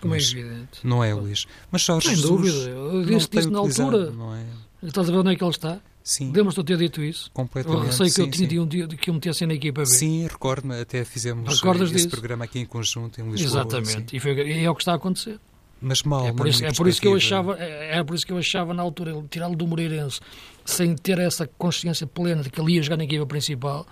Como 0.00 0.14
é 0.14 0.18
evidente. 0.18 0.80
Não 0.82 1.04
é, 1.04 1.14
Luís? 1.14 1.46
Mas 1.70 1.82
só 1.82 2.00
Sem 2.00 2.16
dúvida. 2.16 2.68
Eu 2.70 3.04
disse 3.04 3.28
isso 3.38 3.50
na 3.50 3.60
altura. 3.60 4.10
Não 4.10 4.34
é? 4.34 4.44
Estás 4.82 5.08
a 5.08 5.12
ver 5.12 5.18
onde 5.18 5.32
é 5.32 5.36
que 5.36 5.44
ele 5.44 5.50
está? 5.50 5.80
Sim. 6.02 6.32
Lembras-te 6.32 6.60
de 6.60 6.64
ter 6.64 6.76
dito 6.76 7.00
isso? 7.00 7.30
Completamente. 7.32 7.86
Eu 7.86 7.92
sei 7.92 8.06
que 8.06 8.12
sim, 8.12 8.22
eu 8.22 8.48
tinha 8.48 8.62
um 8.62 8.66
dia 8.66 8.88
que 8.88 9.08
eu 9.08 9.14
metesse 9.14 9.46
na 9.46 9.54
equipa 9.54 9.82
B. 9.82 9.86
Sim, 9.86 10.26
recordo-me. 10.26 10.80
Até 10.80 11.04
fizemos 11.04 11.54
Recordas 11.54 11.90
esse 11.90 11.98
disso? 11.98 12.08
programa 12.08 12.44
aqui 12.44 12.58
em 12.58 12.66
conjunto 12.66 13.20
em 13.20 13.30
Lisboa. 13.30 13.62
Exatamente. 13.62 14.16
E, 14.16 14.18
foi, 14.18 14.32
e 14.32 14.64
é 14.64 14.68
o 14.70 14.74
que 14.74 14.82
está 14.82 14.92
a 14.92 14.96
acontecer. 14.96 15.38
Mas 15.82 16.04
mal, 16.04 16.28
é 16.28 16.32
por 16.32 16.46
isso, 16.46 16.64
é 16.64 16.72
por 16.72 16.86
isso 16.86 17.00
que 17.00 17.08
eu 17.08 17.16
achava, 17.16 17.58
é, 17.58 17.98
é 17.98 18.04
por 18.04 18.14
isso 18.14 18.24
que 18.24 18.32
eu 18.32 18.38
achava 18.38 18.72
na 18.72 18.82
altura 18.82 19.12
tirá-lo 19.28 19.56
do 19.56 19.66
Moreirense 19.66 20.20
sem 20.64 20.94
ter 20.94 21.18
essa 21.18 21.46
consciência 21.58 22.06
plena 22.06 22.42
de 22.42 22.50
que 22.50 22.60
ele 22.60 22.74
ia 22.74 22.82
jogar 22.82 22.96
na 22.96 23.04
equipa 23.04 23.26
principal, 23.26 23.84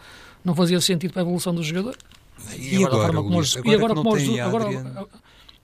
não 0.45 0.55
fazia 0.55 0.81
sentido 0.81 1.13
para 1.13 1.23
a 1.23 1.25
evolução 1.25 1.53
do 1.53 1.63
jogador. 1.65 1.97
E, 2.57 2.77
e 2.77 2.85
agora, 2.85 3.09
agora, 3.09 3.21
Luís, 3.21 3.57
agora, 3.57 3.71
e 3.71 3.75
agora 3.75 3.95
como 3.95 4.13
os, 4.15 4.39
agora, 4.39 5.09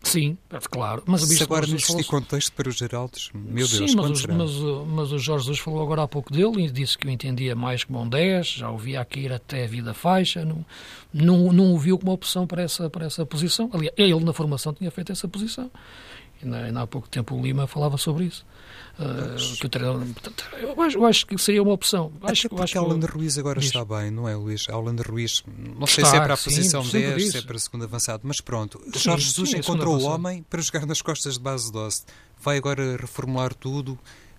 Sim, 0.07 0.39
claro. 0.71 1.03
Mas 1.05 1.23
Se 1.23 1.43
agora 1.43 1.67
neste 1.67 1.89
falou... 1.89 2.05
contexto 2.05 2.53
para 2.53 2.69
os 2.69 2.77
Geraldos, 2.77 3.31
meu 3.35 3.67
Deus, 3.67 3.71
Sim, 3.71 3.97
mas, 3.97 4.11
os, 4.11 4.27
mas, 4.27 4.51
mas, 4.87 5.13
o 5.13 5.19
Jorge 5.19 5.47
Jesus 5.47 5.59
falou 5.59 5.83
agora 5.83 6.03
há 6.03 6.09
pouco 6.09 6.33
dele 6.33 6.65
e 6.65 6.71
disse 6.71 6.97
que 6.97 7.09
o 7.09 7.11
entendia 7.11 7.57
mais 7.57 7.83
como 7.83 8.01
um 8.01 8.09
10, 8.09 8.47
já 8.47 8.71
o 8.71 8.79
via 8.79 9.01
aqui 9.01 9.21
ir 9.21 9.33
até 9.33 9.65
a 9.65 9.67
vida 9.67 9.93
faixa, 9.93 10.45
não, 10.45 10.65
não, 11.13 11.53
não 11.53 11.75
o 11.75 11.79
viu 11.79 11.99
como 11.99 12.13
opção 12.13 12.47
para 12.47 12.63
essa, 12.63 12.89
para 12.89 13.07
essa 13.07 13.27
posição. 13.27 13.69
Aliás, 13.73 13.95
ele 13.97 14.25
na 14.25 14.33
formação 14.33 14.73
tinha 14.73 14.91
feito 14.93 15.11
essa 15.11 15.27
posição. 15.27 15.71
Ainda 16.43 16.83
há 16.83 16.87
pouco 16.87 17.09
tempo 17.09 17.35
o 17.35 17.43
Lima 17.43 17.67
falava 17.67 17.97
sobre 17.97 18.25
isso. 18.25 18.45
Uh, 18.99 19.57
que 19.59 19.67
o 19.67 19.69
treinador, 19.69 20.07
eu, 20.59 20.81
acho, 20.81 20.97
eu 20.97 21.05
acho 21.05 21.27
que 21.27 21.37
seria 21.37 21.63
uma 21.63 21.73
opção. 21.73 22.11
Acho, 22.23 22.47
Até 22.47 22.57
porque 22.57 22.79
Alan 22.79 22.99
Ruiz 23.01 23.37
agora 23.37 23.61
diz. 23.61 23.69
está 23.69 23.85
bem, 23.85 24.11
não 24.11 24.27
é, 24.27 24.35
Luís? 24.35 24.67
Alan 24.71 24.97
Ruiz, 25.07 25.45
não 25.79 25.87
sei 25.87 26.03
se 26.03 26.17
é 26.17 26.21
para 26.21 26.33
a 26.33 26.37
posição 26.37 26.83
sim, 26.83 27.01
10, 27.01 27.31
se 27.31 27.39
é 27.39 27.43
para 27.43 27.57
a 27.57 27.59
segunda 27.59 27.85
avançado, 27.85 28.23
mas 28.25 28.41
pronto. 28.41 28.81
Sim, 28.85 28.99
Jorge 28.99 29.27
Jesus 29.27 29.51
sim, 29.51 29.59
encontrou 29.59 30.01
o 30.01 30.05
homem 30.05 30.43
para 30.49 30.63
jogar 30.63 30.87
nas 30.87 31.03
costas 31.03 31.35
de 31.35 31.41
base 31.41 31.71
doce. 31.71 32.05
Vai 32.41 32.57
agora 32.57 32.97
reformular 32.97 33.53
tudo, 33.53 33.99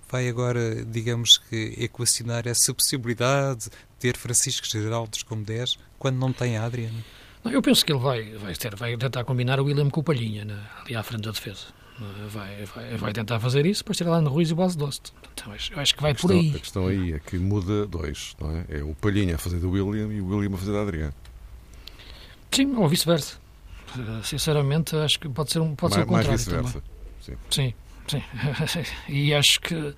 vai 0.09 0.27
agora, 0.27 0.83
digamos 0.85 1.37
que, 1.37 1.75
equacionar 1.77 2.47
essa 2.47 2.73
possibilidade 2.73 3.65
de 3.65 3.69
ter 3.99 4.17
Francisco 4.17 4.65
Geraldes 4.65 5.21
como 5.21 5.43
10, 5.43 5.77
quando 5.99 6.17
não 6.17 6.33
tem 6.33 6.57
Adriano. 6.57 7.03
Eu 7.45 7.61
penso 7.61 7.85
que 7.85 7.91
ele 7.91 7.99
vai, 7.99 8.31
vai, 8.37 8.55
ter, 8.55 8.75
vai 8.75 8.97
tentar 8.97 9.23
combinar 9.23 9.59
o 9.59 9.65
William 9.65 9.89
com 9.91 9.99
o 9.99 10.03
Palhinha 10.03 10.45
né, 10.45 10.59
ali 10.83 10.95
à 10.95 11.03
frente 11.03 11.21
da 11.21 11.31
defesa 11.31 11.76
vai, 12.29 12.65
vai, 12.65 12.97
vai 12.97 13.13
tentar 13.13 13.39
fazer 13.39 13.65
isso 13.65 13.83
para 13.83 13.93
tirar 13.93 14.11
lá 14.11 14.21
no 14.21 14.29
Ruiz 14.29 14.49
e 14.49 14.53
o 14.53 14.55
Base 14.55 14.77
Dost. 14.77 15.11
Então, 15.33 15.53
eu 15.53 15.79
acho 15.79 15.95
que 15.95 16.01
vai 16.01 16.13
questão, 16.13 16.29
por 16.29 16.35
aí. 16.35 16.49
A 16.55 16.59
questão 16.59 16.87
aí 16.87 17.13
é 17.13 17.19
que 17.19 17.37
muda 17.37 17.85
dois, 17.87 18.35
não 18.39 18.51
é? 18.51 18.65
É 18.69 18.83
o 18.83 18.93
Palhinha 18.95 19.35
a 19.35 19.37
fazer 19.37 19.59
do 19.59 19.71
William 19.71 20.13
e 20.13 20.21
o 20.21 20.27
William 20.27 20.53
a 20.53 20.57
fazer 20.57 20.73
da 20.73 20.81
Adriano. 20.81 21.13
Sim, 22.51 22.75
ou 22.75 22.87
vice-versa. 22.87 23.37
Sinceramente, 24.23 24.95
acho 24.95 25.19
que 25.19 25.27
pode 25.29 25.51
ser 25.51 25.59
um, 25.59 25.75
pode 25.75 25.95
mais, 25.95 26.05
ser 26.05 26.11
o 26.11 26.13
contrário. 26.13 26.29
Mais 26.29 26.41
vice-versa. 26.41 26.83
Sim. 27.21 27.37
sim, 27.49 27.73
sim. 28.07 28.83
e 29.09 29.33
acho 29.33 29.59
que 29.61 29.95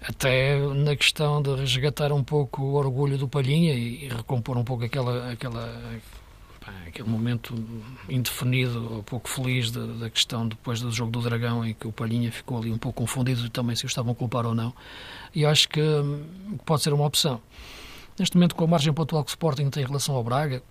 até 0.00 0.58
na 0.74 0.96
questão 0.96 1.42
de 1.42 1.54
resgatar 1.54 2.12
um 2.12 2.22
pouco 2.22 2.62
o 2.62 2.74
orgulho 2.74 3.18
do 3.18 3.28
Palhinha 3.28 3.74
e, 3.74 4.04
e 4.04 4.08
recompor 4.08 4.56
um 4.56 4.64
pouco 4.64 4.84
aquela, 4.84 5.32
aquela 5.32 5.82
aquele 6.86 7.08
momento 7.08 7.54
indefinido 8.08 8.94
ou 8.94 9.02
pouco 9.02 9.28
feliz 9.28 9.70
da, 9.70 9.84
da, 9.86 10.10
questão 10.10 10.46
depois 10.46 10.80
do 10.80 10.90
jogo 10.90 11.10
do 11.10 11.20
Dragão, 11.20 11.64
em 11.64 11.74
que 11.74 11.86
o 11.86 11.92
Palhinha 11.92 12.30
ficou 12.32 12.58
ali 12.58 12.70
um 12.70 12.78
pouco 12.78 13.02
confundido 13.02 13.48
também 13.50 13.76
se 13.76 13.84
o 13.84 13.86
estavam 13.86 14.12
a 14.12 14.14
culpar 14.14 14.46
ou 14.46 14.54
não. 14.54 14.72
E 15.34 15.44
acho 15.44 15.68
que 15.68 15.80
hum, 15.80 16.24
pode 16.64 16.82
ser 16.82 16.92
uma 16.92 17.04
opção. 17.04 17.40
Neste 18.18 18.36
momento, 18.36 18.56
com 18.56 18.64
a 18.64 18.66
margem 18.66 18.92
pontual 18.92 19.22
que 19.22 19.30
o 19.30 19.32
Sporting 19.32 19.70
tem 19.70 19.84
em 19.84 19.86
relação 19.86 20.14
ao 20.14 20.24
Braga 20.24 20.62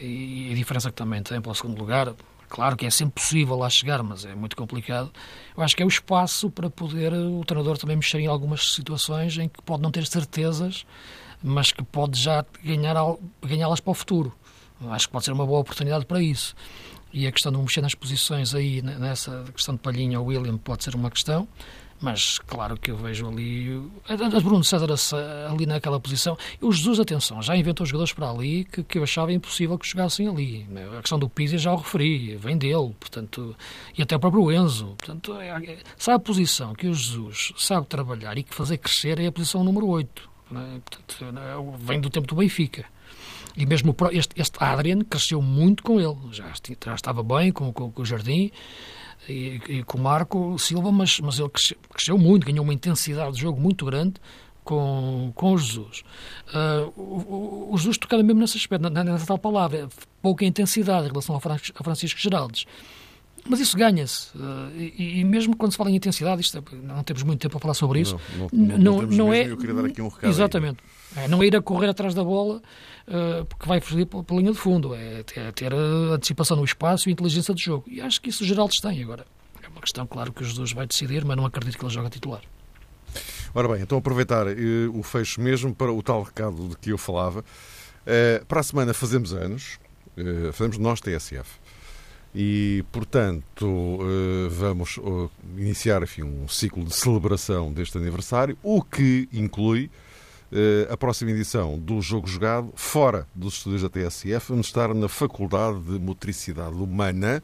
e 0.00 0.50
a 0.50 0.54
diferença 0.54 0.90
que 0.90 0.96
também 0.96 1.22
tem 1.22 1.40
para 1.40 1.52
o 1.52 1.54
segundo 1.54 1.78
lugar, 1.78 2.12
claro 2.48 2.76
que 2.76 2.84
é 2.84 2.90
sempre 2.90 3.22
possível 3.22 3.56
lá 3.56 3.70
chegar, 3.70 4.02
mas 4.02 4.24
é 4.24 4.34
muito 4.34 4.56
complicado. 4.56 5.10
Eu 5.56 5.62
acho 5.62 5.76
que 5.76 5.82
é 5.82 5.86
o 5.86 5.88
espaço 5.88 6.50
para 6.50 6.68
poder 6.68 7.12
o 7.12 7.44
treinador 7.44 7.78
também 7.78 7.96
mexer 7.96 8.18
em 8.18 8.26
algumas 8.26 8.74
situações 8.74 9.38
em 9.38 9.48
que 9.48 9.62
pode 9.62 9.82
não 9.82 9.90
ter 9.90 10.06
certezas, 10.06 10.84
mas 11.42 11.70
que 11.72 11.82
pode 11.82 12.18
já 12.18 12.44
ganhar 12.64 12.96
ganhá-las 13.40 13.80
para 13.80 13.90
o 13.90 13.94
futuro. 13.94 14.32
Acho 14.90 15.06
que 15.06 15.12
pode 15.12 15.24
ser 15.24 15.32
uma 15.32 15.46
boa 15.46 15.60
oportunidade 15.60 16.06
para 16.06 16.22
isso. 16.22 16.54
E 17.12 17.26
a 17.26 17.32
questão 17.32 17.52
de 17.52 17.58
mexer 17.58 17.82
nas 17.82 17.94
posições 17.94 18.54
aí, 18.54 18.80
nessa 18.80 19.44
questão 19.54 19.74
de 19.74 19.80
Palhinha 19.80 20.18
ou 20.18 20.26
William, 20.26 20.56
pode 20.56 20.82
ser 20.82 20.94
uma 20.94 21.10
questão. 21.10 21.46
Mas 22.02 22.40
claro 22.40 22.76
que 22.76 22.90
eu 22.90 22.96
vejo 22.96 23.28
ali 23.28 23.80
a 24.08 24.40
Bruno 24.40 24.64
César 24.64 24.88
ali 25.48 25.66
naquela 25.66 26.00
posição. 26.00 26.36
E 26.60 26.64
o 26.64 26.72
Jesus, 26.72 26.98
atenção, 26.98 27.40
já 27.40 27.56
inventou 27.56 27.86
jogadores 27.86 28.12
para 28.12 28.28
ali 28.28 28.64
que, 28.64 28.82
que 28.82 28.98
eu 28.98 29.04
achava 29.04 29.32
impossível 29.32 29.78
que 29.78 29.86
jogassem 29.86 30.26
ali. 30.26 30.66
A 30.98 31.00
questão 31.00 31.16
do 31.16 31.28
Pizzi 31.28 31.58
já 31.58 31.72
o 31.72 31.76
referi, 31.76 32.34
vem 32.36 32.58
dele, 32.58 32.92
portanto, 32.98 33.54
e 33.96 34.02
até 34.02 34.16
o 34.16 34.18
próprio 34.18 34.50
Enzo. 34.50 34.96
Portanto, 34.98 35.38
é, 35.38 35.50
é, 35.50 35.78
sabe 35.96 36.16
a 36.16 36.18
posição 36.18 36.74
que 36.74 36.88
o 36.88 36.94
Jesus 36.94 37.52
sabe 37.56 37.86
trabalhar 37.86 38.36
e 38.36 38.42
que 38.42 38.52
fazer 38.52 38.78
crescer 38.78 39.20
é 39.20 39.28
a 39.28 39.32
posição 39.32 39.62
número 39.62 39.86
8. 39.86 40.28
É? 40.50 40.80
Portanto, 40.80 41.38
é, 41.38 41.76
vem 41.78 42.00
do 42.00 42.10
tempo 42.10 42.26
do 42.26 42.34
Benfica. 42.34 42.84
E 43.56 43.66
mesmo 43.66 43.94
este, 44.12 44.40
este 44.40 44.56
Adrian 44.60 45.00
cresceu 45.00 45.42
muito 45.42 45.82
com 45.82 46.00
ele, 46.00 46.16
já, 46.30 46.50
já 46.84 46.94
estava 46.94 47.22
bem 47.22 47.52
com, 47.52 47.72
com, 47.72 47.90
com 47.90 48.02
o 48.02 48.04
Jardim 48.04 48.50
e, 49.28 49.60
e, 49.68 49.82
com 49.84 49.98
o 49.98 50.00
Marco 50.00 50.58
Silva, 50.58 50.90
mas, 50.90 51.20
mas 51.20 51.38
ele 51.38 51.48
cresceu, 51.48 51.76
cresceu, 51.92 52.18
muito, 52.18 52.46
ganhou 52.46 52.64
uma 52.64 52.74
intensidade 52.74 53.34
de 53.34 53.40
jogo 53.42 53.60
muito 53.60 53.84
grande 53.84 54.14
com, 54.64 55.32
com 55.34 55.52
o 55.52 55.58
Jesus. 55.58 56.02
Uh, 56.48 56.92
o, 57.00 57.72
o, 57.72 57.76
Jesus 57.76 57.98
tocava 57.98 58.22
mesmo 58.22 58.40
nesse 58.40 58.56
aspecto, 58.56 58.88
nessa 58.88 59.26
tal 59.26 59.38
palavra, 59.38 59.88
pouca 60.20 60.44
intensidade 60.44 61.06
em 61.06 61.10
relação 61.10 61.36
a 61.36 61.40
Francisco 61.84 62.18
Geraldes. 62.18 62.66
Mas 63.48 63.58
isso 63.58 63.76
ganha-se. 63.76 64.28
Uh, 64.36 64.70
e, 64.76 65.20
e, 65.20 65.24
mesmo 65.24 65.56
quando 65.56 65.72
se 65.72 65.76
fala 65.76 65.90
em 65.90 65.96
intensidade, 65.96 66.40
isto 66.40 66.58
é, 66.58 66.62
não 66.76 67.02
temos 67.02 67.22
muito 67.22 67.40
tempo 67.40 67.52
para 67.52 67.60
falar 67.60 67.74
sobre 67.74 68.00
isso. 68.00 68.18
Não, 68.36 68.48
não, 68.52 68.78
não, 68.78 69.02
não, 69.02 69.16
não 69.16 69.34
é. 69.34 69.50
Eu 69.50 69.56
queria 69.56 69.74
dar 69.74 69.84
aqui 69.84 70.00
um 70.00 70.08
recado. 70.08 70.30
Exatamente. 70.30 70.78
É, 71.16 71.28
não 71.28 71.42
é 71.42 71.46
ir 71.46 71.56
a 71.56 71.62
correr 71.62 71.88
atrás 71.88 72.14
da 72.14 72.24
bola 72.24 72.62
uh, 73.08 73.44
porque 73.46 73.66
vai 73.66 73.80
fugir 73.80 74.06
pela, 74.06 74.24
pela 74.24 74.40
linha 74.40 74.52
de 74.52 74.58
fundo. 74.58 74.94
É, 74.94 75.20
é 75.36 75.52
ter 75.52 75.72
a 75.72 75.76
antecipação 76.14 76.56
no 76.56 76.64
espaço 76.64 77.08
e 77.08 77.12
inteligência 77.12 77.54
de 77.54 77.62
jogo. 77.62 77.84
E 77.88 78.00
acho 78.00 78.20
que 78.20 78.30
isso 78.30 78.42
o 78.42 78.46
Geraldo 78.46 78.74
tem 78.80 79.02
agora. 79.02 79.26
É 79.62 79.68
uma 79.68 79.80
questão, 79.80 80.06
claro, 80.06 80.32
que 80.32 80.42
o 80.42 80.44
Jesus 80.44 80.72
vai 80.72 80.86
decidir, 80.86 81.24
mas 81.24 81.36
não 81.36 81.46
acredito 81.46 81.78
que 81.78 81.84
ele 81.84 81.92
jogue 81.92 82.06
a 82.06 82.10
titular. 82.10 82.42
Ora 83.54 83.68
bem, 83.68 83.82
então 83.82 83.98
aproveitar 83.98 84.46
uh, 84.46 84.98
o 84.98 85.02
fecho 85.02 85.40
mesmo 85.40 85.74
para 85.74 85.92
o 85.92 86.02
tal 86.02 86.22
recado 86.22 86.68
de 86.68 86.76
que 86.76 86.90
eu 86.90 86.98
falava. 86.98 87.40
Uh, 87.40 88.44
para 88.46 88.60
a 88.60 88.62
semana 88.62 88.94
fazemos 88.94 89.32
anos, 89.32 89.78
fazemos 90.52 90.78
nós 90.78 91.00
TSF. 91.00 91.60
E, 92.34 92.82
portanto, 92.90 93.98
vamos 94.50 94.98
iniciar 95.56 96.02
enfim, 96.02 96.22
um 96.22 96.48
ciclo 96.48 96.84
de 96.84 96.94
celebração 96.94 97.72
deste 97.72 97.96
aniversário, 97.98 98.56
o 98.62 98.82
que 98.82 99.28
inclui 99.32 99.90
a 100.90 100.96
próxima 100.96 101.30
edição 101.30 101.78
do 101.78 102.00
Jogo 102.00 102.26
Jogado 102.26 102.72
fora 102.74 103.26
dos 103.34 103.54
estúdios 103.54 103.82
da 103.82 103.88
TSF. 103.88 104.50
Vamos 104.50 104.66
estar 104.66 104.92
na 104.94 105.08
Faculdade 105.08 105.80
de 105.80 105.98
Motricidade 105.98 106.74
Humana. 106.74 107.42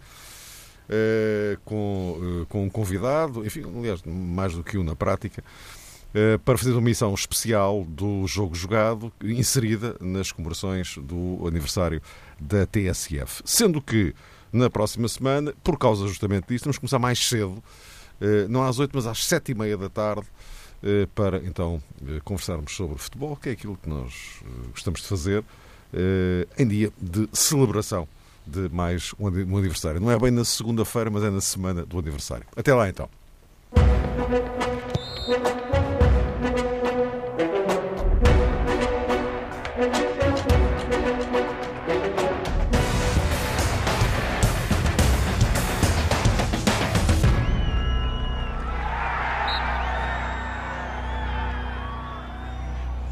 com, 1.65 2.47
com 2.49 2.65
um 2.65 2.71
convidado, 2.71 3.45
enfim, 3.45 3.63
aliás, 3.63 4.03
mais 4.05 4.55
do 4.55 4.65
que 4.65 4.79
um 4.79 4.85
na 4.85 4.97
prática, 4.97 5.45
eh, 6.15 6.39
para 6.39 6.57
fazer 6.57 6.73
uma 6.73 6.81
missão 6.81 7.13
especial 7.13 7.85
do 7.85 8.27
jogo 8.27 8.55
jogado, 8.55 9.13
inserida 9.23 9.95
nas 10.01 10.33
comemorações 10.33 10.97
do 10.97 11.47
aniversário 11.47 12.01
da 12.41 12.65
TSF. 12.67 13.43
Sendo 13.45 13.83
que 13.83 14.15
na 14.51 14.71
próxima 14.71 15.07
semana, 15.07 15.53
por 15.63 15.79
causa 15.79 16.09
justamente 16.09 16.49
disso, 16.49 16.65
vamos 16.65 16.79
começar 16.79 16.99
mais 16.99 17.19
cedo, 17.19 17.63
eh, 18.23 18.47
não 18.49 18.63
às 18.63 18.79
oito, 18.79 18.93
mas 18.95 19.07
às 19.07 19.23
sete 19.23 19.53
e 19.53 19.55
meia 19.55 19.77
da 19.77 19.91
tarde, 19.91 20.27
eh, 20.27 20.33
para 21.15 21.39
então 21.39 21.83
conversarmos 22.25 22.75
sobre 22.75 22.99
futebol, 22.99 23.37
que 23.37 23.49
é 23.49 23.53
aquilo 23.53 23.77
que 23.77 23.89
nós 23.89 24.41
gostamos 24.71 25.01
de 25.01 25.09
fazer 25.09 25.45
em 26.57 26.69
dia 26.69 26.93
de 27.01 27.29
celebração 27.33 28.07
de 28.47 28.69
mais 28.71 29.13
um 29.19 29.27
aniversário. 29.59 30.01
Não 30.01 30.11
é 30.11 30.19
bem 30.19 30.31
na 30.31 30.45
segunda-feira, 30.45 31.11
mas 31.11 31.23
é 31.23 31.31
na 31.31 31.41
semana 31.41 31.85
do 31.85 31.99
aniversário. 31.99 32.47
Até 32.57 32.73
lá 32.75 32.89
então. 32.89 33.09